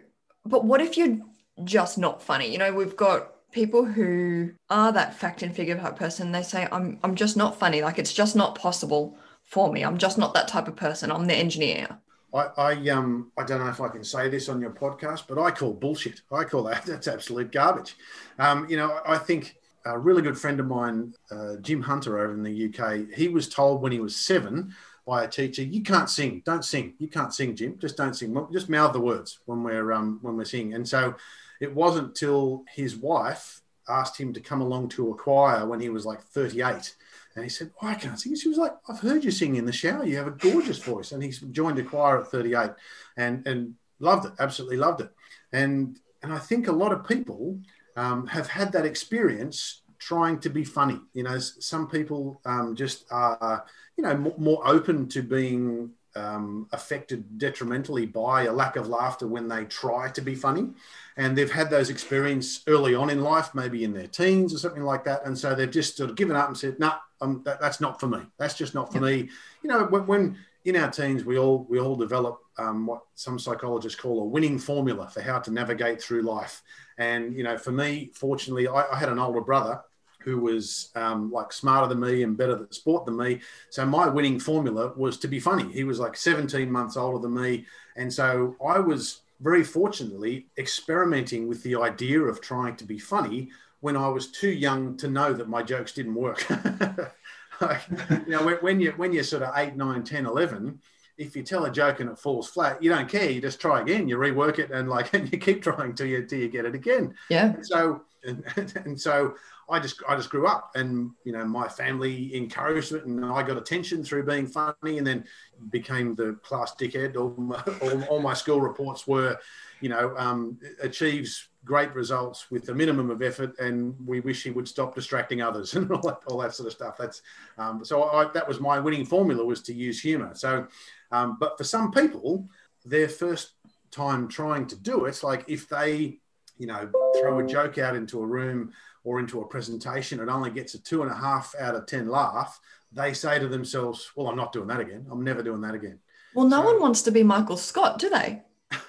but 0.45 0.65
what 0.65 0.81
if 0.81 0.97
you're 0.97 1.19
just 1.65 1.99
not 1.99 2.23
funny? 2.23 2.51
You 2.51 2.59
know, 2.59 2.73
we've 2.73 2.97
got 2.97 3.33
people 3.53 3.85
who 3.85 4.53
are 4.71 4.93
that 4.93 5.15
fact 5.15 5.43
and 5.43 5.55
figure 5.55 5.77
type 5.77 5.97
person. 5.97 6.33
They 6.33 6.43
say, 6.43 6.69
"I'm, 6.73 6.99
I'm 7.03 7.15
just 7.15 7.37
not 7.37 7.59
funny. 7.59 7.83
Like 7.83 7.99
it's 7.99 8.13
just 8.13 8.37
not 8.37 8.55
possible 8.55 9.17
for 9.45 9.73
me. 9.73 9.83
I'm 9.85 9.99
just 9.99 10.19
not 10.19 10.35
that 10.35 10.49
type 10.49 10.69
of 10.69 10.77
person. 10.77 11.11
I'm 11.11 11.27
the 11.27 11.37
engineer." 11.37 11.99
I, 12.35 12.49
I 12.57 12.89
um 12.89 13.31
I 13.37 13.45
don't 13.45 13.61
know 13.61 13.69
if 13.69 13.81
I 13.81 13.89
can 13.89 14.05
say 14.05 14.29
this 14.29 14.49
on 14.49 14.61
your 14.61 14.71
podcast, 14.71 15.25
but 15.29 15.39
I 15.39 15.51
call 15.51 15.73
bullshit. 15.73 16.23
I 16.33 16.45
call 16.45 16.65
that 16.65 16.85
that's 16.87 17.09
absolute 17.09 17.53
garbage. 17.53 17.97
Um, 18.39 18.69
you 18.69 18.77
know, 18.77 19.01
I 19.07 19.19
think 19.19 19.57
a 19.85 19.99
really 19.99 20.23
good 20.23 20.39
friend 20.39 20.61
of 20.61 20.67
mine, 20.67 21.13
uh, 21.31 21.57
Jim 21.61 21.83
Hunter 21.83 22.19
over 22.19 22.33
in 22.33 22.43
the 22.43 22.69
UK, 22.69 23.17
he 23.17 23.29
was 23.29 23.49
told 23.49 23.83
when 23.83 23.93
he 23.93 24.01
was 24.01 24.15
seven 24.15 24.75
by 25.07 25.25
a 25.25 25.29
teacher, 25.29 25.63
"You 25.63 25.83
can't 25.83 26.09
sing. 26.09 26.43
Don't 26.45 26.65
sing. 26.65 26.95
You 26.99 27.09
can't 27.09 27.35
sing, 27.35 27.57
Jim. 27.57 27.79
Just 27.79 27.97
don't 27.97 28.15
sing. 28.15 28.35
Just 28.53 28.69
mouth 28.69 28.93
the 28.93 29.01
words 29.01 29.41
when 29.47 29.63
we're 29.63 29.93
um, 29.93 30.19
when 30.23 30.37
we're 30.37 30.45
singing." 30.45 30.75
And 30.75 30.89
so, 30.89 31.15
it 31.61 31.75
wasn't 31.75 32.15
till 32.15 32.65
his 32.75 32.97
wife 32.97 33.63
asked 33.89 34.19
him 34.19 34.33
to 34.33 34.41
come 34.41 34.61
along 34.61 34.89
to 34.89 35.11
a 35.11 35.15
choir 35.15 35.67
when 35.67 35.81
he 35.81 35.89
was 35.89 36.07
like 36.07 36.23
38. 36.23 36.95
And 37.35 37.45
he 37.45 37.49
said, 37.49 37.71
oh, 37.81 37.87
I 37.87 37.95
can't 37.95 38.19
sing. 38.19 38.35
She 38.35 38.49
was 38.49 38.59
like, 38.59 38.73
I've 38.89 39.01
heard 39.01 39.25
you 39.25 39.31
sing 39.31 39.57
in 39.57 39.65
the 39.65 39.73
shower. 39.73 40.05
You 40.05 40.17
have 40.17 40.27
a 40.27 40.33
gorgeous 40.33 40.79
voice. 40.79 41.13
And 41.13 41.23
he 41.23 41.31
joined 41.31 41.79
a 41.79 41.83
choir 41.83 42.21
at 42.21 42.29
38 42.29 42.71
and, 43.17 43.47
and 43.47 43.75
loved 44.01 44.27
it, 44.27 44.33
absolutely 44.39 44.77
loved 44.77 45.01
it. 45.01 45.11
And, 45.53 45.99
and 46.23 46.33
I 46.33 46.39
think 46.39 46.69
a 46.69 46.73
lot 46.73 46.93
of 46.93 47.07
people 47.07 47.61
um, 47.97 48.27
have 48.27 48.49
had 48.49 48.73
that 48.73 48.87
experience 48.87 49.82
trying 50.07 50.39
to 50.41 50.51
be 50.51 50.65
funny. 50.65 50.99
You 51.15 51.23
know, 51.23 51.39
some 51.39 51.87
people 51.87 52.41
um, 52.45 52.75
just 52.75 53.05
are, 53.11 53.65
you 53.97 54.05
know, 54.05 54.17
more, 54.17 54.35
more 54.37 54.67
open 54.67 55.09
to 55.11 55.23
being 55.23 55.91
um, 56.17 56.69
affected 56.73 57.39
detrimentally 57.39 58.07
by 58.07 58.45
a 58.45 58.53
lack 58.53 58.77
of 58.77 58.89
laughter 58.89 59.27
when 59.29 59.49
they 59.49 59.65
try 59.65 60.11
to 60.11 60.21
be 60.21 60.35
funny. 60.35 60.71
And 61.17 61.39
they've 61.39 61.51
had 61.51 61.71
those 61.71 61.89
experiences 61.89 62.63
early 62.67 62.95
on 62.95 63.11
in 63.11 63.23
life, 63.23 63.55
maybe 63.55 63.85
in 63.85 63.93
their 63.93 64.09
teens 64.09 64.53
or 64.53 64.59
something 64.59 64.83
like 64.83 65.05
that. 65.05 65.25
And 65.25 65.39
so 65.39 65.55
they've 65.55 65.71
just 65.71 65.97
sort 65.97 66.11
of 66.11 66.17
given 66.17 66.37
up 66.37 66.49
and 66.49 66.59
said, 66.59 66.79
no, 66.81 66.95
nah, 67.21 67.35
that, 67.45 67.61
that's 67.61 67.81
not 67.81 68.01
for 68.01 68.09
me. 68.09 68.21
That's 68.39 68.55
just 68.55 68.75
not 68.75 68.93
for 68.93 68.99
yep. 68.99 69.25
me. 69.25 69.31
You 69.63 69.71
know, 69.71 69.85
when, 69.85 70.07
when 70.07 70.39
in 70.65 70.77
our 70.77 70.91
teens, 70.91 71.25
we 71.25 71.39
all 71.39 71.67
we 71.69 71.79
all 71.79 71.97
develop 71.97 72.41
um, 72.59 72.87
what 72.87 73.03
some 73.15 73.39
psychologists 73.39 74.01
call 74.01 74.23
a 74.23 74.25
winning 74.25 74.59
formula 74.59 75.09
for 75.09 75.21
how 75.21 75.39
to 75.41 75.51
navigate 75.53 76.03
through 76.03 76.23
life. 76.23 76.63
And 76.99 77.37
you 77.37 77.45
know, 77.45 77.57
for 77.57 77.73
me, 77.73 78.11
fortunately, 78.15 78.69
I, 78.69 78.87
I 78.93 78.97
had 78.97 79.09
an 79.09 79.19
older 79.19 79.41
brother 79.41 79.81
who 80.25 80.39
was 80.39 80.91
um, 80.95 81.31
like 81.31 81.53
smarter 81.53 81.89
than 81.89 82.01
me 82.01 82.23
and 82.23 82.37
better 82.37 82.63
at 82.63 82.75
sport 82.75 83.07
than 83.07 83.17
me. 83.17 83.41
So 83.71 83.85
my 83.85 84.09
winning 84.09 84.39
formula 84.39 84.93
was 84.97 85.19
to 85.19 85.29
be 85.29 85.41
funny. 85.41 85.73
He 85.73 85.85
was 85.85 85.99
like 85.99 86.17
17 86.17 86.71
months 86.71 86.97
older 86.97 87.19
than 87.19 87.35
me, 87.35 87.67
and 87.97 88.13
so 88.13 88.57
I 88.65 88.79
was 88.79 89.21
very 89.41 89.65
fortunately 89.65 90.47
experimenting 90.57 91.49
with 91.49 91.63
the 91.65 91.77
idea 91.77 92.21
of 92.21 92.41
trying 92.41 92.77
to 92.77 92.85
be 92.85 92.99
funny 92.99 93.51
when 93.81 93.97
I 93.97 94.09
was 94.09 94.31
too 94.31 94.51
young 94.51 94.97
to 94.99 95.09
know 95.09 95.33
that 95.33 95.49
my 95.49 95.63
jokes 95.63 95.93
didn't 95.93 96.15
work. 96.15 96.49
like, 97.61 97.81
you 98.11 98.25
know, 98.29 98.45
when, 98.45 98.57
when, 98.57 98.81
you 98.81 98.93
when 98.93 99.13
you're 99.13 99.25
sort 99.25 99.43
of 99.43 99.53
8, 99.57 99.75
9, 99.77 100.05
10, 100.05 100.27
11, 100.27 100.81
if 101.19 101.37
you 101.37 101.43
tell 101.43 101.65
a 101.65 101.71
joke 101.71 102.01
and 102.01 102.09
it 102.09 102.19
falls 102.19 102.49
flat, 102.49 102.83
you 102.83 102.91
don't 102.91 103.09
care. 103.09 103.29
You 103.29 103.41
just 103.41 103.61
try 103.61 103.81
again. 103.81 104.09
You 104.09 104.17
rework 104.17 104.59
it 104.59 104.71
and 104.71 104.89
like 104.89 105.13
and 105.15 105.31
you 105.31 105.39
keep 105.39 105.63
trying 105.63 105.95
till 105.95 106.07
you 106.07 106.25
till 106.25 106.39
you 106.39 106.49
get 106.49 106.65
it 106.65 106.75
again. 106.75 107.15
Yeah. 107.29 107.53
And 107.55 107.67
so 107.67 108.03
and, 108.25 108.45
and 108.85 109.01
so 109.01 109.35
I 109.73 109.81
just 109.81 110.03
I 110.07 110.15
just 110.17 110.29
grew 110.29 110.47
up 110.47 110.73
and 110.75 111.11
you 111.25 111.33
know 111.33 111.45
my 111.47 111.67
family 111.67 112.35
encouraged 112.35 112.93
it 112.93 113.07
and 113.07 113.25
I 113.25 113.43
got 113.43 113.57
attention 113.57 114.05
through 114.05 114.27
being 114.27 114.47
funny 114.47 114.99
and 114.99 115.07
then 115.07 115.25
became 115.71 116.15
the 116.15 116.35
class 116.43 116.75
dickhead. 116.75 117.17
All 117.17 117.35
my, 117.39 117.63
all, 117.81 118.05
all 118.05 118.21
my 118.21 118.35
school 118.35 118.61
reports 118.61 119.07
were, 119.07 119.39
you 119.81 119.89
know, 119.89 120.15
um, 120.19 120.59
achieves 120.83 121.49
great 121.65 121.95
results 121.95 122.51
with 122.51 122.69
a 122.69 122.75
minimum 122.75 123.11
of 123.11 123.23
effort, 123.23 123.59
and 123.59 123.95
we 124.07 124.21
wish 124.21 124.43
he 124.43 124.51
would 124.51 124.69
stop 124.69 124.95
distracting 124.95 125.41
others 125.41 125.75
and 125.77 125.91
all 125.91 126.03
that, 126.03 126.19
all 126.27 126.39
that 126.39 126.55
sort 126.55 126.67
of 126.67 126.73
stuff. 126.75 126.97
That's 126.99 127.23
um, 127.57 127.83
so 127.83 128.05
I, 128.05 128.31
that 128.33 128.47
was 128.47 128.61
my 128.61 128.79
winning 128.79 129.07
formula 129.07 129.43
was 129.45 129.63
to 129.63 129.73
use 129.73 130.01
humour. 130.01 130.35
So, 130.35 130.67
um, 131.11 131.39
but 131.41 131.57
for 131.57 131.65
some 131.65 131.91
people, 131.91 132.47
their 132.85 133.09
first 133.09 133.53
time 133.91 134.29
trying 134.29 134.67
to 134.67 134.77
do 134.77 135.07
it, 135.07 135.23
like 135.23 135.45
if 135.49 135.67
they, 135.69 136.19
you 136.59 136.67
know, 136.67 136.91
throw 137.21 137.39
a 137.39 137.47
joke 137.47 137.79
out 137.79 137.97
into 137.97 138.21
a 138.21 138.27
room 138.27 138.73
or 139.05 139.19
into 139.19 139.41
a 139.41 139.47
presentation, 139.47 140.21
it 140.21 140.29
only 140.29 140.51
gets 140.51 140.75
a 140.75 140.83
two 140.83 141.03
and 141.03 141.11
a 141.11 141.15
half 141.15 141.55
out 141.59 141.75
of 141.75 141.87
ten 141.87 142.09
laugh. 142.09 142.61
They 142.93 143.13
say 143.13 143.39
to 143.39 143.49
themselves, 143.49 144.11
"Well, 144.17 144.29
I'm 144.29 144.37
not 144.37 144.53
doing 144.53 144.69
that 144.69 144.81
again. 144.81 145.07
I'm 145.11 145.25
never 145.25 145.43
doing 145.43 145.61
that 145.63 145.75
again." 145.75 145.99
Well, 146.35 146.47
no 146.47 146.63
so, 146.63 146.67
one 146.67 146.81
wants 146.81 147.03
to 147.03 147.11
be 147.11 147.23
Michael 147.23 147.57
Scott, 147.57 147.99
do 147.99 148.09
they? 148.09 148.43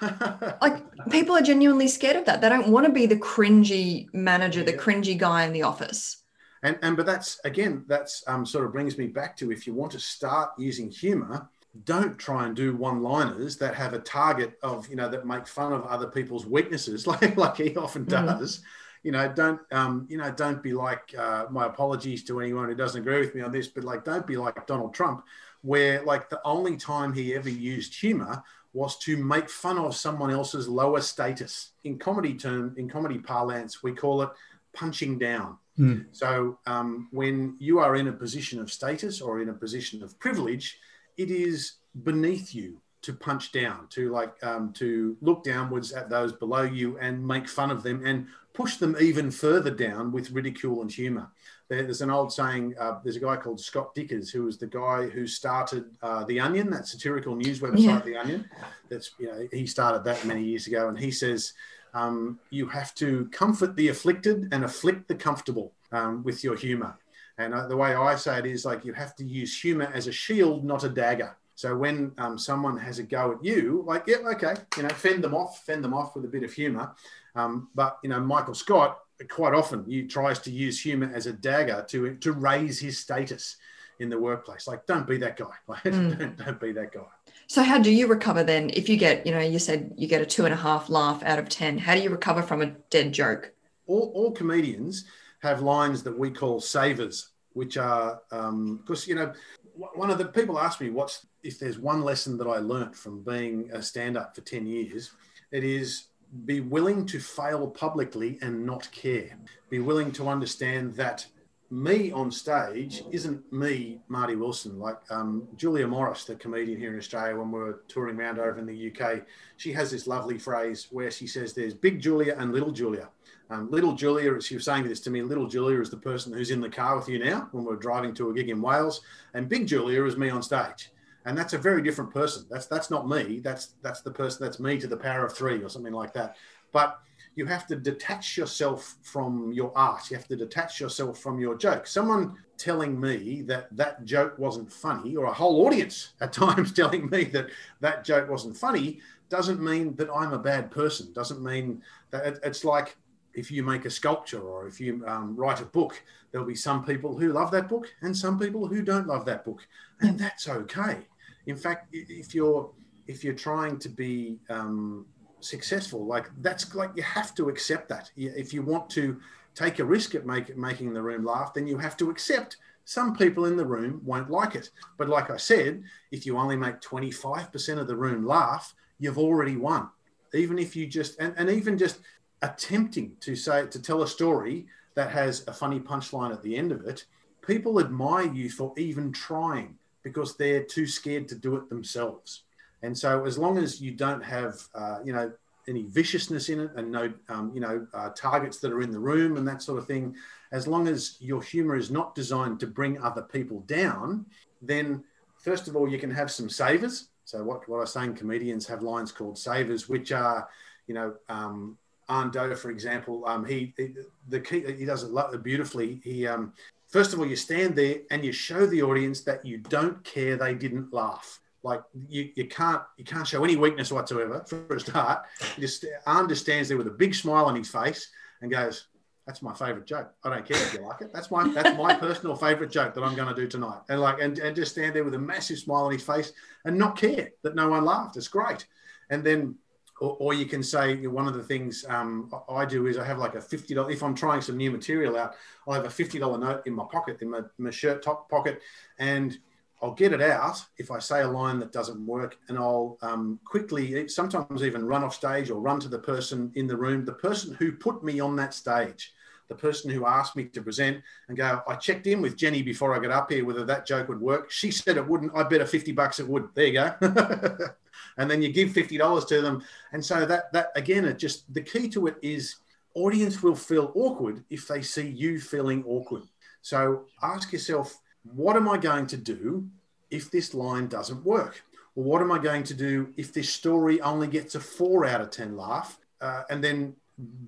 like 0.62 0.82
people 1.10 1.36
are 1.36 1.42
genuinely 1.42 1.88
scared 1.88 2.16
of 2.16 2.24
that. 2.24 2.40
They 2.40 2.48
don't 2.48 2.68
want 2.68 2.86
to 2.86 2.92
be 2.92 3.06
the 3.06 3.16
cringy 3.16 4.12
manager, 4.14 4.60
yeah. 4.60 4.66
the 4.66 4.72
cringy 4.72 5.16
guy 5.16 5.44
in 5.44 5.52
the 5.52 5.62
office. 5.62 6.22
And 6.62 6.78
and 6.82 6.96
but 6.96 7.06
that's 7.06 7.38
again, 7.44 7.84
that's 7.86 8.24
um, 8.26 8.46
sort 8.46 8.64
of 8.64 8.72
brings 8.72 8.96
me 8.96 9.06
back 9.06 9.36
to 9.38 9.52
if 9.52 9.66
you 9.66 9.74
want 9.74 9.92
to 9.92 10.00
start 10.00 10.50
using 10.58 10.90
humor, 10.90 11.48
don't 11.84 12.18
try 12.18 12.46
and 12.46 12.56
do 12.56 12.76
one-liners 12.76 13.56
that 13.58 13.74
have 13.74 13.92
a 13.92 13.98
target 13.98 14.58
of 14.62 14.88
you 14.88 14.96
know 14.96 15.08
that 15.08 15.26
make 15.26 15.46
fun 15.46 15.72
of 15.72 15.84
other 15.84 16.06
people's 16.06 16.46
weaknesses, 16.46 17.06
like 17.06 17.36
like 17.36 17.56
he 17.56 17.76
often 17.76 18.06
Mm. 18.06 18.64
You 19.04 19.12
know, 19.12 19.32
don't 19.32 19.60
um, 19.70 20.06
you 20.08 20.16
know, 20.16 20.32
don't 20.32 20.62
be 20.62 20.72
like 20.72 21.14
uh, 21.16 21.46
my 21.50 21.66
apologies 21.66 22.24
to 22.24 22.40
anyone 22.40 22.68
who 22.68 22.74
doesn't 22.74 23.00
agree 23.00 23.20
with 23.20 23.34
me 23.34 23.42
on 23.42 23.52
this, 23.52 23.68
but 23.68 23.84
like, 23.84 24.04
don't 24.04 24.26
be 24.26 24.36
like 24.36 24.66
Donald 24.66 24.94
Trump, 24.94 25.24
where 25.62 26.02
like 26.02 26.28
the 26.28 26.40
only 26.44 26.76
time 26.76 27.12
he 27.12 27.34
ever 27.36 27.50
used 27.50 27.94
humor 27.94 28.42
was 28.72 28.98
to 28.98 29.16
make 29.16 29.48
fun 29.48 29.78
of 29.78 29.94
someone 29.94 30.32
else's 30.32 30.66
lower 30.66 31.00
status. 31.00 31.70
In 31.84 31.98
comedy 31.98 32.34
term, 32.34 32.74
in 32.76 32.88
comedy 32.88 33.18
parlance, 33.18 33.82
we 33.82 33.92
call 33.92 34.22
it 34.22 34.30
punching 34.72 35.18
down. 35.18 35.58
Hmm. 35.76 36.00
So 36.12 36.58
um, 36.66 37.08
when 37.12 37.56
you 37.58 37.78
are 37.78 37.96
in 37.96 38.08
a 38.08 38.12
position 38.12 38.60
of 38.60 38.72
status 38.72 39.20
or 39.20 39.40
in 39.40 39.48
a 39.48 39.54
position 39.54 40.02
of 40.02 40.18
privilege, 40.18 40.78
it 41.16 41.30
is 41.30 41.74
beneath 42.02 42.54
you 42.54 42.80
to 43.02 43.12
punch 43.12 43.52
down, 43.52 43.86
to 43.90 44.10
like 44.10 44.42
um, 44.42 44.72
to 44.72 45.16
look 45.20 45.44
downwards 45.44 45.92
at 45.92 46.08
those 46.08 46.32
below 46.32 46.62
you 46.62 46.98
and 46.98 47.26
make 47.26 47.48
fun 47.48 47.70
of 47.70 47.82
them 47.82 48.04
and 48.04 48.26
push 48.54 48.76
them 48.76 48.96
even 49.00 49.30
further 49.30 49.70
down 49.70 50.12
with 50.12 50.30
ridicule 50.30 50.80
and 50.80 50.90
humor. 50.90 51.28
There's 51.68 52.02
an 52.02 52.10
old 52.10 52.32
saying. 52.32 52.74
Uh, 52.78 53.00
there's 53.02 53.16
a 53.16 53.20
guy 53.20 53.36
called 53.36 53.60
Scott 53.60 53.94
Dikkers 53.94 54.30
who 54.30 54.44
was 54.44 54.58
the 54.58 54.66
guy 54.66 55.08
who 55.08 55.26
started 55.26 55.96
uh, 56.02 56.24
the 56.24 56.38
Onion, 56.38 56.70
that 56.70 56.86
satirical 56.86 57.34
news 57.34 57.60
website, 57.60 57.78
Yeah. 57.80 58.00
The 58.00 58.16
Onion. 58.16 58.48
That's 58.88 59.10
you 59.18 59.26
know 59.26 59.48
he 59.52 59.66
started 59.66 60.04
that 60.04 60.24
many 60.24 60.44
years 60.44 60.66
ago, 60.66 60.88
and 60.88 60.98
he 60.98 61.10
says 61.10 61.52
um, 61.94 62.38
you 62.50 62.66
have 62.68 62.94
to 62.96 63.28
comfort 63.32 63.76
the 63.76 63.88
afflicted 63.88 64.48
and 64.52 64.64
afflict 64.64 65.08
the 65.08 65.14
comfortable 65.14 65.72
um, 65.90 66.22
with 66.22 66.44
your 66.44 66.56
humor. 66.56 66.96
And 67.38 67.54
uh, 67.54 67.66
the 67.66 67.76
way 67.76 67.94
I 67.94 68.14
say 68.14 68.38
it 68.38 68.46
is 68.46 68.64
like 68.64 68.84
you 68.84 68.92
have 68.92 69.16
to 69.16 69.24
use 69.24 69.60
humor 69.60 69.90
as 69.92 70.06
a 70.06 70.12
shield, 70.12 70.64
not 70.64 70.84
a 70.84 70.88
dagger. 70.88 71.36
So 71.54 71.76
when 71.76 72.12
um, 72.18 72.36
someone 72.38 72.76
has 72.78 72.98
a 72.98 73.02
go 73.04 73.32
at 73.32 73.44
you, 73.44 73.84
like, 73.86 74.04
yeah, 74.06 74.16
okay, 74.32 74.54
you 74.76 74.82
know, 74.82 74.88
fend 74.88 75.22
them 75.22 75.34
off, 75.34 75.64
fend 75.64 75.84
them 75.84 75.94
off 75.94 76.14
with 76.16 76.24
a 76.24 76.28
bit 76.28 76.42
of 76.42 76.52
humor. 76.52 76.92
Um, 77.34 77.68
but 77.74 77.98
you 78.02 78.08
know, 78.10 78.20
Michael 78.20 78.54
Scott 78.54 78.98
quite 79.30 79.54
often 79.54 79.84
he 79.88 80.02
tries 80.02 80.40
to 80.40 80.50
use 80.50 80.80
humor 80.82 81.10
as 81.14 81.26
a 81.26 81.32
dagger 81.32 81.84
to 81.88 82.16
to 82.16 82.32
raise 82.32 82.80
his 82.80 82.98
status 82.98 83.56
in 84.00 84.08
the 84.08 84.18
workplace. 84.18 84.66
Like, 84.66 84.86
don't 84.86 85.06
be 85.06 85.16
that 85.18 85.36
guy. 85.36 85.46
Like, 85.68 85.82
Mm. 85.84 86.18
don't, 86.18 86.36
don't 86.36 86.60
be 86.60 86.72
that 86.72 86.92
guy. 86.92 87.06
So 87.46 87.62
how 87.62 87.78
do 87.78 87.90
you 87.92 88.06
recover 88.08 88.42
then 88.42 88.70
if 88.70 88.88
you 88.88 88.96
get, 88.96 89.24
you 89.26 89.32
know, 89.32 89.38
you 89.40 89.58
said 89.60 89.92
you 89.96 90.08
get 90.08 90.20
a 90.22 90.26
two 90.26 90.44
and 90.46 90.54
a 90.54 90.56
half 90.56 90.88
laugh 90.88 91.22
out 91.22 91.38
of 91.38 91.48
10. 91.48 91.78
How 91.78 91.94
do 91.94 92.00
you 92.00 92.10
recover 92.10 92.42
from 92.42 92.62
a 92.62 92.66
dead 92.90 93.12
joke? 93.12 93.52
all, 93.86 94.10
all 94.14 94.32
comedians 94.32 95.04
have 95.40 95.60
lines 95.60 96.02
that 96.02 96.18
we 96.18 96.30
call 96.30 96.58
savers, 96.60 97.28
which 97.52 97.76
are 97.76 98.22
um, 98.32 98.78
because 98.78 99.06
you 99.06 99.14
know 99.14 99.32
one 99.76 100.10
of 100.10 100.18
the 100.18 100.26
people 100.26 100.58
ask 100.58 100.80
me 100.80 100.90
what's 100.90 101.26
if 101.42 101.58
there's 101.58 101.78
one 101.78 102.02
lesson 102.02 102.38
that 102.38 102.46
I 102.46 102.58
learnt 102.58 102.94
from 102.94 103.22
being 103.22 103.70
a 103.72 103.82
stand-up 103.82 104.34
for 104.34 104.40
ten 104.42 104.66
years, 104.66 105.12
it 105.50 105.64
is 105.64 106.06
be 106.46 106.60
willing 106.60 107.06
to 107.06 107.20
fail 107.20 107.68
publicly 107.68 108.38
and 108.42 108.66
not 108.66 108.90
care. 108.90 109.36
Be 109.70 109.78
willing 109.78 110.10
to 110.12 110.28
understand 110.28 110.94
that 110.94 111.26
me 111.70 112.12
on 112.12 112.30
stage 112.30 113.02
isn't 113.10 113.52
me, 113.52 114.00
Marty 114.08 114.36
Wilson. 114.36 114.78
Like 114.78 114.98
um, 115.10 115.48
Julia 115.56 115.86
Morris, 115.86 116.24
the 116.24 116.36
comedian 116.36 116.78
here 116.78 116.92
in 116.92 116.98
Australia, 116.98 117.36
when 117.36 117.50
we 117.50 117.58
were 117.58 117.82
touring 117.88 118.18
around 118.18 118.38
over 118.38 118.58
in 118.58 118.66
the 118.66 118.92
UK, 118.92 119.22
she 119.56 119.72
has 119.72 119.90
this 119.90 120.06
lovely 120.06 120.38
phrase 120.38 120.88
where 120.90 121.10
she 121.10 121.26
says, 121.26 121.52
"There's 121.52 121.74
big 121.74 122.00
Julia 122.00 122.36
and 122.38 122.52
little 122.52 122.70
Julia." 122.70 123.08
Um, 123.50 123.70
little 123.70 123.92
Julia, 123.92 124.40
she 124.40 124.54
was 124.54 124.64
saying 124.64 124.88
this 124.88 125.00
to 125.00 125.10
me. 125.10 125.22
Little 125.22 125.46
Julia 125.46 125.80
is 125.80 125.90
the 125.90 125.96
person 125.96 126.32
who's 126.32 126.50
in 126.50 126.60
the 126.60 126.68
car 126.70 126.96
with 126.96 127.08
you 127.08 127.18
now 127.18 127.48
when 127.52 127.64
we're 127.64 127.76
driving 127.76 128.14
to 128.14 128.30
a 128.30 128.34
gig 128.34 128.48
in 128.48 128.60
Wales, 128.62 129.02
and 129.34 129.48
Big 129.48 129.66
Julia 129.66 130.04
is 130.04 130.16
me 130.16 130.30
on 130.30 130.42
stage, 130.42 130.90
and 131.26 131.36
that's 131.36 131.52
a 131.52 131.58
very 131.58 131.82
different 131.82 132.12
person. 132.12 132.46
That's 132.50 132.66
that's 132.66 132.90
not 132.90 133.08
me. 133.08 133.40
That's 133.40 133.74
that's 133.82 134.00
the 134.00 134.10
person. 134.10 134.44
That's 134.44 134.60
me 134.60 134.78
to 134.78 134.86
the 134.86 134.96
power 134.96 135.26
of 135.26 135.34
three 135.34 135.62
or 135.62 135.68
something 135.68 135.92
like 135.92 136.14
that. 136.14 136.36
But 136.72 136.98
you 137.36 137.46
have 137.46 137.66
to 137.66 137.76
detach 137.76 138.36
yourself 138.36 138.96
from 139.02 139.52
your 139.52 139.76
art. 139.76 140.10
You 140.10 140.16
have 140.16 140.28
to 140.28 140.36
detach 140.36 140.80
yourself 140.80 141.18
from 141.18 141.38
your 141.38 141.56
joke. 141.56 141.86
Someone 141.86 142.36
telling 142.56 142.98
me 142.98 143.42
that 143.42 143.76
that 143.76 144.04
joke 144.04 144.38
wasn't 144.38 144.72
funny, 144.72 145.16
or 145.16 145.26
a 145.26 145.32
whole 145.32 145.66
audience 145.66 146.14
at 146.20 146.32
times 146.32 146.72
telling 146.80 147.10
me 147.10 147.24
that 147.24 147.48
that 147.80 148.04
joke 148.04 148.30
wasn't 148.30 148.56
funny, 148.56 149.00
doesn't 149.28 149.60
mean 149.60 149.94
that 149.96 150.08
I'm 150.14 150.32
a 150.32 150.38
bad 150.38 150.70
person. 150.70 151.12
Doesn't 151.12 151.42
mean 151.42 151.82
that 152.10 152.26
it- 152.26 152.40
it's 152.42 152.64
like 152.64 152.96
if 153.34 153.50
you 153.50 153.62
make 153.62 153.84
a 153.84 153.90
sculpture 153.90 154.40
or 154.40 154.66
if 154.66 154.80
you 154.80 155.04
um, 155.06 155.36
write 155.36 155.60
a 155.60 155.64
book, 155.66 156.02
there'll 156.30 156.46
be 156.46 156.54
some 156.54 156.84
people 156.84 157.16
who 157.16 157.32
love 157.32 157.50
that 157.50 157.68
book 157.68 157.86
and 158.02 158.16
some 158.16 158.38
people 158.38 158.66
who 158.66 158.82
don't 158.82 159.06
love 159.06 159.24
that 159.26 159.44
book, 159.44 159.66
and 160.00 160.18
that's 160.18 160.48
okay. 160.48 160.98
In 161.46 161.56
fact, 161.56 161.88
if 161.92 162.34
you're 162.34 162.70
if 163.06 163.22
you're 163.22 163.34
trying 163.34 163.78
to 163.78 163.88
be 163.88 164.38
um, 164.48 165.06
successful, 165.40 166.06
like 166.06 166.30
that's 166.40 166.74
like 166.74 166.90
you 166.96 167.02
have 167.02 167.34
to 167.34 167.48
accept 167.48 167.88
that. 167.90 168.10
If 168.16 168.54
you 168.54 168.62
want 168.62 168.88
to 168.90 169.20
take 169.54 169.78
a 169.78 169.84
risk 169.84 170.14
at 170.14 170.26
make, 170.26 170.56
making 170.56 170.92
the 170.92 171.02
room 171.02 171.24
laugh, 171.24 171.54
then 171.54 171.66
you 171.66 171.78
have 171.78 171.96
to 171.98 172.10
accept 172.10 172.56
some 172.84 173.14
people 173.14 173.46
in 173.46 173.56
the 173.56 173.64
room 173.64 174.00
won't 174.04 174.30
like 174.30 174.54
it. 174.54 174.70
But 174.98 175.08
like 175.08 175.30
I 175.30 175.36
said, 175.36 175.82
if 176.10 176.26
you 176.26 176.36
only 176.36 176.56
make 176.56 176.80
25% 176.80 177.78
of 177.78 177.86
the 177.86 177.96
room 177.96 178.26
laugh, 178.26 178.74
you've 178.98 179.18
already 179.18 179.56
won. 179.56 179.88
Even 180.34 180.58
if 180.58 180.74
you 180.76 180.86
just, 180.86 181.18
and, 181.20 181.34
and 181.38 181.48
even 181.48 181.78
just 181.78 182.00
attempting 182.44 183.16
to 183.20 183.34
say, 183.34 183.66
to 183.66 183.80
tell 183.80 184.02
a 184.02 184.08
story 184.08 184.66
that 184.94 185.10
has 185.10 185.46
a 185.48 185.52
funny 185.52 185.80
punchline 185.80 186.32
at 186.32 186.42
the 186.42 186.56
end 186.56 186.70
of 186.70 186.84
it, 186.84 187.06
people 187.44 187.80
admire 187.80 188.32
you 188.32 188.50
for 188.50 188.72
even 188.76 189.10
trying 189.10 189.76
because 190.02 190.36
they're 190.36 190.62
too 190.62 190.86
scared 190.86 191.26
to 191.28 191.34
do 191.34 191.56
it 191.56 191.68
themselves. 191.70 192.42
And 192.82 192.96
so, 192.96 193.24
as 193.24 193.38
long 193.38 193.56
as 193.56 193.80
you 193.80 193.92
don't 193.92 194.22
have, 194.22 194.54
uh, 194.74 194.98
you 195.02 195.14
know, 195.14 195.32
any 195.66 195.84
viciousness 195.84 196.50
in 196.50 196.60
it 196.60 196.70
and 196.76 196.92
no, 196.92 197.10
um, 197.30 197.50
you 197.54 197.60
know, 197.60 197.86
uh, 197.94 198.10
targets 198.10 198.58
that 198.58 198.70
are 198.70 198.82
in 198.82 198.90
the 198.90 198.98
room 198.98 199.38
and 199.38 199.48
that 199.48 199.62
sort 199.62 199.78
of 199.78 199.86
thing, 199.86 200.14
as 200.52 200.66
long 200.66 200.86
as 200.86 201.16
your 201.20 201.40
humor 201.40 201.76
is 201.76 201.90
not 201.90 202.14
designed 202.14 202.60
to 202.60 202.66
bring 202.66 203.00
other 203.00 203.22
people 203.22 203.60
down, 203.60 204.26
then 204.60 205.02
first 205.38 205.66
of 205.66 205.76
all, 205.76 205.88
you 205.88 205.98
can 205.98 206.10
have 206.10 206.30
some 206.30 206.50
savers. 206.50 207.08
So, 207.24 207.42
what, 207.42 207.66
what 207.68 207.78
I 207.78 207.80
was 207.80 207.92
saying, 207.94 208.16
comedians 208.16 208.66
have 208.66 208.82
lines 208.82 209.10
called 209.12 209.38
savers, 209.38 209.88
which 209.88 210.12
are, 210.12 210.46
you 210.86 210.92
know, 210.92 211.14
um, 211.30 211.78
Ando, 212.08 212.56
for 212.56 212.70
example, 212.70 213.24
um, 213.26 213.44
he, 213.44 213.72
he 213.76 213.94
the 214.28 214.40
key 214.40 214.64
he 214.76 214.84
does 214.84 215.04
it 215.04 215.42
beautifully. 215.42 216.00
He 216.04 216.26
um, 216.26 216.52
first 216.88 217.12
of 217.12 217.18
all, 217.18 217.26
you 217.26 217.36
stand 217.36 217.74
there 217.74 217.96
and 218.10 218.24
you 218.24 218.32
show 218.32 218.66
the 218.66 218.82
audience 218.82 219.22
that 219.22 219.44
you 219.44 219.58
don't 219.58 220.02
care 220.04 220.36
they 220.36 220.54
didn't 220.54 220.92
laugh. 220.92 221.40
Like 221.62 221.82
you, 222.08 222.30
you 222.34 222.46
can't 222.46 222.82
you 222.98 223.04
can't 223.04 223.26
show 223.26 223.42
any 223.42 223.56
weakness 223.56 223.90
whatsoever 223.90 224.44
for 224.48 224.76
a 224.76 224.80
start. 224.80 225.24
You 225.56 225.66
just 225.66 226.42
stands 226.42 226.68
there 226.68 226.76
with 226.76 226.86
a 226.86 226.90
big 226.90 227.14
smile 227.14 227.46
on 227.46 227.56
his 227.56 227.70
face 227.70 228.10
and 228.42 228.50
goes, 228.50 228.88
"That's 229.26 229.40
my 229.40 229.54
favorite 229.54 229.86
joke. 229.86 230.12
I 230.22 230.28
don't 230.28 230.46
care 230.46 230.58
if 230.58 230.74
you 230.74 230.86
like 230.86 231.00
it. 231.00 231.10
That's 231.12 231.30
my 231.30 231.48
that's 231.48 231.76
my 231.78 231.94
personal 232.06 232.36
favorite 232.36 232.70
joke 232.70 232.92
that 232.92 233.02
I'm 233.02 233.16
going 233.16 233.28
to 233.28 233.34
do 233.34 233.48
tonight." 233.48 233.80
And 233.88 234.00
like 234.00 234.20
and, 234.20 234.38
and 234.38 234.54
just 234.54 234.72
stand 234.72 234.94
there 234.94 235.04
with 235.04 235.14
a 235.14 235.18
massive 235.18 235.58
smile 235.58 235.84
on 235.84 235.92
his 235.92 236.02
face 236.02 236.34
and 236.66 236.76
not 236.76 236.98
care 236.98 237.30
that 237.42 237.54
no 237.54 237.68
one 237.68 237.84
laughed. 237.86 238.18
It's 238.18 238.28
great. 238.28 238.66
And 239.08 239.24
then 239.24 239.56
or, 240.00 240.16
or 240.18 240.34
you 240.34 240.46
can 240.46 240.62
say 240.62 240.94
you 240.94 241.08
know, 241.08 241.10
one 241.10 241.28
of 241.28 241.34
the 241.34 241.42
things 241.42 241.84
um, 241.88 242.32
I 242.48 242.64
do 242.64 242.86
is 242.86 242.98
I 242.98 243.04
have 243.04 243.18
like 243.18 243.34
a 243.34 243.40
fifty 243.40 243.74
dollars. 243.74 243.94
If 243.94 244.02
I'm 244.02 244.14
trying 244.14 244.40
some 244.40 244.56
new 244.56 244.70
material 244.70 245.16
out, 245.16 245.34
I'll 245.66 245.74
have 245.74 245.84
a 245.84 245.90
fifty 245.90 246.18
dollar 246.18 246.38
note 246.38 246.66
in 246.66 246.74
my 246.74 246.84
pocket, 246.90 247.18
in 247.20 247.30
my, 247.30 247.40
my 247.58 247.70
shirt 247.70 248.02
top 248.02 248.28
pocket, 248.28 248.60
and 248.98 249.38
I'll 249.82 249.92
get 249.92 250.12
it 250.12 250.22
out 250.22 250.64
if 250.78 250.90
I 250.90 250.98
say 250.98 251.22
a 251.22 251.28
line 251.28 251.58
that 251.58 251.72
doesn't 251.72 252.06
work, 252.06 252.38
and 252.48 252.56
I'll 252.56 252.96
um, 253.02 253.38
quickly, 253.44 254.08
sometimes 254.08 254.62
even 254.62 254.86
run 254.86 255.04
off 255.04 255.14
stage 255.14 255.50
or 255.50 255.60
run 255.60 255.78
to 255.80 255.88
the 255.88 255.98
person 255.98 256.50
in 256.54 256.66
the 256.66 256.76
room, 256.76 257.04
the 257.04 257.12
person 257.12 257.54
who 257.54 257.72
put 257.72 258.02
me 258.02 258.18
on 258.18 258.34
that 258.36 258.54
stage, 258.54 259.12
the 259.48 259.54
person 259.54 259.90
who 259.90 260.06
asked 260.06 260.36
me 260.36 260.44
to 260.44 260.62
present, 260.62 261.02
and 261.28 261.36
go, 261.36 261.60
I 261.68 261.74
checked 261.74 262.06
in 262.06 262.22
with 262.22 262.36
Jenny 262.36 262.62
before 262.62 262.94
I 262.94 262.98
got 262.98 263.10
up 263.10 263.30
here 263.30 263.44
whether 263.44 263.64
that 263.66 263.86
joke 263.86 264.08
would 264.08 264.20
work. 264.20 264.50
She 264.50 264.70
said 264.70 264.96
it 264.96 265.06
wouldn't. 265.06 265.32
I 265.36 265.42
bet 265.42 265.60
her 265.60 265.66
50 265.66 265.92
bucks 265.92 266.18
it 266.18 266.26
would. 266.26 266.48
There 266.54 266.66
you 266.66 266.72
go. 266.72 267.58
and 268.16 268.30
then 268.30 268.42
you 268.42 268.52
give 268.52 268.70
$50 268.70 269.28
to 269.28 269.40
them. 269.40 269.62
And 269.92 270.04
so 270.04 270.26
that, 270.26 270.52
that 270.52 270.68
again, 270.76 271.04
it 271.04 271.18
just, 271.18 271.52
the 271.52 271.62
key 271.62 271.88
to 271.90 272.06
it 272.06 272.16
is 272.22 272.56
audience 272.94 273.42
will 273.42 273.56
feel 273.56 273.92
awkward 273.94 274.44
if 274.50 274.68
they 274.68 274.82
see 274.82 275.08
you 275.08 275.40
feeling 275.40 275.84
awkward. 275.86 276.22
So 276.62 277.04
ask 277.22 277.52
yourself, 277.52 277.98
what 278.34 278.56
am 278.56 278.68
I 278.68 278.78
going 278.78 279.06
to 279.08 279.16
do 279.16 279.68
if 280.10 280.30
this 280.30 280.54
line 280.54 280.86
doesn't 280.86 281.24
work? 281.24 281.62
Or 281.96 282.04
what 282.04 282.22
am 282.22 282.32
I 282.32 282.38
going 282.38 282.64
to 282.64 282.74
do 282.74 283.12
if 283.16 283.32
this 283.32 283.50
story 283.50 284.00
only 284.00 284.26
gets 284.26 284.54
a 284.54 284.60
four 284.60 285.04
out 285.04 285.20
of 285.20 285.30
10 285.30 285.56
laugh? 285.56 285.98
Uh, 286.20 286.42
and 286.50 286.62
then 286.62 286.94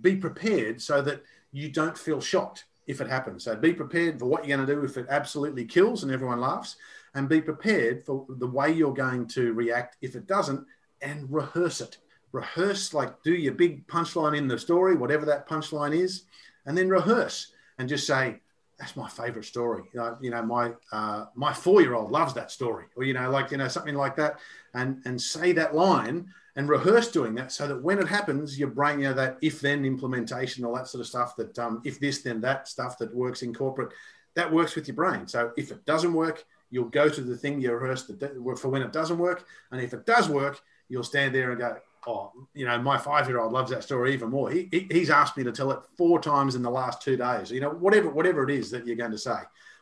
be 0.01 0.17
prepared 0.17 0.81
so 0.81 1.01
that 1.03 1.23
you 1.53 1.71
don't 1.71 1.97
feel 1.97 2.21
shocked 2.21 2.65
if 2.87 3.01
it 3.01 3.09
happens. 3.09 3.45
So 3.45 3.57
be 3.57 3.73
prepared 3.73 4.19
for 4.19 4.27
what 4.27 4.47
you're 4.47 4.57
going 4.57 4.67
to 4.67 4.75
do 4.75 4.85
if 4.85 4.97
it 4.97 5.07
absolutely 5.09 5.65
kills 5.65 6.03
and 6.03 6.13
everyone 6.13 6.41
laughs, 6.41 6.77
and 7.17 7.29
be 7.29 7.41
prepared 7.41 8.05
for 8.05 8.27
the 8.29 8.47
way 8.47 8.71
you're 8.71 8.95
going 8.95 9.27
to 9.27 9.55
react 9.55 9.97
if 10.03 10.15
it 10.15 10.27
doesn't, 10.27 10.65
and 11.01 11.33
rehearse 11.33 11.81
it. 11.81 11.97
Rehearse, 12.33 12.93
like 12.93 13.23
do 13.23 13.33
your 13.33 13.55
big 13.55 13.87
punchline 13.89 14.37
in 14.37 14.47
the 14.47 14.59
story, 14.59 14.95
whatever 14.95 15.25
that 15.25 15.49
punchline 15.49 15.99
is, 15.99 16.25
and 16.67 16.77
then 16.77 16.91
rehearse 16.91 17.53
and 17.79 17.89
just 17.89 18.07
say, 18.07 18.41
that's 18.79 18.97
my 18.97 19.09
favorite 19.09 19.47
story. 19.47 19.85
You 19.95 20.01
know, 20.01 20.19
you 20.21 20.31
know 20.31 20.43
my 20.43 20.73
uh, 20.93 21.25
my 21.35 21.55
four 21.55 21.81
year 21.81 21.95
old 21.95 22.11
loves 22.11 22.35
that 22.35 22.51
story, 22.51 22.85
or 22.95 23.05
you 23.05 23.15
know, 23.15 23.31
like 23.31 23.51
you 23.51 23.57
know 23.57 23.69
something 23.69 23.95
like 23.95 24.17
that, 24.17 24.39
and 24.75 25.01
and 25.07 25.21
say 25.21 25.53
that 25.53 25.75
line 25.75 26.29
and 26.57 26.69
rehearse 26.69 27.11
doing 27.11 27.35
that, 27.37 27.53
so 27.53 27.67
that 27.69 27.83
when 27.83 27.99
it 27.99 28.09
happens, 28.09 28.59
your 28.59 28.69
brain, 28.69 28.99
you 28.99 29.07
know, 29.07 29.15
that 29.15 29.39
if 29.41 29.61
then 29.61 29.87
implementation, 29.87 30.65
all 30.65 30.75
that 30.75 30.89
sort 30.89 31.01
of 31.01 31.07
stuff. 31.07 31.37
That 31.37 31.59
um, 31.59 31.81
if 31.85 31.99
this 31.99 32.21
then 32.21 32.43
that 32.43 32.69
stuff 32.69 32.99
that 32.99 33.15
works 33.15 33.41
in 33.41 33.55
corporate, 33.55 33.95
that 34.35 34.53
works 34.53 34.75
with 34.75 34.87
your 34.87 34.95
brain. 34.95 35.27
So 35.27 35.53
if 35.57 35.71
it 35.71 35.87
doesn't 35.87 36.13
work, 36.13 36.45
you'll 36.71 36.89
go 36.89 37.09
to 37.09 37.21
the 37.21 37.37
thing 37.37 37.61
you 37.61 37.73
rehearsed 37.73 38.11
for 38.59 38.69
when 38.69 38.83
it 38.83 38.93
doesn't 38.93 39.19
work, 39.19 39.47
and 39.71 39.81
if 39.81 39.95
it 39.95 40.07
does 40.07 40.29
work, 40.29 40.61
you'll 40.89 41.03
stand 41.03 41.35
there 41.35 41.51
and 41.51 41.61
go, 41.61 41.77
oh, 42.07 42.33
you 42.55 42.65
know, 42.67 42.81
my 42.81 42.97
five 42.97 43.29
year 43.29 43.41
old 43.41 43.53
loves 43.53 43.71
that 43.71 43.83
story 43.83 44.13
even 44.13 44.31
more. 44.31 44.51
He, 44.51 44.69
he, 44.71 44.87
he's 44.91 45.11
asked 45.11 45.37
me 45.37 45.45
to 45.45 45.53
tell 45.53 45.73
it 45.73 45.81
four 45.97 46.21
times 46.21 46.55
in 46.55 46.63
the 46.63 46.71
last 46.71 47.03
two 47.03 47.17
days. 47.17 47.51
You 47.51 47.61
know, 47.61 47.71
whatever 47.71 48.09
whatever 48.09 48.49
it 48.49 48.51
is 48.51 48.71
that 48.71 48.87
you're 48.87 48.97
going 48.97 49.11
to 49.11 49.19
say, 49.19 49.39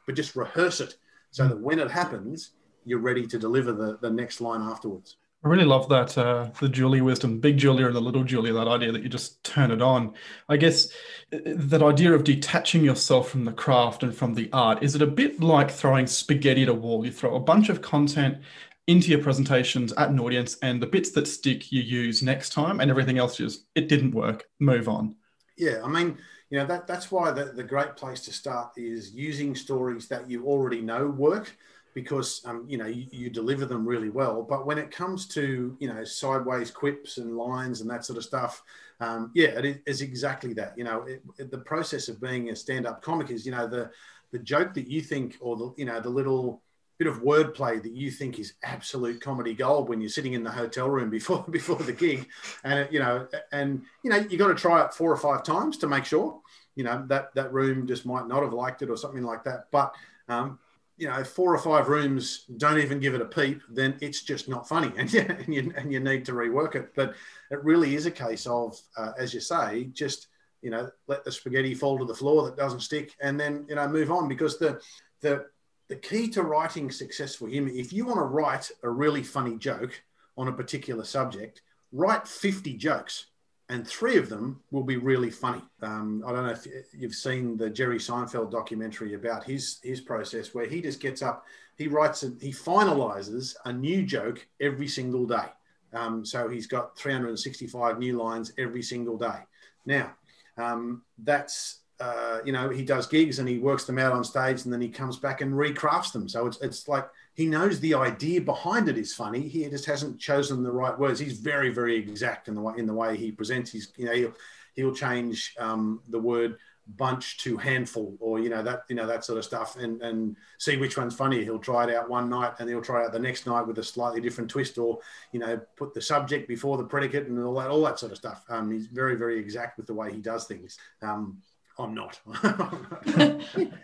but 0.07 0.17
just 0.17 0.37
rehearse 0.37 0.81
it 0.81 0.97
so 1.31 1.45
mm. 1.45 1.51
that 1.51 1.61
when 1.61 1.79
it 1.79 1.91
happens, 1.91 2.53
you're 2.85 2.99
ready 2.99 3.27
to 3.27 3.39
deliver 3.39 3.73
the, 3.73 3.99
the 4.01 4.11
next 4.11 4.41
line 4.41 4.63
afterwards. 4.63 5.17
I 5.45 5.49
really 5.49 5.67
love 5.67 5.91
that 5.91 6.17
uh, 6.17 6.51
the 6.59 6.71
Julia 6.71 7.05
wisdom, 7.05 7.39
big 7.39 7.59
Julia 7.59 7.87
and 7.87 7.95
the 7.95 8.01
little 8.01 8.25
Julia. 8.25 8.55
That 8.55 8.67
idea 8.67 8.93
that 8.93 9.03
you 9.03 9.11
just 9.11 9.45
turn 9.45 9.71
it 9.71 9.83
on. 9.83 10.15
I 10.49 10.57
guess 10.57 10.91
uh, 11.35 11.39
that 11.45 11.83
idea 11.83 12.15
of 12.15 12.25
detaching 12.25 12.83
yourself 12.83 13.29
from 13.29 13.45
the 13.45 13.53
craft 13.53 14.03
and 14.03 14.15
from 14.15 14.35
the 14.35 14.49
art 14.55 14.83
is 14.83 14.95
it 14.95 15.03
a 15.03 15.07
bit 15.07 15.41
like 15.41 15.71
throwing 15.71 16.07
spaghetti 16.07 16.63
at 16.63 16.69
a 16.71 16.75
wall? 16.75 17.05
You 17.05 17.13
throw 17.13 17.35
a 17.35 17.41
bunch 17.41 17.69
of 17.69 17.83
content 17.83 18.39
into 18.87 19.11
your 19.11 19.23
presentations 19.23 19.93
at 19.95 20.11
an 20.11 20.21
audience 20.21 20.57
and 20.63 20.81
the 20.81 20.87
bits 20.87 21.11
that 21.13 21.27
stick 21.27 21.73
you 21.73 21.83
use 21.83 22.23
next 22.23 22.53
time 22.53 22.81
and 22.81 22.91
everything 22.91 23.19
else 23.19 23.37
just 23.37 23.65
it 23.75 23.89
didn't 23.89 24.13
work 24.13 24.45
move 24.61 24.89
on 24.89 25.15
yeah 25.57 25.81
i 25.83 25.89
mean 25.89 26.19
you 26.51 26.59
know 26.59 26.67
that 26.67 26.87
that's 26.87 27.11
why 27.11 27.31
the, 27.31 27.45
the 27.45 27.63
great 27.63 27.97
place 27.97 28.21
to 28.21 28.33
start 28.33 28.73
is 28.77 29.13
using 29.15 29.55
stories 29.55 30.07
that 30.09 30.29
you 30.29 30.45
already 30.45 30.83
know 30.83 31.07
work 31.07 31.57
because 31.95 32.43
um, 32.45 32.65
you 32.69 32.77
know 32.77 32.87
you, 32.87 33.07
you, 33.11 33.31
deliver 33.31 33.65
them 33.65 33.87
really 33.87 34.11
well 34.11 34.43
but 34.43 34.67
when 34.67 34.79
it 34.79 34.91
comes 34.91 35.27
to 35.27 35.77
you 35.81 35.89
know 35.89 36.05
sideways 36.05 36.71
quips 36.71 37.19
and 37.19 37.37
lines 37.37 37.81
and 37.81 37.89
that 37.89 38.05
sort 38.05 38.17
of 38.17 38.25
stuff 38.25 38.63
um, 39.01 39.31
yeah 39.35 39.49
it 39.49 39.83
is 39.87 40.03
exactly 40.03 40.53
that 40.53 40.75
you 40.77 40.85
know 40.85 41.03
it, 41.03 41.23
it, 41.39 41.51
the 41.51 41.59
process 41.59 42.09
of 42.09 42.21
being 42.21 42.51
a 42.51 42.57
stand-up 42.57 43.01
comic 43.03 43.31
is 43.31 43.47
you 43.47 43.53
know 43.53 43.67
the 43.67 43.91
the 44.33 44.39
joke 44.39 44.75
that 44.75 44.89
you 44.89 45.01
think 45.01 45.37
or 45.41 45.57
the 45.57 45.73
you 45.77 45.85
know 45.85 46.01
the 46.01 46.09
little 46.09 46.61
bit 46.99 47.09
of 47.09 47.23
wordplay 47.23 47.83
that 47.83 47.93
you 47.93 48.11
think 48.11 48.39
is 48.39 48.55
absolute 48.63 49.21
comedy 49.21 49.53
gold 49.53 49.89
when 49.89 50.01
you're 50.01 50.11
sitting 50.11 50.35
in 50.35 50.45
the 50.45 50.51
hotel 50.51 50.89
room 50.89 51.11
before 51.11 51.45
before 51.51 51.77
the 51.77 51.93
gig, 51.93 52.27
and 52.63 52.89
you 52.91 53.01
know, 53.01 53.27
and 53.53 53.83
you 54.03 54.11
know, 54.11 54.17
you 54.17 54.39
got 54.39 54.49
to 54.49 54.55
try 54.55 54.85
it 54.85 54.95
four 54.95 55.11
or 55.11 55.17
five 55.17 55.43
times 55.43 55.77
to 55.79 55.87
make 55.87 56.05
sure. 56.05 56.41
You 56.77 56.85
know 56.85 57.05
that 57.09 57.35
that 57.35 57.53
room 57.53 57.87
just 57.87 58.05
might 58.05 58.27
not 58.27 58.43
have 58.43 58.53
liked 58.53 58.83
it 58.83 58.91
or 58.91 58.97
something 58.97 59.23
like 59.23 59.45
that. 59.45 59.67
But 59.71 59.95
um, 60.29 60.59
you 60.97 61.09
know, 61.09 61.25
four 61.25 61.55
or 61.55 61.59
five 61.59 61.89
rooms 61.89 62.45
don't 62.57 62.79
even 62.79 63.01
give 63.01 63.15
it 63.15 63.21
a 63.21 63.27
peep, 63.27 63.63
then 63.69 63.97
it's 64.01 64.23
just 64.23 64.49
not 64.49 64.69
funny, 64.69 64.93
and 64.99 65.13
and 65.15 65.55
you, 65.55 65.73
and 65.77 65.93
you 65.93 66.01
need 66.01 66.25
to 66.27 66.33
rework 66.33 66.75
it. 66.75 66.93
But 66.95 67.15
it 67.51 67.63
really 67.65 67.95
is 67.95 68.07
a 68.07 68.11
case 68.11 68.47
of, 68.47 68.79
uh, 68.97 69.13
as 69.19 69.35
you 69.35 69.41
say, 69.41 69.85
just 69.93 70.29
you 70.63 70.71
know, 70.71 70.89
let 71.09 71.25
the 71.25 71.33
spaghetti 71.33 71.75
fall 71.75 71.99
to 71.99 72.07
the 72.07 72.15
floor 72.15 72.45
that 72.47 72.57
doesn't 72.57 72.81
stick, 72.81 73.15
and 73.21 73.39
then 73.39 73.67
you 73.69 73.75
know, 73.75 73.89
move 73.89 74.11
on 74.11 74.29
because 74.29 74.59
the 74.59 74.81
the 75.21 75.47
the 75.89 75.97
key 75.97 76.29
to 76.29 76.43
writing 76.43 76.91
success 76.91 77.35
for 77.35 77.49
him, 77.49 77.69
if 77.69 77.93
you 77.93 78.07
want 78.07 78.19
to 78.19 78.25
write 78.25 78.71
a 78.83 78.89
really 78.89 79.23
funny 79.23 79.57
joke 79.57 80.03
on 80.37 80.49
a 80.49 80.53
particular 80.53 81.05
subject, 81.05 81.61
write 81.93 82.27
50 82.27 82.75
jokes 82.75 83.27
and 83.75 83.85
three 83.85 84.17
of 84.19 84.29
them 84.29 84.61
will 84.71 84.85
be 84.85 84.99
really 84.99 85.31
funny. 85.31 85.61
Um, 85.83 86.23
I 86.25 86.31
don't 86.33 86.47
know 86.47 86.53
if 86.53 86.65
you've 86.97 87.15
seen 87.15 87.57
the 87.57 87.69
Jerry 87.69 87.99
Seinfeld 87.99 88.53
documentary 88.53 89.15
about 89.15 89.43
his 89.43 89.81
his 89.83 90.01
process, 90.01 90.55
where 90.55 90.67
he 90.67 90.81
just 90.81 91.01
gets 91.01 91.23
up, 91.23 91.45
he 91.77 91.89
writes, 91.89 92.23
a, 92.23 92.33
he 92.41 92.53
finalizes 92.53 93.57
a 93.65 93.73
new 93.73 94.05
joke 94.05 94.47
every 94.61 94.87
single 94.87 95.27
day. 95.27 95.49
Um, 95.93 96.25
so 96.25 96.49
he's 96.49 96.69
got 96.69 96.97
365 96.97 97.99
new 97.99 98.17
lines 98.17 98.53
every 98.59 98.83
single 98.83 99.19
day. 99.19 99.41
Now, 99.85 100.15
um, 100.57 101.03
that's 101.19 101.81
uh, 102.01 102.41
you 102.45 102.53
know, 102.53 102.71
he 102.71 102.83
does 102.83 103.07
gigs 103.07 103.39
and 103.39 103.49
he 103.49 103.59
works 103.59 103.85
them 103.85 103.99
out 103.99 104.13
on 104.13 104.25
stage 104.25 104.65
and 104.65 104.73
then 104.73 104.81
he 104.81 104.89
comes 104.89 105.17
back 105.17 105.41
and 105.41 105.53
recrafts 105.53 106.13
them. 106.13 106.29
So 106.29 106.47
it's, 106.47 106.61
it's 106.61 106.89
like 106.89 107.09
he 107.35 107.47
knows 107.47 107.81
the 107.81 107.95
idea 107.95 108.41
behind 108.41 108.89
it 108.89 108.99
is 108.99 109.15
funny. 109.15 109.41
He 109.41 109.69
just 109.69 109.87
hasn't 109.87 110.19
chosen 110.19 110.63
the 110.63 110.73
right 110.73 110.99
words. 110.99 111.21
He's 111.21 111.39
very, 111.39 111.71
very 111.71 111.97
exact 111.97 112.49
in 112.49 112.55
the 112.55 112.61
way 112.61 112.75
in 112.77 112.87
the 112.87 112.95
way 112.95 113.17
he 113.17 113.31
presents. 113.31 113.71
He's 113.71 113.93
you 113.97 114.07
know 114.07 114.13
he'll, 114.13 114.33
he'll 114.75 114.95
change 114.95 115.55
um, 115.59 116.01
the 116.09 116.19
word 116.19 116.57
bunch 116.97 117.39
to 117.39 117.57
handful 117.57 118.15
or 118.21 118.39
you 118.39 118.51
know 118.51 118.63
that 118.63 118.83
you 118.89 118.95
know 118.95 119.07
that 119.07 119.25
sort 119.25 119.39
of 119.39 119.45
stuff 119.45 119.77
and 119.77 120.03
and 120.03 120.37
see 120.59 120.77
which 120.77 120.99
one's 120.99 121.15
funny 121.15 121.43
he'll 121.43 121.59
try 121.59 121.85
it 121.85 121.95
out 121.95 122.11
one 122.11 122.29
night 122.29 122.53
and 122.59 122.69
he'll 122.69 122.83
try 122.83 123.01
it 123.01 123.07
out 123.07 123.13
the 123.13 123.19
next 123.19 123.47
night 123.47 123.67
with 123.67 123.79
a 123.79 123.83
slightly 123.83 124.21
different 124.21 124.51
twist 124.51 124.77
or 124.77 124.99
you 125.33 125.41
know 125.41 125.59
put 125.77 125.95
the 125.95 126.03
subject 126.03 126.47
before 126.47 126.77
the 126.77 126.85
predicate 126.85 127.27
and 127.27 127.43
all 127.43 127.55
that 127.55 127.71
all 127.71 127.83
that 127.83 127.99
sort 127.99 128.13
of 128.13 128.19
stuff 128.19 128.45
um, 128.51 128.71
he's 128.71 128.87
very 128.87 129.15
very 129.15 129.39
exact 129.39 129.79
with 129.79 129.87
the 129.87 129.95
way 129.95 130.13
he 130.13 130.19
does 130.19 130.45
things 130.45 130.77
um, 131.01 131.39
I'm 131.79 131.95
not. 131.95 132.21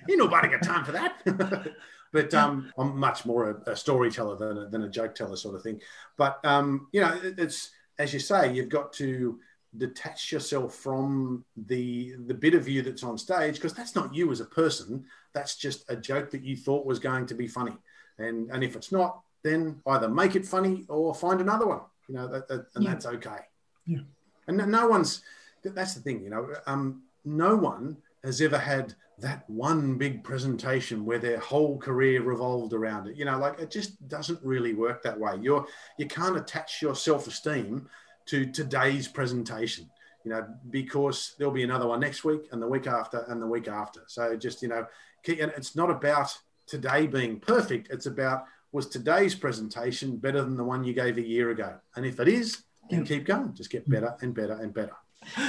you 0.08 0.16
nobody 0.16 0.48
got 0.48 0.62
time 0.62 0.84
for 0.84 0.92
that. 0.92 1.72
but 2.12 2.34
um, 2.34 2.72
I'm 2.78 2.96
much 2.96 3.24
more 3.24 3.62
a, 3.66 3.72
a 3.72 3.76
storyteller 3.76 4.36
than 4.36 4.58
a, 4.58 4.68
than 4.68 4.82
a 4.82 4.88
joke 4.88 5.14
teller 5.14 5.36
sort 5.36 5.56
of 5.56 5.62
thing. 5.62 5.80
But 6.16 6.38
um, 6.44 6.88
you 6.92 7.00
know, 7.00 7.18
it, 7.22 7.38
it's 7.38 7.70
as 7.98 8.12
you 8.12 8.20
say, 8.20 8.52
you've 8.52 8.68
got 8.68 8.92
to 8.94 9.38
detach 9.76 10.32
yourself 10.32 10.74
from 10.74 11.44
the 11.56 12.14
the 12.26 12.34
bit 12.34 12.54
of 12.54 12.68
you 12.68 12.82
that's 12.82 13.04
on 13.04 13.16
stage 13.16 13.54
because 13.54 13.74
that's 13.74 13.94
not 13.94 14.14
you 14.14 14.30
as 14.30 14.40
a 14.40 14.46
person. 14.46 15.04
That's 15.32 15.56
just 15.56 15.84
a 15.88 15.96
joke 15.96 16.30
that 16.30 16.44
you 16.44 16.56
thought 16.56 16.86
was 16.86 16.98
going 16.98 17.26
to 17.26 17.34
be 17.34 17.46
funny. 17.46 17.76
And 18.18 18.50
and 18.50 18.62
if 18.62 18.76
it's 18.76 18.92
not, 18.92 19.20
then 19.42 19.80
either 19.86 20.08
make 20.08 20.36
it 20.36 20.46
funny 20.46 20.86
or 20.88 21.14
find 21.14 21.40
another 21.40 21.66
one. 21.66 21.80
You 22.08 22.16
know, 22.16 22.28
that, 22.28 22.48
that, 22.48 22.66
and 22.74 22.84
yeah. 22.84 22.90
that's 22.90 23.06
okay. 23.06 23.38
Yeah. 23.86 24.00
And 24.48 24.56
no 24.70 24.88
one's. 24.88 25.22
That's 25.62 25.94
the 25.94 26.00
thing. 26.00 26.22
You 26.22 26.30
know. 26.30 26.48
Um, 26.66 27.02
no 27.24 27.56
one 27.56 27.96
has 28.24 28.40
ever 28.40 28.58
had 28.58 28.94
that 29.18 29.48
one 29.48 29.98
big 29.98 30.24
presentation 30.24 31.04
where 31.04 31.18
their 31.18 31.38
whole 31.38 31.78
career 31.78 32.22
revolved 32.22 32.72
around 32.72 33.06
it. 33.06 33.16
You 33.16 33.26
know, 33.26 33.38
like 33.38 33.58
it 33.58 33.70
just 33.70 34.08
doesn't 34.08 34.42
really 34.42 34.74
work 34.74 35.02
that 35.02 35.18
way. 35.18 35.32
You're 35.40 35.66
you 35.98 36.06
can't 36.06 36.36
attach 36.36 36.80
your 36.80 36.94
self-esteem 36.94 37.88
to 38.26 38.46
today's 38.46 39.08
presentation, 39.08 39.90
you 40.24 40.30
know, 40.30 40.46
because 40.70 41.34
there'll 41.38 41.52
be 41.52 41.64
another 41.64 41.86
one 41.86 42.00
next 42.00 42.24
week 42.24 42.48
and 42.52 42.62
the 42.62 42.68
week 42.68 42.86
after 42.86 43.24
and 43.28 43.42
the 43.42 43.46
week 43.46 43.68
after. 43.68 44.02
So 44.06 44.36
just, 44.36 44.62
you 44.62 44.68
know, 44.68 44.86
and 45.26 45.52
it's 45.56 45.76
not 45.76 45.90
about 45.90 46.36
today 46.66 47.06
being 47.06 47.40
perfect. 47.40 47.88
It's 47.90 48.06
about 48.06 48.44
was 48.72 48.86
today's 48.86 49.34
presentation 49.34 50.16
better 50.16 50.42
than 50.42 50.56
the 50.56 50.64
one 50.64 50.84
you 50.84 50.92
gave 50.92 51.18
a 51.18 51.26
year 51.26 51.50
ago? 51.50 51.74
And 51.96 52.06
if 52.06 52.20
it 52.20 52.28
is, 52.28 52.62
then 52.88 53.04
keep 53.04 53.26
going. 53.26 53.52
Just 53.54 53.70
get 53.70 53.88
mm. 53.88 53.92
better 53.92 54.16
and 54.20 54.34
better 54.34 54.54
and 54.54 54.72
better. 54.72 54.94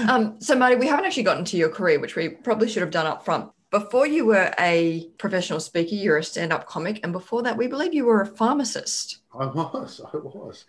Um, 0.08 0.40
so, 0.40 0.56
Marty, 0.56 0.76
we 0.76 0.88
haven't 0.88 1.06
actually 1.06 1.24
gotten 1.24 1.46
to 1.46 1.58
your 1.58 1.70
career, 1.70 2.00
which 2.00 2.16
we 2.16 2.30
probably 2.30 2.70
should 2.70 2.82
have 2.82 2.92
done 2.92 3.08
up 3.08 3.26
front. 3.26 3.52
Before 3.72 4.06
you 4.06 4.26
were 4.26 4.54
a 4.60 5.08
professional 5.18 5.62
speaker, 5.62 5.96
you're 5.96 6.18
a 6.18 6.24
stand 6.24 6.52
up 6.52 6.68
comic. 6.68 7.00
And 7.04 7.14
before 7.14 7.42
that, 7.44 7.58
we 7.58 7.68
believe 7.68 7.94
you 7.94 8.06
were 8.06 8.22
a 8.22 8.26
pharmacist. 8.26 9.20
I 9.34 9.46
was. 9.46 10.02
I 10.14 10.18
was. 10.18 10.66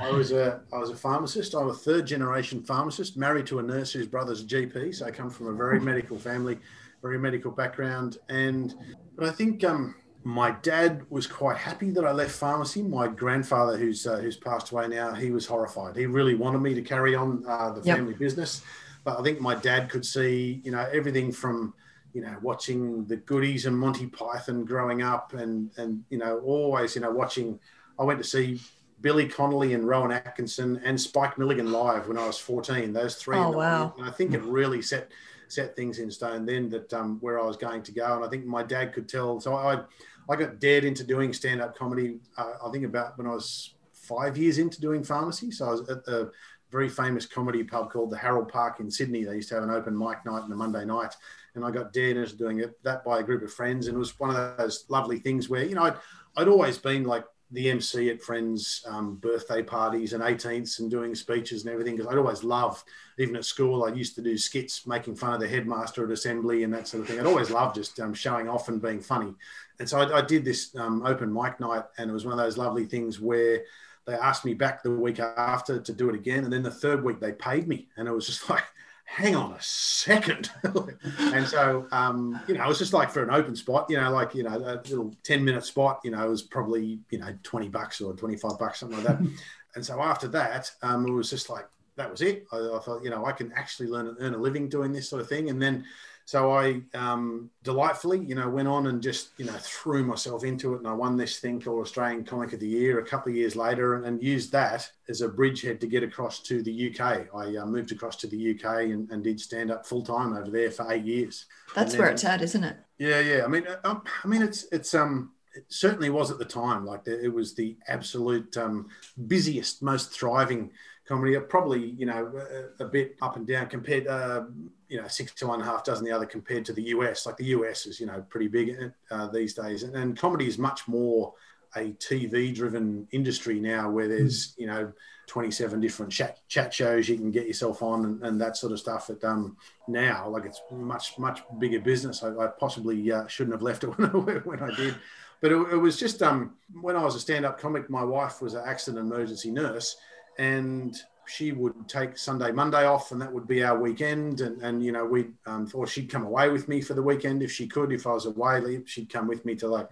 I 0.00 0.10
was 0.10 0.32
a, 0.32 0.62
I 0.72 0.78
was 0.78 0.88
a 0.88 0.96
pharmacist. 0.96 1.54
I'm 1.54 1.68
a 1.68 1.74
third 1.74 2.06
generation 2.06 2.62
pharmacist, 2.62 3.18
married 3.18 3.46
to 3.48 3.58
a 3.58 3.62
nurse 3.62 3.92
whose 3.92 4.06
brother's 4.06 4.40
a 4.40 4.46
GP. 4.46 4.94
So 4.94 5.04
I 5.04 5.10
come 5.10 5.28
from 5.28 5.48
a 5.48 5.52
very 5.52 5.78
medical 5.78 6.18
family, 6.18 6.58
very 7.02 7.18
medical 7.18 7.50
background. 7.50 8.16
And, 8.30 8.74
but 9.14 9.28
I 9.28 9.30
think, 9.30 9.62
um, 9.64 9.94
my 10.28 10.50
dad 10.50 11.06
was 11.08 11.26
quite 11.26 11.56
happy 11.56 11.88
that 11.88 12.04
I 12.04 12.12
left 12.12 12.32
pharmacy. 12.32 12.82
My 12.82 13.08
grandfather, 13.08 13.78
who's 13.78 14.06
uh, 14.06 14.18
who's 14.18 14.36
passed 14.36 14.70
away 14.72 14.86
now, 14.86 15.14
he 15.14 15.30
was 15.30 15.46
horrified. 15.46 15.96
He 15.96 16.04
really 16.04 16.34
wanted 16.34 16.58
me 16.58 16.74
to 16.74 16.82
carry 16.82 17.14
on 17.14 17.42
uh, 17.48 17.70
the 17.70 17.82
family 17.82 18.10
yep. 18.10 18.18
business, 18.18 18.60
but 19.04 19.18
I 19.18 19.22
think 19.22 19.40
my 19.40 19.54
dad 19.54 19.88
could 19.88 20.04
see, 20.04 20.60
you 20.64 20.70
know, 20.70 20.86
everything 20.92 21.32
from, 21.32 21.72
you 22.12 22.20
know, 22.20 22.36
watching 22.42 23.06
the 23.06 23.16
goodies 23.16 23.64
and 23.64 23.74
Monty 23.74 24.06
Python 24.06 24.66
growing 24.66 25.00
up, 25.00 25.32
and 25.32 25.70
and 25.78 26.04
you 26.10 26.18
know, 26.18 26.40
always, 26.40 26.94
you 26.94 27.00
know, 27.00 27.10
watching. 27.10 27.58
I 27.98 28.04
went 28.04 28.18
to 28.18 28.28
see 28.28 28.60
Billy 29.00 29.28
Connolly 29.28 29.72
and 29.72 29.88
Rowan 29.88 30.12
Atkinson 30.12 30.78
and 30.84 31.00
Spike 31.00 31.38
Milligan 31.38 31.72
live 31.72 32.06
when 32.06 32.18
I 32.18 32.26
was 32.26 32.36
14. 32.36 32.92
Those 32.92 33.14
three. 33.14 33.38
Oh 33.38 33.52
wow! 33.52 33.94
And 33.96 34.06
I 34.06 34.10
think 34.10 34.34
it 34.34 34.42
really 34.42 34.82
set 34.82 35.10
set 35.50 35.74
things 35.74 35.98
in 35.98 36.10
stone 36.10 36.44
then 36.44 36.68
that 36.68 36.92
um, 36.92 37.16
where 37.22 37.40
I 37.40 37.46
was 37.46 37.56
going 37.56 37.82
to 37.82 37.92
go. 37.92 38.16
And 38.16 38.22
I 38.22 38.28
think 38.28 38.44
my 38.44 38.62
dad 38.62 38.92
could 38.92 39.08
tell. 39.08 39.40
So 39.40 39.54
I, 39.54 39.80
I 40.28 40.36
got 40.36 40.60
dared 40.60 40.84
into 40.84 41.04
doing 41.04 41.32
stand 41.32 41.60
up 41.60 41.76
comedy, 41.76 42.18
uh, 42.36 42.52
I 42.64 42.70
think 42.70 42.84
about 42.84 43.16
when 43.16 43.26
I 43.26 43.30
was 43.30 43.74
five 43.92 44.36
years 44.36 44.58
into 44.58 44.80
doing 44.80 45.02
pharmacy. 45.02 45.50
So 45.50 45.66
I 45.66 45.70
was 45.70 45.88
at 45.88 46.04
the 46.04 46.30
very 46.70 46.88
famous 46.88 47.24
comedy 47.24 47.64
pub 47.64 47.90
called 47.90 48.10
the 48.10 48.18
Harold 48.18 48.48
Park 48.48 48.80
in 48.80 48.90
Sydney. 48.90 49.24
They 49.24 49.36
used 49.36 49.48
to 49.50 49.54
have 49.54 49.64
an 49.64 49.70
open 49.70 49.96
mic 49.96 50.24
night 50.26 50.42
and 50.42 50.52
a 50.52 50.56
Monday 50.56 50.84
night. 50.84 51.14
And 51.54 51.64
I 51.64 51.70
got 51.70 51.92
dared 51.92 52.18
into 52.18 52.36
doing 52.36 52.60
it 52.60 52.82
that 52.84 53.04
by 53.04 53.20
a 53.20 53.22
group 53.22 53.42
of 53.42 53.52
friends. 53.52 53.86
And 53.86 53.96
it 53.96 53.98
was 53.98 54.18
one 54.20 54.30
of 54.30 54.58
those 54.58 54.84
lovely 54.88 55.18
things 55.18 55.48
where, 55.48 55.64
you 55.64 55.74
know, 55.74 55.84
I'd, 55.84 55.96
I'd 56.36 56.48
always 56.48 56.78
been 56.78 57.04
like 57.04 57.24
the 57.50 57.70
MC 57.70 58.10
at 58.10 58.20
friends' 58.20 58.84
um, 58.86 59.16
birthday 59.16 59.62
parties 59.62 60.12
and 60.12 60.22
18ths 60.22 60.80
and 60.80 60.90
doing 60.90 61.14
speeches 61.14 61.64
and 61.64 61.72
everything 61.72 61.96
because 61.96 62.10
I'd 62.12 62.18
always 62.18 62.44
loved, 62.44 62.84
even 63.18 63.36
at 63.36 63.44
school, 63.44 63.84
I 63.84 63.88
used 63.88 64.14
to 64.16 64.22
do 64.22 64.36
skits 64.36 64.86
making 64.86 65.16
fun 65.16 65.32
of 65.32 65.40
the 65.40 65.48
headmaster 65.48 66.04
at 66.04 66.10
assembly 66.10 66.64
and 66.64 66.74
that 66.74 66.88
sort 66.88 67.02
of 67.02 67.08
thing. 67.08 67.18
I'd 67.18 67.26
always 67.26 67.50
loved 67.50 67.76
just 67.76 67.98
um, 68.00 68.12
showing 68.12 68.48
off 68.48 68.68
and 68.68 68.82
being 68.82 69.00
funny. 69.00 69.34
And 69.78 69.88
so 69.88 70.00
I, 70.00 70.18
I 70.18 70.20
did 70.20 70.44
this 70.44 70.76
um, 70.76 71.06
open 71.06 71.32
mic 71.32 71.58
night, 71.58 71.84
and 71.96 72.10
it 72.10 72.12
was 72.12 72.24
one 72.24 72.32
of 72.32 72.38
those 72.38 72.58
lovely 72.58 72.84
things 72.84 73.18
where 73.18 73.62
they 74.06 74.14
asked 74.14 74.44
me 74.44 74.54
back 74.54 74.82
the 74.82 74.90
week 74.90 75.20
after 75.20 75.78
to 75.78 75.92
do 75.92 76.08
it 76.08 76.14
again. 76.14 76.44
And 76.44 76.52
then 76.52 76.62
the 76.62 76.70
third 76.70 77.04
week 77.04 77.20
they 77.20 77.32
paid 77.32 77.68
me. 77.68 77.88
And 77.96 78.08
it 78.08 78.12
was 78.12 78.26
just 78.26 78.48
like, 78.50 78.64
hang 79.08 79.34
on 79.34 79.52
a 79.52 79.60
second. 79.60 80.50
and 81.18 81.46
so, 81.46 81.88
um, 81.92 82.38
you 82.46 82.54
know, 82.54 82.64
it 82.64 82.68
was 82.68 82.78
just 82.78 82.92
like 82.92 83.10
for 83.10 83.22
an 83.22 83.30
open 83.30 83.56
spot, 83.56 83.86
you 83.88 83.96
know, 83.98 84.10
like, 84.12 84.34
you 84.34 84.42
know, 84.42 84.54
a 84.54 84.76
little 84.88 85.14
10 85.24 85.42
minute 85.42 85.64
spot, 85.64 86.00
you 86.04 86.10
know, 86.10 86.24
it 86.24 86.28
was 86.28 86.42
probably, 86.42 87.00
you 87.10 87.18
know, 87.18 87.34
20 87.42 87.68
bucks 87.70 88.02
or 88.02 88.12
25 88.14 88.58
bucks, 88.58 88.80
something 88.80 89.02
like 89.02 89.06
that. 89.06 89.26
and 89.74 89.84
so 89.84 90.00
after 90.00 90.28
that, 90.28 90.70
um, 90.82 91.06
it 91.06 91.10
was 91.10 91.30
just 91.30 91.48
like, 91.48 91.66
that 91.96 92.10
was 92.10 92.20
it. 92.20 92.46
I, 92.52 92.58
I, 92.58 92.78
thought, 92.80 93.02
you 93.02 93.08
know, 93.10 93.24
I 93.24 93.32
can 93.32 93.50
actually 93.56 93.88
learn 93.88 94.08
and 94.08 94.16
earn 94.20 94.34
a 94.34 94.38
living 94.38 94.68
doing 94.68 94.92
this 94.92 95.08
sort 95.08 95.22
of 95.22 95.28
thing. 95.28 95.48
And 95.48 95.60
then 95.60 95.84
so 96.28 96.52
I 96.52 96.82
um, 96.92 97.48
delightfully, 97.62 98.18
you 98.18 98.34
know, 98.34 98.50
went 98.50 98.68
on 98.68 98.88
and 98.88 99.02
just, 99.02 99.30
you 99.38 99.46
know, 99.46 99.56
threw 99.60 100.04
myself 100.04 100.44
into 100.44 100.74
it. 100.74 100.80
And 100.80 100.86
I 100.86 100.92
won 100.92 101.16
this 101.16 101.38
thing 101.38 101.58
called 101.58 101.80
Australian 101.80 102.22
Comic 102.22 102.52
of 102.52 102.60
the 102.60 102.68
Year 102.68 102.98
a 102.98 103.06
couple 103.06 103.32
of 103.32 103.36
years 103.36 103.56
later 103.56 103.94
and, 103.94 104.04
and 104.04 104.22
used 104.22 104.52
that 104.52 104.92
as 105.08 105.22
a 105.22 105.28
bridgehead 105.30 105.80
to 105.80 105.86
get 105.86 106.02
across 106.02 106.42
to 106.42 106.62
the 106.62 106.90
UK. 106.90 107.28
I 107.34 107.56
uh, 107.56 107.64
moved 107.64 107.92
across 107.92 108.16
to 108.16 108.26
the 108.26 108.54
UK 108.54 108.90
and, 108.90 109.10
and 109.10 109.24
did 109.24 109.40
stand 109.40 109.70
up 109.70 109.86
full 109.86 110.02
time 110.02 110.34
over 110.34 110.50
there 110.50 110.70
for 110.70 110.92
eight 110.92 111.06
years. 111.06 111.46
That's 111.74 111.92
then, 111.92 112.02
where 112.02 112.10
it's 112.10 112.26
at, 112.26 112.42
isn't 112.42 112.62
it? 112.62 112.76
Yeah, 112.98 113.20
yeah. 113.20 113.44
I 113.46 113.48
mean, 113.48 113.66
I, 113.66 113.88
uh, 113.88 113.90
um, 113.92 114.02
I 114.22 114.28
mean, 114.28 114.42
it's, 114.42 114.66
it's, 114.70 114.92
um, 114.92 115.32
it 115.54 115.64
certainly 115.70 116.10
was 116.10 116.30
at 116.30 116.38
the 116.38 116.44
time. 116.44 116.84
Like 116.84 117.08
it 117.08 117.32
was 117.32 117.54
the 117.54 117.78
absolute 117.88 118.54
um, 118.58 118.88
busiest, 119.28 119.82
most 119.82 120.10
thriving 120.12 120.72
comedy. 121.06 121.38
Probably, 121.40 121.86
you 121.92 122.04
know, 122.04 122.30
a, 122.78 122.84
a 122.84 122.86
bit 122.86 123.16
up 123.22 123.36
and 123.36 123.46
down 123.46 123.68
compared. 123.68 124.06
Uh, 124.06 124.42
you 124.88 125.00
know 125.00 125.08
six 125.08 125.32
to 125.34 125.46
one 125.46 125.60
and 125.60 125.68
a 125.68 125.70
half 125.70 125.84
dozen 125.84 126.04
the 126.04 126.12
other 126.12 126.26
compared 126.26 126.64
to 126.66 126.72
the 126.72 126.82
US. 126.82 127.26
Like 127.26 127.36
the 127.36 127.46
US 127.46 127.86
is 127.86 128.00
you 128.00 128.06
know 128.06 128.24
pretty 128.28 128.48
big 128.48 128.92
uh, 129.10 129.28
these 129.28 129.54
days, 129.54 129.82
and, 129.82 129.94
and, 129.94 130.18
comedy 130.18 130.46
is 130.46 130.58
much 130.58 130.88
more 130.88 131.34
a 131.76 131.92
TV 131.92 132.54
driven 132.54 133.06
industry 133.12 133.60
now, 133.60 133.90
where 133.90 134.08
there's 134.08 134.54
you 134.56 134.66
know 134.66 134.92
27 135.26 135.80
different 135.80 136.10
chat 136.10 136.40
chat 136.48 136.72
shows 136.72 137.08
you 137.08 137.16
can 137.16 137.30
get 137.30 137.46
yourself 137.46 137.82
on 137.82 138.04
and, 138.06 138.22
and 138.22 138.40
that 138.40 138.56
sort 138.56 138.72
of 138.72 138.78
stuff. 138.78 139.08
That 139.08 139.22
um 139.24 139.56
now 139.86 140.28
like 140.28 140.46
it's 140.46 140.60
much 140.70 141.18
much 141.18 141.42
bigger 141.58 141.80
business. 141.80 142.22
I, 142.22 142.30
I 142.36 142.46
possibly 142.46 143.12
uh, 143.12 143.26
shouldn't 143.26 143.54
have 143.54 143.62
left 143.62 143.84
it 143.84 143.88
when 143.98 144.08
I, 144.08 144.38
when 144.38 144.62
I 144.62 144.74
did. 144.74 144.94
But 145.40 145.52
it, 145.52 145.72
it 145.72 145.76
was 145.76 145.98
just 145.98 146.22
um, 146.22 146.54
when 146.80 146.96
I 146.96 147.04
was 147.04 147.14
a 147.14 147.20
stand-up 147.20 147.60
comic, 147.60 147.88
my 147.88 148.02
wife 148.02 148.42
was 148.42 148.54
an 148.54 148.64
accident 148.66 149.06
emergency 149.06 149.52
nurse, 149.52 149.96
and 150.36 150.96
she 151.28 151.52
would 151.52 151.88
take 151.88 152.16
Sunday, 152.16 152.50
Monday 152.50 152.84
off, 152.86 153.12
and 153.12 153.20
that 153.20 153.32
would 153.32 153.46
be 153.46 153.62
our 153.62 153.78
weekend. 153.78 154.40
And, 154.40 154.60
and 154.62 154.82
you 154.82 154.92
know, 154.92 155.04
we 155.04 155.26
um, 155.46 155.70
or 155.74 155.86
she'd 155.86 156.10
come 156.10 156.24
away 156.24 156.48
with 156.48 156.68
me 156.68 156.80
for 156.80 156.94
the 156.94 157.02
weekend 157.02 157.42
if 157.42 157.52
she 157.52 157.66
could. 157.66 157.92
If 157.92 158.06
I 158.06 158.12
was 158.12 158.26
away, 158.26 158.82
she'd 158.86 159.10
come 159.10 159.26
with 159.28 159.44
me 159.44 159.54
to 159.56 159.68
like 159.68 159.88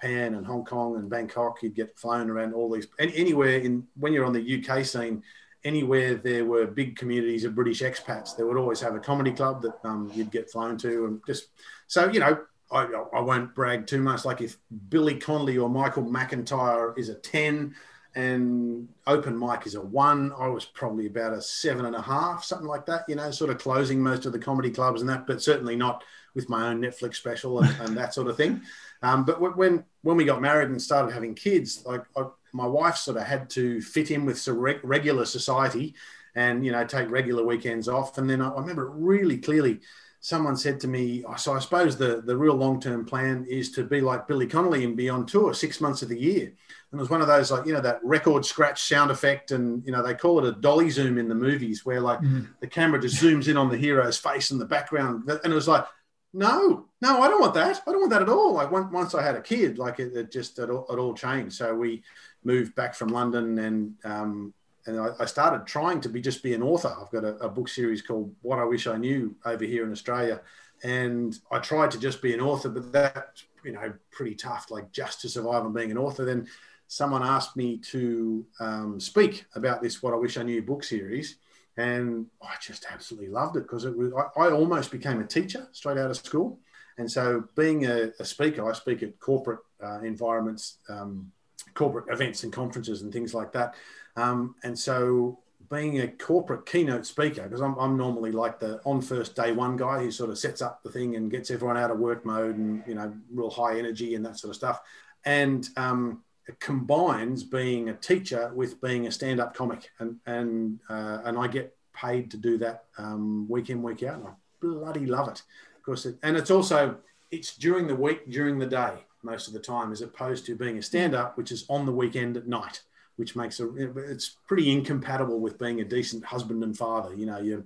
Pan 0.00 0.34
and 0.34 0.46
Hong 0.46 0.64
Kong 0.64 0.96
and 0.96 1.08
Bangkok. 1.08 1.62
You'd 1.62 1.74
get 1.74 1.98
flown 1.98 2.30
around 2.30 2.54
all 2.54 2.70
these 2.70 2.86
anywhere 2.98 3.58
in 3.58 3.86
when 3.98 4.12
you're 4.12 4.26
on 4.26 4.32
the 4.32 4.64
UK 4.64 4.84
scene. 4.84 5.22
Anywhere 5.64 6.16
there 6.16 6.44
were 6.44 6.66
big 6.66 6.94
communities 6.94 7.44
of 7.44 7.54
British 7.54 7.80
expats, 7.80 8.36
they 8.36 8.44
would 8.44 8.58
always 8.58 8.80
have 8.80 8.94
a 8.94 9.00
comedy 9.00 9.32
club 9.32 9.62
that 9.62 9.78
um, 9.82 10.10
you'd 10.14 10.30
get 10.30 10.50
flown 10.50 10.76
to, 10.76 11.06
and 11.06 11.20
just 11.26 11.48
so 11.86 12.10
you 12.10 12.20
know, 12.20 12.38
I, 12.70 12.86
I, 13.14 13.20
won't 13.20 13.54
brag 13.54 13.86
too 13.86 14.02
much. 14.02 14.26
Like 14.26 14.42
if 14.42 14.58
Billy 14.90 15.14
Connolly 15.14 15.56
or 15.56 15.70
Michael 15.70 16.04
McIntyre 16.04 16.98
is 16.98 17.08
a 17.08 17.14
10, 17.14 17.74
and 18.14 18.88
open 19.06 19.38
mic 19.38 19.66
is 19.66 19.74
a 19.74 19.80
one. 19.80 20.32
I 20.38 20.46
was 20.46 20.64
probably 20.64 21.06
about 21.06 21.32
a 21.32 21.42
seven 21.42 21.84
and 21.84 21.96
a 21.96 22.02
half, 22.02 22.44
something 22.44 22.68
like 22.68 22.86
that, 22.86 23.04
you 23.08 23.16
know, 23.16 23.30
sort 23.30 23.50
of 23.50 23.58
closing 23.58 24.00
most 24.00 24.24
of 24.24 24.32
the 24.32 24.38
comedy 24.38 24.70
clubs 24.70 25.00
and 25.00 25.10
that, 25.10 25.26
but 25.26 25.42
certainly 25.42 25.74
not 25.74 26.04
with 26.34 26.48
my 26.48 26.68
own 26.68 26.80
Netflix 26.80 27.16
special 27.16 27.60
and, 27.60 27.76
and 27.80 27.96
that 27.96 28.14
sort 28.14 28.28
of 28.28 28.36
thing. 28.36 28.62
Um, 29.02 29.24
but 29.24 29.40
when 29.56 29.84
when 30.02 30.16
we 30.16 30.24
got 30.24 30.40
married 30.40 30.70
and 30.70 30.80
started 30.80 31.12
having 31.12 31.34
kids, 31.34 31.84
like 31.84 32.04
I, 32.16 32.26
my 32.52 32.66
wife 32.66 32.96
sort 32.96 33.16
of 33.16 33.24
had 33.24 33.50
to 33.50 33.80
fit 33.82 34.10
in 34.10 34.24
with 34.24 34.38
some 34.38 34.58
regular 34.58 35.24
society 35.24 35.94
and, 36.36 36.64
you 36.64 36.72
know, 36.72 36.84
take 36.84 37.10
regular 37.10 37.44
weekends 37.44 37.88
off. 37.88 38.16
And 38.16 38.30
then 38.30 38.40
I, 38.40 38.48
I 38.48 38.60
remember 38.60 38.88
really 38.90 39.38
clearly 39.38 39.80
someone 40.24 40.56
said 40.56 40.80
to 40.80 40.88
me, 40.88 41.22
so 41.36 41.52
I 41.52 41.58
suppose 41.58 41.98
the, 41.98 42.22
the 42.24 42.34
real 42.34 42.54
long 42.54 42.80
term 42.80 43.04
plan 43.04 43.44
is 43.46 43.70
to 43.72 43.84
be 43.84 44.00
like 44.00 44.26
Billy 44.26 44.46
Connolly 44.46 44.82
and 44.82 44.96
be 44.96 45.10
on 45.10 45.26
tour 45.26 45.52
six 45.52 45.82
months 45.82 46.00
of 46.00 46.08
the 46.08 46.18
year. 46.18 46.44
And 46.44 46.98
it 46.98 47.02
was 47.02 47.10
one 47.10 47.20
of 47.20 47.26
those 47.26 47.50
like, 47.50 47.66
you 47.66 47.74
know, 47.74 47.82
that 47.82 48.02
record 48.02 48.46
scratch 48.46 48.84
sound 48.84 49.10
effect. 49.10 49.50
And, 49.50 49.84
you 49.84 49.92
know, 49.92 50.02
they 50.02 50.14
call 50.14 50.38
it 50.38 50.48
a 50.48 50.58
dolly 50.58 50.88
zoom 50.88 51.18
in 51.18 51.28
the 51.28 51.34
movies 51.34 51.84
where 51.84 52.00
like 52.00 52.20
mm-hmm. 52.20 52.44
the 52.62 52.66
camera 52.66 52.98
just 52.98 53.22
zooms 53.22 53.48
in 53.48 53.58
on 53.58 53.68
the 53.68 53.76
hero's 53.76 54.16
face 54.16 54.50
in 54.50 54.58
the 54.58 54.64
background. 54.64 55.28
And 55.28 55.52
it 55.52 55.54
was 55.54 55.68
like, 55.68 55.84
no, 56.32 56.86
no, 57.02 57.20
I 57.20 57.28
don't 57.28 57.42
want 57.42 57.52
that. 57.52 57.82
I 57.86 57.92
don't 57.92 58.00
want 58.00 58.12
that 58.12 58.22
at 58.22 58.30
all. 58.30 58.54
Like 58.54 58.70
once 58.72 59.14
I 59.14 59.22
had 59.22 59.34
a 59.34 59.42
kid, 59.42 59.76
like 59.76 60.00
it, 60.00 60.16
it 60.16 60.32
just, 60.32 60.58
it 60.58 60.70
all, 60.70 60.86
it 60.88 60.98
all, 60.98 61.12
changed. 61.12 61.56
So 61.56 61.74
we 61.74 62.02
moved 62.42 62.74
back 62.74 62.94
from 62.94 63.08
London 63.08 63.58
and, 63.58 63.94
um, 64.04 64.54
and 64.86 65.00
I, 65.00 65.10
I, 65.20 65.24
started 65.24 65.66
trying 65.66 66.00
to 66.02 66.08
be 66.08 66.20
just 66.20 66.42
be 66.42 66.54
an 66.54 66.62
author. 66.62 66.94
I've 67.00 67.10
got 67.10 67.24
a, 67.24 67.36
a 67.36 67.48
book 67.48 67.68
series 67.68 68.02
called 68.02 68.34
What 68.42 68.58
I 68.58 68.64
Wish 68.64 68.86
I 68.86 68.96
Knew 68.96 69.34
over 69.44 69.64
here 69.64 69.84
in 69.84 69.92
Australia. 69.92 70.40
And 70.82 71.38
I 71.50 71.58
tried 71.58 71.90
to 71.92 71.98
just 71.98 72.20
be 72.20 72.34
an 72.34 72.40
author, 72.40 72.68
but 72.68 72.92
that's, 72.92 73.44
you 73.64 73.72
know, 73.72 73.92
pretty 74.10 74.34
tough, 74.34 74.70
like 74.70 74.92
just 74.92 75.20
to 75.22 75.28
survive 75.28 75.64
on 75.64 75.72
being 75.72 75.90
an 75.90 75.98
author. 75.98 76.24
Then 76.24 76.46
someone 76.88 77.22
asked 77.22 77.56
me 77.56 77.78
to 77.78 78.44
um, 78.60 79.00
speak 79.00 79.46
about 79.54 79.82
this 79.82 80.02
What 80.02 80.12
I 80.12 80.16
Wish 80.16 80.36
I 80.36 80.42
Knew 80.42 80.62
book 80.62 80.84
series. 80.84 81.36
And 81.76 82.26
I 82.42 82.54
just 82.60 82.86
absolutely 82.90 83.30
loved 83.30 83.56
it 83.56 83.62
because 83.62 83.84
it 83.84 83.96
was, 83.96 84.12
I, 84.12 84.42
I, 84.42 84.50
almost 84.52 84.92
became 84.92 85.20
a 85.20 85.26
teacher 85.26 85.66
straight 85.72 85.98
out 85.98 86.10
of 86.10 86.16
school. 86.16 86.60
And 86.98 87.10
so, 87.10 87.48
being 87.56 87.86
a, 87.86 88.12
a 88.20 88.24
speaker, 88.24 88.70
I 88.70 88.72
speak 88.74 89.02
at 89.02 89.18
corporate 89.18 89.58
uh, 89.82 90.00
environments, 90.02 90.78
um, 90.88 91.32
corporate 91.74 92.04
events 92.12 92.44
and 92.44 92.52
conferences 92.52 93.02
and 93.02 93.12
things 93.12 93.34
like 93.34 93.50
that. 93.54 93.74
Um, 94.16 94.54
and 94.62 94.78
so, 94.78 95.38
being 95.70 96.00
a 96.00 96.08
corporate 96.08 96.66
keynote 96.66 97.06
speaker, 97.06 97.42
because 97.42 97.60
I'm, 97.60 97.76
I'm 97.78 97.96
normally 97.96 98.30
like 98.30 98.60
the 98.60 98.80
on 98.84 99.00
first 99.00 99.34
day 99.34 99.52
one 99.52 99.76
guy 99.76 100.00
who 100.00 100.10
sort 100.10 100.30
of 100.30 100.38
sets 100.38 100.62
up 100.62 100.82
the 100.82 100.90
thing 100.90 101.16
and 101.16 101.30
gets 101.30 101.50
everyone 101.50 101.76
out 101.76 101.90
of 101.90 101.98
work 101.98 102.24
mode 102.24 102.56
and, 102.56 102.82
you 102.86 102.94
know, 102.94 103.12
real 103.32 103.50
high 103.50 103.78
energy 103.78 104.14
and 104.14 104.24
that 104.26 104.38
sort 104.38 104.50
of 104.50 104.56
stuff. 104.56 104.82
And 105.24 105.66
um, 105.76 106.22
combines 106.60 107.42
being 107.42 107.88
a 107.88 107.94
teacher 107.94 108.52
with 108.54 108.80
being 108.80 109.06
a 109.06 109.10
stand-up 109.10 109.54
comic, 109.54 109.90
and 109.98 110.16
and 110.26 110.78
uh, 110.88 111.20
and 111.24 111.38
I 111.38 111.48
get 111.48 111.74
paid 111.94 112.30
to 112.32 112.36
do 112.36 112.58
that 112.58 112.84
um, 112.98 113.48
week 113.48 113.70
in 113.70 113.82
week 113.82 114.02
out, 114.02 114.18
and 114.18 114.28
I 114.28 114.32
bloody 114.60 115.06
love 115.06 115.28
it. 115.28 115.42
Of 115.76 115.82
course, 115.82 116.06
it, 116.06 116.16
and 116.22 116.36
it's 116.36 116.50
also 116.50 116.96
it's 117.30 117.56
during 117.56 117.86
the 117.86 117.96
week, 117.96 118.30
during 118.30 118.58
the 118.58 118.66
day, 118.66 118.92
most 119.22 119.48
of 119.48 119.54
the 119.54 119.60
time, 119.60 119.92
as 119.92 120.02
opposed 120.02 120.44
to 120.46 120.54
being 120.54 120.78
a 120.78 120.82
stand-up, 120.82 121.36
which 121.36 121.50
is 121.50 121.64
on 121.68 121.86
the 121.86 121.92
weekend 121.92 122.36
at 122.36 122.46
night, 122.46 122.82
which 123.16 123.36
makes 123.36 123.60
a 123.60 123.68
it's 123.96 124.36
pretty 124.46 124.70
incompatible 124.70 125.40
with 125.40 125.58
being 125.58 125.80
a 125.80 125.84
decent 125.84 126.24
husband 126.24 126.62
and 126.62 126.76
father. 126.76 127.14
You 127.14 127.26
know, 127.26 127.38
you 127.38 127.64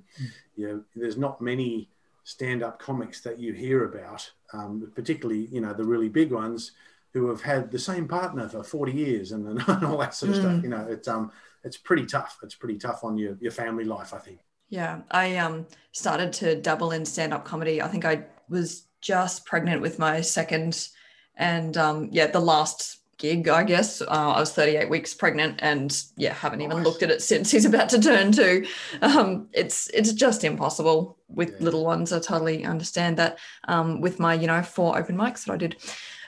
you 0.56 0.84
there's 0.94 1.16
not 1.16 1.40
many 1.40 1.90
stand-up 2.24 2.78
comics 2.78 3.22
that 3.22 3.38
you 3.38 3.54
hear 3.54 3.84
about, 3.84 4.30
um, 4.52 4.92
particularly 4.94 5.46
you 5.46 5.60
know 5.60 5.72
the 5.72 5.84
really 5.84 6.08
big 6.08 6.32
ones 6.32 6.72
who 7.14 7.28
have 7.28 7.40
had 7.40 7.70
the 7.70 7.78
same 7.78 8.06
partner 8.06 8.48
for 8.48 8.62
40 8.62 8.92
years 8.92 9.32
and, 9.32 9.46
and 9.68 9.84
all 9.84 9.98
that 9.98 10.14
sort 10.14 10.32
of 10.32 10.38
mm. 10.38 10.40
stuff. 10.40 10.62
You 10.62 10.68
know, 10.70 10.86
it's 10.88 11.08
um 11.08 11.32
it's 11.64 11.76
pretty 11.76 12.06
tough. 12.06 12.38
It's 12.42 12.54
pretty 12.54 12.78
tough 12.78 13.04
on 13.04 13.16
your 13.16 13.36
your 13.40 13.52
family 13.52 13.84
life, 13.84 14.14
I 14.14 14.18
think. 14.18 14.40
Yeah, 14.68 15.00
I 15.10 15.36
um 15.36 15.66
started 15.92 16.32
to 16.34 16.60
double 16.60 16.92
in 16.92 17.04
stand 17.04 17.32
up 17.32 17.44
comedy. 17.44 17.80
I 17.80 17.88
think 17.88 18.04
I 18.04 18.24
was 18.48 18.84
just 19.00 19.46
pregnant 19.46 19.80
with 19.80 19.98
my 19.98 20.20
second, 20.20 20.88
and 21.36 21.76
um 21.76 22.08
yeah, 22.12 22.26
the 22.26 22.40
last 22.40 22.97
gig, 23.18 23.48
I 23.48 23.64
guess. 23.64 24.00
Uh, 24.00 24.06
I 24.06 24.40
was 24.40 24.52
38 24.52 24.88
weeks 24.88 25.12
pregnant, 25.12 25.56
and 25.58 26.02
yeah, 26.16 26.32
haven't 26.32 26.62
even 26.62 26.82
looked 26.82 27.02
at 27.02 27.10
it 27.10 27.20
since 27.20 27.50
he's 27.52 27.64
about 27.64 27.88
to 27.90 28.00
turn 28.00 28.32
two. 28.32 28.66
Um, 29.02 29.48
it's 29.52 29.88
it's 29.90 30.12
just 30.12 30.44
impossible 30.44 31.18
with 31.28 31.50
yeah. 31.50 31.64
little 31.64 31.84
ones. 31.84 32.12
I 32.12 32.20
totally 32.20 32.64
understand 32.64 33.16
that. 33.18 33.38
Um, 33.66 34.00
with 34.00 34.18
my 34.18 34.34
you 34.34 34.46
know 34.46 34.62
four 34.62 34.96
open 34.96 35.16
mics 35.16 35.44
that 35.44 35.52
I 35.52 35.56
did. 35.56 35.76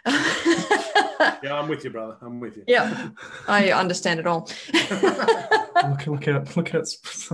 yeah, 1.42 1.54
I'm 1.54 1.68
with 1.68 1.84
you, 1.84 1.90
brother. 1.90 2.16
I'm 2.22 2.40
with 2.40 2.56
you. 2.56 2.64
Yeah, 2.66 3.10
I 3.48 3.70
understand 3.70 4.20
it 4.20 4.26
all. 4.26 4.50
look, 4.72 6.06
look 6.06 6.28
at 6.28 6.56
look 6.56 6.74
at. 6.74 6.82
It. 6.82 7.30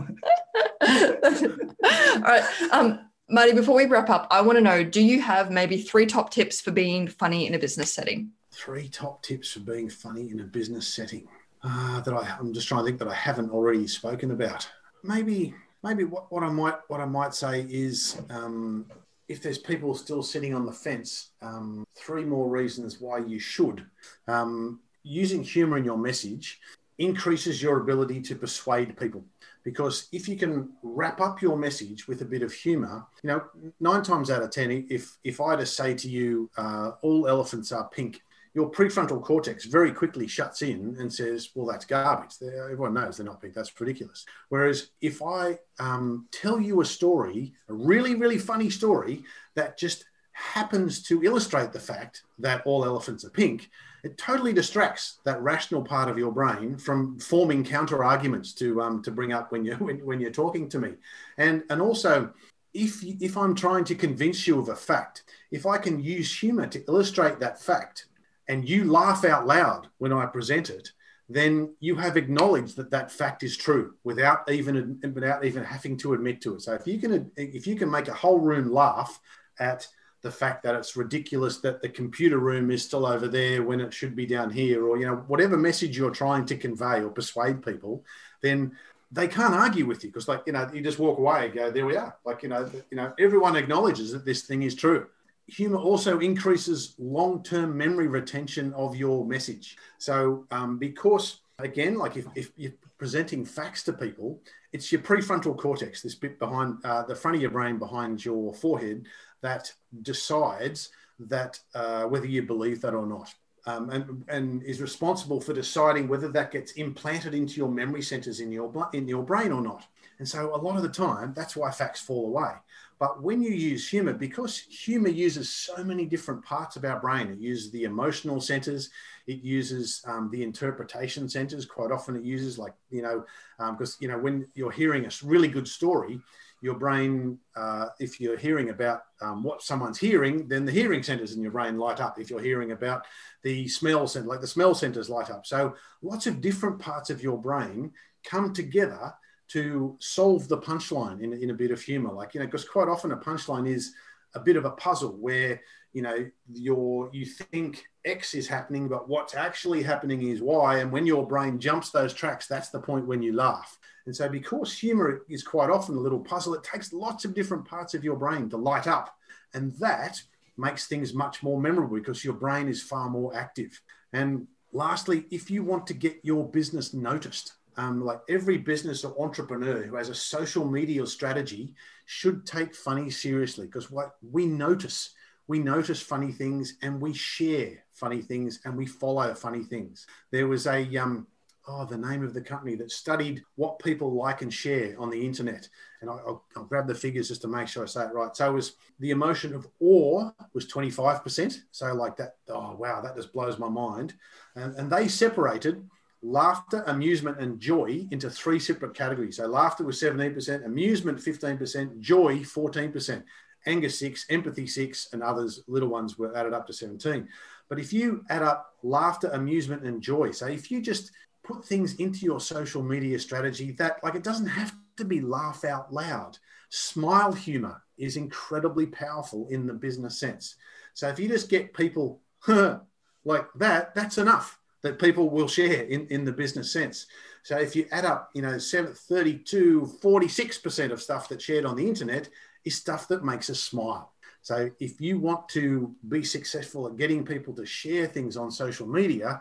All 2.17 2.23
right, 2.23 2.45
um, 2.73 3.01
Marty. 3.31 3.53
Before 3.53 3.77
we 3.77 3.87
wrap 3.87 4.11
up, 4.11 4.27
I 4.31 4.41
want 4.43 4.59
to 4.59 4.63
know: 4.63 4.85
Do 4.85 5.01
you 5.01 5.23
have 5.23 5.51
maybe 5.51 5.79
three 5.79 6.07
top 6.07 6.31
tips 6.31 6.61
for 6.61 6.73
being 6.73 7.09
funny 7.09 7.47
in 7.47 7.55
a 7.55 7.59
business 7.59 7.93
setting? 7.93 8.33
Three 8.57 8.89
top 8.89 9.23
tips 9.23 9.53
for 9.53 9.61
being 9.61 9.91
funny 9.91 10.31
in 10.31 10.41
a 10.41 10.45
business 10.45 10.89
setting 10.89 11.29
uh, 11.63 12.01
that 12.01 12.15
I, 12.15 12.37
I'm 12.41 12.55
just 12.55 12.67
trying 12.67 12.81
to 12.81 12.87
think 12.87 12.99
that 13.01 13.09
I 13.09 13.15
haven't 13.15 13.51
already 13.51 13.87
spoken 13.87 14.31
about. 14.31 14.67
Maybe, 15.05 15.55
maybe 15.85 16.05
what, 16.05 16.33
what 16.33 16.43
I 16.43 16.49
might 16.49 16.77
what 16.89 17.01
I 17.01 17.05
might 17.05 17.35
say 17.35 17.67
is 17.69 18.21
um, 18.31 18.87
if 19.29 19.43
there's 19.43 19.59
people 19.59 19.95
still 19.95 20.23
sitting 20.23 20.55
on 20.55 20.65
the 20.65 20.73
fence, 20.73 21.33
um, 21.43 21.87
three 21.95 22.25
more 22.25 22.49
reasons 22.49 22.99
why 22.99 23.19
you 23.19 23.39
should. 23.39 23.85
Um, 24.27 24.81
using 25.03 25.45
humor 25.45 25.77
in 25.77 25.85
your 25.85 25.99
message 25.99 26.59
increases 26.99 27.63
your 27.63 27.81
ability 27.81 28.23
to 28.23 28.35
persuade 28.35 28.97
people 28.97 29.23
because 29.65 30.09
if 30.13 30.29
you 30.29 30.37
can 30.37 30.71
wrap 30.83 31.21
up 31.21 31.43
your 31.43 31.59
message 31.59 32.09
with 32.09 32.23
a 32.23 32.25
bit 32.25 32.43
of 32.43 32.53
humor 32.53 33.05
you 33.23 33.29
know 33.29 33.43
nine 33.81 34.03
times 34.03 34.31
out 34.31 34.43
of 34.43 34.51
ten 34.51 34.87
if 34.89 35.19
if 35.23 35.41
i 35.41 35.55
just 35.55 35.77
say 35.77 35.93
to 35.93 36.09
you 36.09 36.49
uh, 36.57 36.93
all 37.03 37.29
elephants 37.29 37.71
are 37.71 37.89
pink 37.89 38.23
your 38.57 38.71
prefrontal 38.71 39.23
cortex 39.23 39.67
very 39.67 39.93
quickly 39.93 40.27
shuts 40.27 40.63
in 40.63 40.97
and 40.99 41.13
says 41.13 41.51
well 41.55 41.67
that's 41.67 41.85
garbage. 41.85 42.39
They're, 42.39 42.65
everyone 42.65 42.95
knows 42.95 43.19
they're 43.19 43.27
not 43.27 43.43
pink 43.43 43.53
that's 43.53 43.79
ridiculous. 43.79 44.25
Whereas 44.49 44.89
if 45.03 45.23
i 45.23 45.59
um, 45.79 46.27
tell 46.33 46.59
you 46.59 46.81
a 46.81 46.85
story 46.85 47.53
a 47.69 47.75
really 47.75 48.15
really 48.15 48.39
funny 48.39 48.71
story 48.71 49.23
that 49.55 49.79
just 49.79 50.07
happens 50.33 51.03
to 51.03 51.23
illustrate 51.23 51.73
the 51.73 51.81
fact 51.81 52.23
that 52.39 52.63
all 52.67 52.85
elephants 52.85 53.25
are 53.25 53.31
pink, 53.31 53.71
it 54.05 54.17
totally 54.17 54.53
distracts 54.55 55.19
that 55.25 55.41
rational 55.43 55.83
part 55.83 56.09
of 56.09 56.19
your 56.19 56.33
brain 56.33 56.79
from 56.79 57.19
forming 57.19 57.63
counter 57.63 58.03
arguments 58.03 58.55
to 58.55 58.81
um, 58.81 59.03
to 59.03 59.11
bring 59.11 59.35
up 59.35 59.53
when 59.53 59.67
you 59.67 59.75
when, 59.87 59.99
when 59.99 60.19
you're 60.19 60.31
talking 60.31 60.67
to 60.71 60.79
me, 60.79 60.95
and 61.37 61.63
and 61.69 61.83
also 61.83 62.33
if 62.73 63.05
if 63.05 63.37
I'm 63.37 63.55
trying 63.55 63.85
to 63.85 63.95
convince 63.95 64.47
you 64.47 64.59
of 64.59 64.71
a 64.71 64.77
fact, 64.77 65.25
if 65.51 65.67
I 65.67 65.77
can 65.77 66.03
use 66.03 66.39
humor 66.39 66.67
to 66.69 66.83
illustrate 66.87 67.39
that 67.41 67.61
fact, 67.61 68.07
and 68.49 68.69
you 68.69 68.91
laugh 68.91 69.25
out 69.25 69.47
loud 69.47 69.89
when 69.99 70.13
I 70.13 70.27
present 70.27 70.71
it, 70.71 70.91
then 71.29 71.75
you 71.81 71.97
have 71.97 72.17
acknowledged 72.17 72.77
that 72.77 72.91
that 72.91 73.11
fact 73.11 73.43
is 73.43 73.57
true 73.57 73.95
without 74.05 74.49
even 74.51 75.01
without 75.13 75.45
even 75.45 75.65
having 75.65 75.97
to 75.99 76.15
admit 76.15 76.41
to 76.43 76.55
it. 76.55 76.63
So 76.63 76.75
if 76.75 76.87
you 76.87 76.99
can 76.99 77.31
if 77.37 77.67
you 77.67 77.75
can 77.75 77.91
make 77.91 78.09
a 78.09 78.15
whole 78.15 78.39
room 78.39 78.73
laugh 78.73 79.19
at 79.59 79.89
the 80.23 80.31
fact 80.31 80.63
that 80.63 80.75
it's 80.75 80.97
ridiculous 80.97 81.59
that 81.59 81.83
the 81.83 81.89
computer 81.89 82.39
room 82.39 82.71
is 82.71 82.85
still 82.85 83.07
over 83.07 83.29
there 83.29 83.63
when 83.63 83.81
it 83.81 83.93
should 83.93 84.15
be 84.15 84.27
down 84.27 84.51
here, 84.51 84.87
or 84.87 84.99
you 84.99 85.07
know 85.07 85.17
whatever 85.27 85.57
message 85.57 85.97
you're 85.97 86.11
trying 86.11 86.47
to 86.47 86.57
convey 86.57 87.03
or 87.03 87.11
persuade 87.11 87.65
people, 87.65 88.05
then 88.41 88.73
they 89.11 89.29
can't 89.29 89.55
argue 89.55 89.87
with 89.87 90.03
you 90.05 90.11
because 90.11 90.29
like 90.29 90.43
you 90.47 90.53
know 90.53 90.69
you 90.73 90.81
just 90.81 90.99
walk 90.99 91.19
away 91.19 91.47
and 91.47 91.55
go 91.55 91.71
there 91.71 91.87
we 91.87 91.97
are 91.97 92.17
like 92.25 92.43
you 92.43 92.49
know 92.49 92.69
you 92.91 92.97
know 92.97 93.13
everyone 93.19 93.57
acknowledges 93.57 94.13
that 94.13 94.25
this 94.25 94.43
thing 94.43 94.63
is 94.63 94.75
true 94.75 95.07
humor 95.49 95.79
also 95.79 96.19
increases 96.19 96.95
long-term 96.99 97.77
memory 97.77 98.09
retention 98.09 98.73
of 98.75 98.97
your 98.97 99.25
message 99.25 99.77
so 99.99 100.45
um, 100.51 100.79
because 100.79 101.41
again 101.59 101.97
like 101.97 102.17
if, 102.17 102.27
if 102.35 102.51
you're 102.57 102.73
presenting 102.99 103.45
facts 103.45 103.83
to 103.83 103.93
people 103.93 104.41
it's 104.73 104.91
your 104.91 105.01
prefrontal 105.01 105.57
cortex 105.57 106.03
this 106.03 106.15
bit 106.15 106.39
behind 106.39 106.79
uh, 106.85 107.03
the 107.05 107.15
front 107.15 107.35
of 107.37 107.41
your 107.41 107.51
brain 107.51 107.79
behind 107.79 108.25
your 108.25 108.53
forehead 108.55 109.07
that 109.43 109.73
decides 110.03 110.91
that 111.19 111.59
uh, 111.75 112.05
whether 112.05 112.27
you 112.27 112.43
believe 112.43 112.81
that 112.83 112.95
or 112.95 113.07
not. 113.07 113.35
Um, 113.69 113.91
and, 113.91 114.25
and 114.29 114.63
is 114.63 114.81
responsible 114.81 115.41
for 115.41 115.53
deciding 115.53 116.07
whether 116.07 116.29
that 116.29 116.53
gets 116.53 116.73
implanted 116.73 117.35
into 117.35 117.55
your 117.55 117.69
memory 117.69 118.03
centers 118.03 118.39
in 118.39 118.53
your 118.53 118.89
in 118.93 119.09
your 119.09 119.25
brain 119.25 119.51
or 119.51 119.61
not. 119.61 119.85
And 120.21 120.29
so 120.29 120.55
a 120.55 120.57
lot 120.57 120.77
of 120.77 120.85
the 120.85 120.89
time, 120.89 121.35
that's 121.35 121.57
why 121.57 121.73
facts 121.73 122.01
fall 122.01 122.27
away. 122.29 122.53
But 122.99 123.23
when 123.23 123.43
you 123.43 123.51
use 123.51 123.89
humor, 123.89 124.15
because 124.15 124.59
humor 124.59 125.09
uses 125.09 125.51
so 125.51 125.85
many 125.85 126.07
different 126.07 126.43
parts 126.43 126.77
of 126.77 126.85
our 126.85 126.99
brain, 126.99 127.29
it 127.29 127.39
uses 127.39 127.71
the 127.71 127.85
emotional 127.85 128.41
centers, 128.41 128.91
it 129.27 129.43
uses 129.43 130.03
um, 130.07 130.31
the 130.31 130.43
interpretation 130.43 131.29
centers. 131.29 131.67
Quite 131.67 131.93
often, 131.93 132.17
it 132.17 132.25
uses 132.25 132.59
like 132.59 132.73
you 132.91 133.03
know, 133.03 133.25
because 133.73 133.95
um, 133.95 133.99
you 134.01 134.09
know 134.09 134.19
when 134.19 134.49
you're 134.55 134.71
hearing 134.71 135.05
a 135.05 135.11
really 135.23 135.49
good 135.49 135.69
story, 135.69 136.21
your 136.63 136.75
brain, 136.75 137.39
uh, 137.55 137.89
if 138.01 138.19
you're 138.21 138.39
hearing 138.39 138.71
about 138.71 139.03
um, 139.21 139.43
what 139.43 139.63
someone's 139.63 139.99
hearing, 139.99 140.49
then 140.49 140.65
the 140.65 140.73
hearing 140.73 141.03
centers 141.03 141.35
in 141.35 141.43
your 141.43 141.53
brain 141.53 141.79
light 141.79 142.01
up. 142.01 142.19
If 142.19 142.31
you're 142.31 142.41
hearing 142.41 142.73
about 142.73 143.05
the 143.43 143.69
smell 143.69 144.07
center, 144.07 144.27
like 144.27 144.41
the 144.41 144.47
smell 144.47 144.75
centers 144.75 145.11
light 145.11 145.31
up. 145.31 145.47
So 145.47 145.75
lots 146.03 146.27
of 146.27 146.41
different 146.41 146.79
parts 146.79 147.11
of 147.11 147.23
your 147.23 147.37
brain 147.37 147.93
come 148.25 148.53
together 148.55 149.13
to 149.49 149.97
solve 150.01 150.49
the 150.49 150.59
punchline 150.59 151.23
in, 151.23 151.33
in 151.33 151.51
a 151.51 151.55
bit 151.55 151.71
of 151.71 151.81
humor. 151.81 152.13
Like, 152.13 152.35
you 152.35 152.41
know, 152.41 152.47
because 152.47 152.69
quite 152.69 152.89
often 152.89 153.13
a 153.13 153.17
punchline 153.17 153.69
is 153.69 153.95
a 154.35 154.41
bit 154.41 154.57
of 154.57 154.65
a 154.65 154.71
puzzle 154.73 155.17
where, 155.19 155.61
you 155.93 156.03
know, 156.03 156.29
your 156.53 157.09
you 157.13 157.25
think 157.25 157.85
X 158.05 158.35
is 158.35 158.47
happening, 158.47 158.89
but 158.89 159.09
what's 159.09 159.35
actually 159.35 159.83
happening 159.83 160.29
is 160.29 160.43
Y. 160.43 160.79
And 160.79 160.93
when 160.93 161.07
your 161.07 161.27
brain 161.27 161.59
jumps 161.59 161.91
those 161.91 162.13
tracks, 162.13 162.47
that's 162.47 162.71
the 162.71 162.81
point 162.81 163.07
when 163.07 163.23
you 163.23 163.33
laugh. 163.33 163.79
And 164.05 164.15
so, 164.15 164.29
because 164.29 164.77
humor 164.77 165.23
is 165.29 165.43
quite 165.43 165.71
often 165.71 165.97
a 165.97 166.01
little 166.01 166.21
puzzle, 166.21 166.55
it 166.55 166.63
takes 166.63 166.93
lots 166.93 167.25
of 167.25 167.35
different 167.35 167.65
parts 167.65 167.95
of 167.95 168.05
your 168.05 168.17
brain 168.17 168.49
to 168.51 168.57
light 168.57 168.87
up. 168.87 169.17
And 169.55 169.73
that 169.79 170.21
makes 170.57 170.87
things 170.87 171.15
much 171.15 171.43
more 171.43 171.61
memorable 171.61 171.97
because 171.97 172.25
your 172.25 172.35
brain 172.35 172.69
is 172.69 172.83
far 172.83 173.09
more 173.09 173.35
active. 173.35 173.81
And 174.13 174.47
lastly, 174.73 175.27
if 175.31 175.51
you 175.51 175.63
want 175.65 175.87
to 175.89 175.95
get 175.95 176.21
your 176.23 176.49
business 176.49 176.95
noticed, 176.95 177.55
um, 177.77 178.05
like 178.05 178.21
every 178.29 178.59
business 178.59 179.05
or 179.05 179.21
entrepreneur 179.23 179.83
who 179.83 179.97
has 179.97 180.09
a 180.09 180.15
social 180.15 180.65
media 180.65 181.07
strategy 181.07 181.75
should 182.07 182.47
take 182.47 182.75
funny 182.75 183.11
seriously 183.11 183.67
because 183.67 183.91
what 183.91 184.17
we 184.31 184.47
notice 184.47 185.11
we 185.49 185.59
notice 185.61 186.03
funny 186.03 186.33
things 186.33 186.77
and 186.83 187.01
we 187.01 187.13
share 187.13 187.85
funny 187.93 188.21
things 188.21 188.61
and 188.65 188.77
we 188.77 188.87
follow 188.87 189.35
funny 189.35 189.63
things 189.63 190.07
there 190.31 190.49
was 190.49 190.67
a 190.67 190.97
um, 190.97 191.27
oh, 191.69 191.85
the 191.85 191.97
name 191.97 192.23
of 192.23 192.35
the 192.35 192.41
company 192.41 192.75
that 192.77 192.91
studied 192.91 193.43
what 193.57 193.79
people 193.79 194.15
like 194.15 194.43
and 194.43 194.53
share 194.53 194.95
on 194.99 195.11
the 195.11 195.25
internet. 195.25 195.69
And 196.01 196.11
I'll, 196.11 196.45
I'll, 196.57 196.65
grab 196.65 196.87
the 196.87 196.95
figures 196.95 197.29
just 197.29 197.43
to 197.43 197.49
make 197.49 197.69
sure 197.69 197.83
I 197.83 197.87
say 197.87 198.05
it 198.05 198.15
right. 198.15 198.35
So 198.37 198.51
it 198.51 198.55
was 198.55 198.75
the 199.01 199.11
emotion 199.11 199.55
of 199.55 199.67
awe 199.81 200.31
was 200.55 200.71
25%. 200.71 201.59
So 201.73 201.93
like 201.95 202.17
that, 202.17 202.37
oh, 202.49 202.77
wow, 202.77 203.01
that 203.01 203.17
just 203.17 203.33
blows 203.33 203.59
my 203.59 203.69
mind. 203.69 204.15
And, 204.55 204.75
and 204.77 204.91
they 204.91 205.09
separated 205.09 205.89
laughter, 206.23 206.83
amusement, 206.87 207.39
and 207.41 207.61
joy 207.61 208.07
into 208.11 208.31
three 208.31 208.59
separate 208.59 208.95
categories. 208.95 209.37
So 209.37 209.47
laughter 209.47 209.85
was 209.85 210.01
17%, 210.01 210.65
amusement 210.65 211.19
15%, 211.19 212.01
joy 212.01 212.39
14%, 212.39 213.23
anger 213.67 213.89
6, 213.89 214.27
empathy 214.31 214.67
6, 214.67 215.09
and 215.13 215.23
others, 215.23 215.63
little 215.67 215.89
ones 215.89 216.19
were 216.19 216.37
added 216.37 216.53
up 216.53 216.67
to 216.67 216.73
17. 216.73 217.29
But 217.69 217.79
if 217.79 217.93
you 217.93 218.25
add 218.31 218.43
up 218.43 218.75
laughter, 218.83 219.29
amusement, 219.29 219.85
and 219.85 220.03
joy, 220.03 220.31
so 220.31 220.47
if 220.47 220.71
you 220.71 220.81
just 220.81 221.11
put 221.45 221.65
things 221.65 221.95
into 221.97 222.21
your 222.21 222.41
social 222.41 222.83
media 222.83 223.19
strategy 223.19 223.73
that, 223.73 224.03
like, 224.03 224.15
it 224.15 224.25
doesn't 224.25 224.47
have 224.47 224.75
to 224.97 225.05
be 225.05 225.21
laugh 225.21 225.65
out 225.65 225.93
loud. 225.93 226.39
Smile 226.71 227.33
humor 227.33 227.83
is 227.99 228.17
incredibly 228.17 228.87
powerful 228.87 229.47
in 229.51 229.67
the 229.67 229.73
business 229.73 230.19
sense. 230.19 230.57
So 230.95 231.09
if 231.09 231.19
you 231.19 231.29
just 231.29 231.49
get 231.49 231.75
people 231.75 232.21
like 232.49 233.47
that, 233.57 233.95
that's 233.95 234.19
enough 234.19 234.59
that 234.83 234.99
people 234.99 235.31
will 235.31 235.49
share 235.49 235.83
in, 235.83 236.07
in 236.09 236.25
the 236.25 236.33
business 236.33 236.73
sense. 236.73 237.07
So 237.43 237.59
if 237.59 237.77
you 237.77 237.87
add 237.93 238.05
up, 238.05 238.31
you 238.35 238.43
know, 238.43 238.59
32, 238.59 239.93
46% 240.03 240.93
of 240.93 241.03
stuff 241.03 241.29
that's 241.29 241.45
shared 241.45 241.65
on 241.65 241.77
the 241.77 241.87
internet 241.87 242.29
is 242.65 242.77
stuff 242.77 243.09
that 243.09 243.25
makes 243.25 243.49
us 243.51 243.61
smile. 243.61 244.13
So 244.43 244.71
if 244.79 245.01
you 245.01 245.19
want 245.19 245.49
to 245.51 245.95
be 246.09 246.23
successful 246.23 246.87
at 246.87 246.97
getting 246.97 247.25
people 247.25 247.55
to 247.55 247.67
share 247.67 248.07
things 248.07 248.37
on 248.37 248.51
social 248.51 248.87
media, 248.87 249.41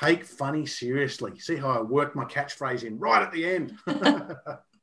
take 0.00 0.24
funny 0.24 0.66
seriously. 0.66 1.38
See 1.38 1.56
how 1.56 1.70
I 1.70 1.80
work 1.82 2.14
my 2.14 2.24
catchphrase 2.24 2.84
in 2.84 2.98
right 2.98 3.22
at 3.22 3.32
the 3.32 3.44
end. 3.44 3.78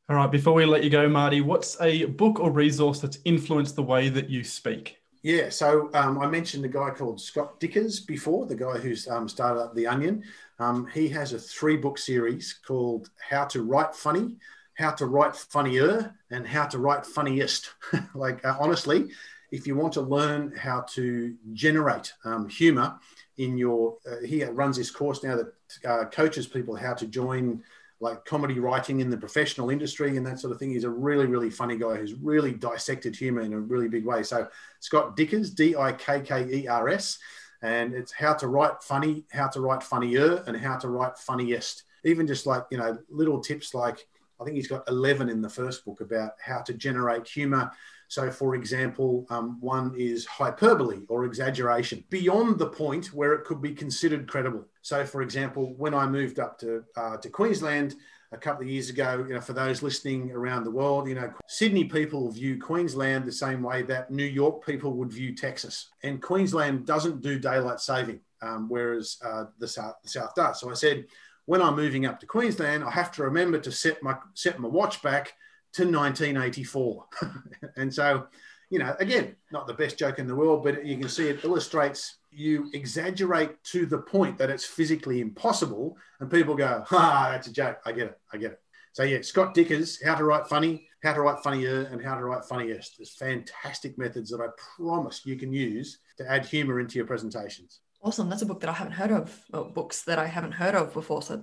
All 0.09 0.17
right, 0.17 0.31
before 0.31 0.53
we 0.53 0.65
let 0.65 0.83
you 0.83 0.89
go, 0.89 1.07
Marty, 1.07 1.41
what's 1.41 1.79
a 1.79 2.05
book 2.05 2.39
or 2.39 2.51
resource 2.51 2.99
that's 2.99 3.19
influenced 3.23 3.75
the 3.75 3.83
way 3.83 4.09
that 4.09 4.29
you 4.29 4.43
speak? 4.43 5.03
Yeah, 5.24 5.47
so 5.49 5.89
um, 5.93 6.19
I 6.19 6.28
mentioned 6.28 6.65
a 6.65 6.69
guy 6.69 6.89
called 6.89 7.21
Scott 7.21 7.57
Dikkers 7.57 8.05
before, 8.05 8.45
the 8.45 8.55
guy 8.55 8.78
who's 8.78 9.07
um, 9.07 9.30
started 9.30 9.61
up 9.61 9.74
The 9.74 9.88
Onion. 9.88 10.24
Um, 10.59 10.86
he 10.93 11.07
has 11.09 11.32
a 11.32 11.39
three 11.39 11.78
book 11.78 11.97
series 11.97 12.59
called 12.67 13.09
How 13.30 13.45
to 13.45 13.63
Write 13.63 13.95
Funny, 13.95 14.36
How 14.78 14.91
to 14.91 15.05
Write 15.05 15.34
Funnier, 15.34 16.13
and 16.30 16.45
How 16.45 16.65
to 16.65 16.78
Write 16.78 17.05
Funniest. 17.05 17.69
like, 18.13 18.43
uh, 18.43 18.57
honestly, 18.59 19.11
if 19.49 19.65
you 19.65 19.78
want 19.78 19.93
to 19.93 20.01
learn 20.01 20.51
how 20.57 20.82
to 20.95 21.34
generate 21.53 22.11
um, 22.26 22.49
humor, 22.49 22.99
in 23.38 23.57
your 23.57 23.97
uh, 24.09 24.24
he 24.26 24.43
runs 24.43 24.78
this 24.78 24.91
course 24.91 25.24
now 25.24 25.36
that 25.36 25.53
uh, 25.86 26.05
coaches 26.05 26.45
people 26.45 26.76
how 26.76 26.93
to 26.93 27.07
join 27.07 27.63
like 28.04 28.26
comedy 28.26 28.60
writing 28.60 28.99
in 28.99 29.10
the 29.10 29.18
professional 29.18 29.70
industry 29.70 30.18
and 30.18 30.28
that 30.28 30.38
sort 30.38 30.51
of 30.51 30.60
thing. 30.60 30.72
He's 30.72 30.84
a 30.84 30.89
really, 30.89 31.26
really 31.26 31.49
funny 31.49 31.78
guy 31.78 31.95
who's 31.95 32.14
really 32.14 32.51
dissected 32.51 33.16
humor 33.16 33.41
in 33.41 33.54
a 33.54 33.60
really 33.60 33.88
big 33.88 34.06
way. 34.06 34.24
So 34.24 34.47
Scott 34.82 35.16
Dikkers, 35.16 35.56
D-I-K-K-E-R-S, 35.56 37.20
and 37.62 37.93
it's 37.93 38.12
how 38.12 38.34
to 38.34 38.47
write 38.47 38.84
funny, 38.84 39.24
how 39.32 39.47
to 39.47 39.62
write 39.62 39.82
funnier, 39.82 40.43
and 40.45 40.58
how 40.58 40.76
to 40.78 40.89
write 40.89 41.18
funniest. 41.18 41.84
Even 42.04 42.28
just 42.28 42.45
like 42.45 42.66
you 42.70 42.78
know 42.78 42.97
little 43.10 43.39
tips 43.39 43.74
like 43.74 44.06
I 44.39 44.43
think 44.43 44.58
he's 44.58 44.68
got 44.68 44.88
11 44.89 45.30
in 45.30 45.41
the 45.41 45.49
first 45.49 45.86
book 45.86 46.01
about 46.01 46.34
how 46.43 46.60
to 46.60 46.74
generate 46.74 47.26
humor 47.26 47.72
so, 48.14 48.30
for 48.30 48.53
example, 48.53 49.26
um, 49.32 49.57
one 49.59 49.95
is 49.97 50.24
hyperbole 50.39 51.01
or 51.09 51.26
exaggeration 51.26 52.03
beyond 52.11 52.59
the 52.59 52.68
point 52.68 53.07
where 53.07 53.34
it 53.34 53.43
could 53.43 53.59
be 53.59 53.74
considered 53.74 54.28
credible. 54.28 54.66
So, 54.84 55.03
for 55.03 55.24
example, 55.24 55.74
when 55.78 55.95
I 55.95 56.05
moved 56.05 56.38
up 56.38 56.59
to, 56.59 56.84
uh, 56.95 57.18
to 57.18 57.30
Queensland 57.30 57.95
a 58.32 58.38
couple 58.38 58.66
of 58.66 58.70
years 58.70 58.91
ago, 58.91 59.26
you 59.28 59.34
know, 59.34 59.41
for 59.41 59.53
those 59.53 59.82
listening 59.82 60.32
around 60.32 60.64
the 60.64 60.70
world, 60.70 61.07
you 61.09 61.16
know, 61.16 61.34
Sydney 61.47 61.86
people 61.86 62.30
view 62.30 62.61
Queensland 62.61 63.26
the 63.26 63.32
same 63.32 63.64
way 63.64 63.82
that 63.82 64.11
New 64.11 64.32
York 64.41 64.64
people 64.64 64.93
would 64.97 65.11
view 65.11 65.34
Texas. 65.36 65.89
And 66.03 66.22
Queensland 66.22 66.86
doesn't 66.86 67.22
do 67.22 67.39
daylight 67.39 67.80
saving. 67.80 68.20
um, 68.43 68.68
whereas 68.70 69.18
uh, 69.26 69.45
the 69.57 69.68
south 69.68 69.95
the 70.03 70.09
south 70.09 70.36
does. 70.36 70.59
So 70.59 70.70
I 70.70 70.74
said, 70.74 71.05
when 71.45 71.61
I'm 71.61 71.76
moving 71.76 72.05
up 72.05 72.20
to 72.20 72.26
Queensland, 72.26 72.84
I 72.84 72.91
have 72.91 73.11
to 73.14 73.24
remember 73.24 73.57
to 73.59 73.72
set 73.72 74.03
my 74.03 74.16
set 74.34 74.59
my 74.59 74.68
watch 74.68 75.01
back 75.01 75.34
to 75.74 75.84
1984, 75.84 77.05
and 77.78 77.93
so. 77.93 78.28
You 78.69 78.80
know, 78.80 78.95
again, 78.99 79.36
not 79.51 79.67
the 79.67 79.74
best 79.76 79.99
joke 79.99 80.17
in 80.17 80.26
the 80.26 80.34
world, 80.34 80.63
but 80.63 80.84
you 80.84 80.97
can 80.97 81.07
see 81.07 81.28
it 81.28 81.43
illustrates 81.43 82.15
you 82.32 82.71
exaggerate 82.74 83.63
to 83.65 83.86
the 83.86 83.99
point 83.99 84.36
that 84.39 84.49
it's 84.49 84.65
physically 84.65 85.21
impossible, 85.21 85.95
and 86.19 86.32
people 86.32 86.55
go, 86.55 86.84
"Ha, 86.88 87.30
that's 87.32 87.47
a 87.47 87.53
joke." 87.53 87.80
I 87.86 87.91
get 87.91 88.07
it. 88.07 88.19
I 88.32 88.38
get 88.38 88.53
it. 88.53 88.61
So 88.93 89.03
yeah, 89.03 89.21
Scott 89.21 89.55
Dikkers, 89.55 90.03
How 90.03 90.15
to 90.15 90.24
Write 90.24 90.47
Funny, 90.47 90.88
How 91.01 91.13
to 91.13 91.21
Write 91.21 91.39
Funnier, 91.39 91.89
and 91.91 92.03
How 92.03 92.15
to 92.15 92.24
Write 92.24 92.45
Funniest. 92.45 92.97
There's 92.97 93.15
fantastic 93.15 93.97
methods 93.97 94.30
that 94.30 94.39
I 94.39 94.47
promise 94.78 95.26
you 95.26 95.36
can 95.36 95.51
use 95.51 95.97
to 96.17 96.32
add 96.32 96.45
humor 96.45 96.80
into 96.80 96.97
your 96.97 97.07
presentations. 97.07 97.80
Awesome. 98.06 98.28
That's 98.28 98.41
a 98.41 98.45
book 98.45 98.60
that 98.60 98.70
I 98.70 98.74
haven't 98.74 98.91
heard 98.91 99.12
of, 99.12 99.45
or 99.54 99.64
books 99.64 100.01
that 100.04 100.20
I 100.20 100.28
haven't 100.28 100.51
heard 100.51 100.76
of 100.76 100.93
before. 100.93 101.22
So, 101.22 101.41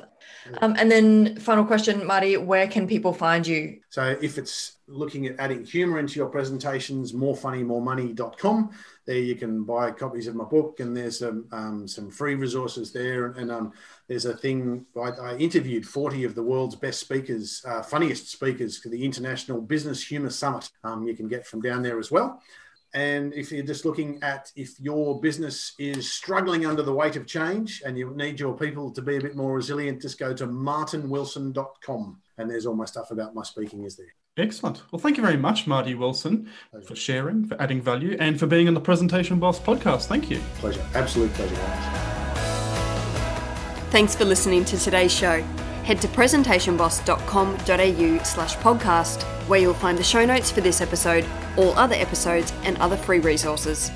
um, 0.61 0.77
and 0.79 0.91
then 0.91 1.37
final 1.37 1.65
question, 1.65 2.07
Marty, 2.07 2.37
where 2.37 2.69
can 2.69 2.87
people 2.87 3.15
find 3.15 3.47
you? 3.47 3.81
So, 3.89 4.19
if 4.21 4.37
it's 4.37 4.77
looking 4.87 5.27
at 5.27 5.37
adding 5.39 5.65
humor 5.65 5.99
into 5.99 6.17
your 6.17 6.29
presentations, 6.29 7.15
morefunnymoremoney.com. 7.15 8.71
There 9.07 9.17
you 9.17 9.37
can 9.37 9.65
buy 9.65 9.91
copies 9.93 10.27
of 10.27 10.35
my 10.35 10.45
book, 10.45 10.81
and 10.81 10.95
there's 10.95 11.21
some 11.21 11.47
um, 11.51 11.89
some 11.89 12.11
free 12.11 12.35
resources 12.35 12.93
there. 12.93 13.29
And 13.29 13.51
um, 13.51 13.73
there's 14.07 14.27
a 14.27 14.37
thing 14.37 14.85
I, 14.97 15.11
I, 15.11 15.37
interviewed 15.39 15.87
40 15.87 16.25
of 16.25 16.35
the 16.35 16.43
world's 16.43 16.77
best 16.77 17.01
speakers, 17.01 17.65
uh, 17.67 17.83
funniest 17.83 18.31
speakers 18.31 18.77
for 18.77 18.91
the 18.91 19.03
International 19.03 19.63
Business 19.63 20.07
Humor 20.07 20.31
Summit. 20.31 20.71
Um, 20.85 21.07
you 21.09 21.17
can 21.17 21.27
get 21.27 21.47
from 21.47 21.63
down 21.63 21.83
there 21.83 21.99
as 21.99 22.11
well. 22.11 22.43
And 22.95 23.33
if 23.35 23.53
you're 23.53 23.65
just 23.65 23.85
looking 23.85 24.21
at 24.23 24.51
if 24.57 24.79
your 24.81 25.21
business 25.21 25.75
is 25.79 26.13
struggling 26.13 26.67
under 26.67 26.83
the 26.83 26.93
weight 26.93 27.17
of 27.17 27.27
change 27.27 27.83
and 27.85 27.97
you 27.97 28.13
need 28.17 28.41
your 28.41 28.57
people 28.57 28.91
to 28.93 29.03
be 29.03 29.17
a 29.17 29.21
bit 29.21 29.37
more 29.37 29.55
resilient, 29.55 30.03
just 30.03 30.19
go 30.19 30.35
to 30.35 30.47
martinwilson.com 30.47 32.21
and 32.39 32.51
there's 32.51 32.67
all 32.67 32.75
my 32.75 32.85
stuff 32.85 33.11
about 33.11 33.35
my 33.35 33.43
speaking 33.43 33.85
is 33.85 33.97
there. 33.97 34.15
Excellent. 34.37 34.83
Well, 34.91 35.01
thank 35.01 35.17
you 35.17 35.23
very 35.23 35.37
much, 35.37 35.67
Marty 35.67 35.95
Wilson, 35.95 36.49
pleasure. 36.71 36.87
for 36.87 36.97
sharing, 36.97 37.47
for 37.47 37.61
adding 37.61 37.83
value, 37.83 38.17
and 38.19 38.39
for 38.39 38.47
being 38.47 38.69
on 38.69 38.75
the 38.75 38.81
Presentation 38.81 39.39
Boss 39.39 39.61
podcast. 39.61 40.07
Thank 40.07 40.31
you. 40.31 40.41
Pleasure. 40.57 40.85
Absolute 40.95 41.33
pleasure. 41.35 41.57
Thanks 43.91 44.15
for 44.15 44.25
listening 44.25 44.65
to 44.67 44.79
today's 44.79 45.13
show. 45.13 45.45
Head 45.85 46.01
to 46.03 46.09
presentationboss.com.au 46.09 48.23
slash 48.23 48.57
podcast, 48.57 49.23
where 49.49 49.61
you'll 49.61 49.75
find 49.75 49.99
the 49.99 50.05
show 50.05 50.25
notes 50.25 50.51
for 50.51 50.61
this 50.61 50.81
episode 50.81 51.27
all 51.57 51.77
other 51.79 51.95
episodes, 51.95 52.53
and 52.65 52.77
other 52.79 52.97
free 52.97 53.21
resources. 53.21 53.93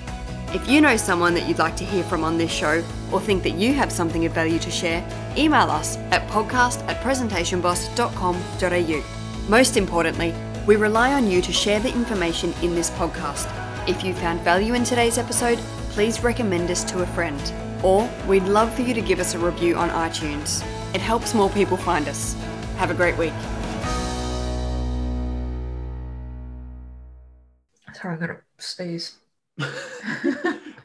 If 0.52 0.68
you 0.68 0.80
know 0.80 0.96
someone 0.96 1.34
that 1.34 1.48
you'd 1.48 1.58
like 1.58 1.74
to 1.76 1.84
hear 1.84 2.04
from 2.04 2.22
on 2.22 2.38
this 2.38 2.52
show 2.52 2.84
or 3.10 3.20
think 3.20 3.42
that 3.42 3.54
you 3.54 3.74
have 3.74 3.90
something 3.90 4.24
of 4.24 4.30
value 4.32 4.60
to 4.60 4.70
share, 4.70 5.04
email 5.36 5.68
us 5.70 5.96
at 6.12 6.28
podcast 6.28 6.86
at 6.88 7.02
presentationboss.com.au. 7.02 9.50
Most 9.50 9.76
importantly, 9.76 10.32
we 10.66 10.76
rely 10.76 11.12
on 11.12 11.28
you 11.28 11.42
to 11.42 11.52
share 11.52 11.80
the 11.80 11.92
information 11.92 12.54
in 12.62 12.74
this 12.74 12.88
podcast. 12.90 13.50
If 13.88 14.04
you 14.04 14.14
found 14.14 14.40
value 14.40 14.72
in 14.74 14.84
today's 14.84 15.18
episode, 15.18 15.58
please 15.90 16.22
recommend 16.22 16.70
us 16.70 16.84
to 16.84 17.02
a 17.02 17.06
friend. 17.06 17.52
Or 17.82 18.08
we'd 18.26 18.44
love 18.44 18.72
for 18.74 18.82
you 18.82 18.94
to 18.94 19.02
give 19.02 19.20
us 19.20 19.34
a 19.34 19.38
review 19.38 19.76
on 19.76 19.90
iTunes. 19.90 20.64
It 20.94 21.00
helps 21.00 21.34
more 21.34 21.50
people 21.50 21.76
find 21.76 22.08
us. 22.08 22.34
Have 22.76 22.90
a 22.90 22.94
great 22.94 23.18
week. 23.18 23.32
Sorry, 27.92 28.14
I 28.14 28.18
gotta 28.18 28.38
sneeze. 28.58 29.16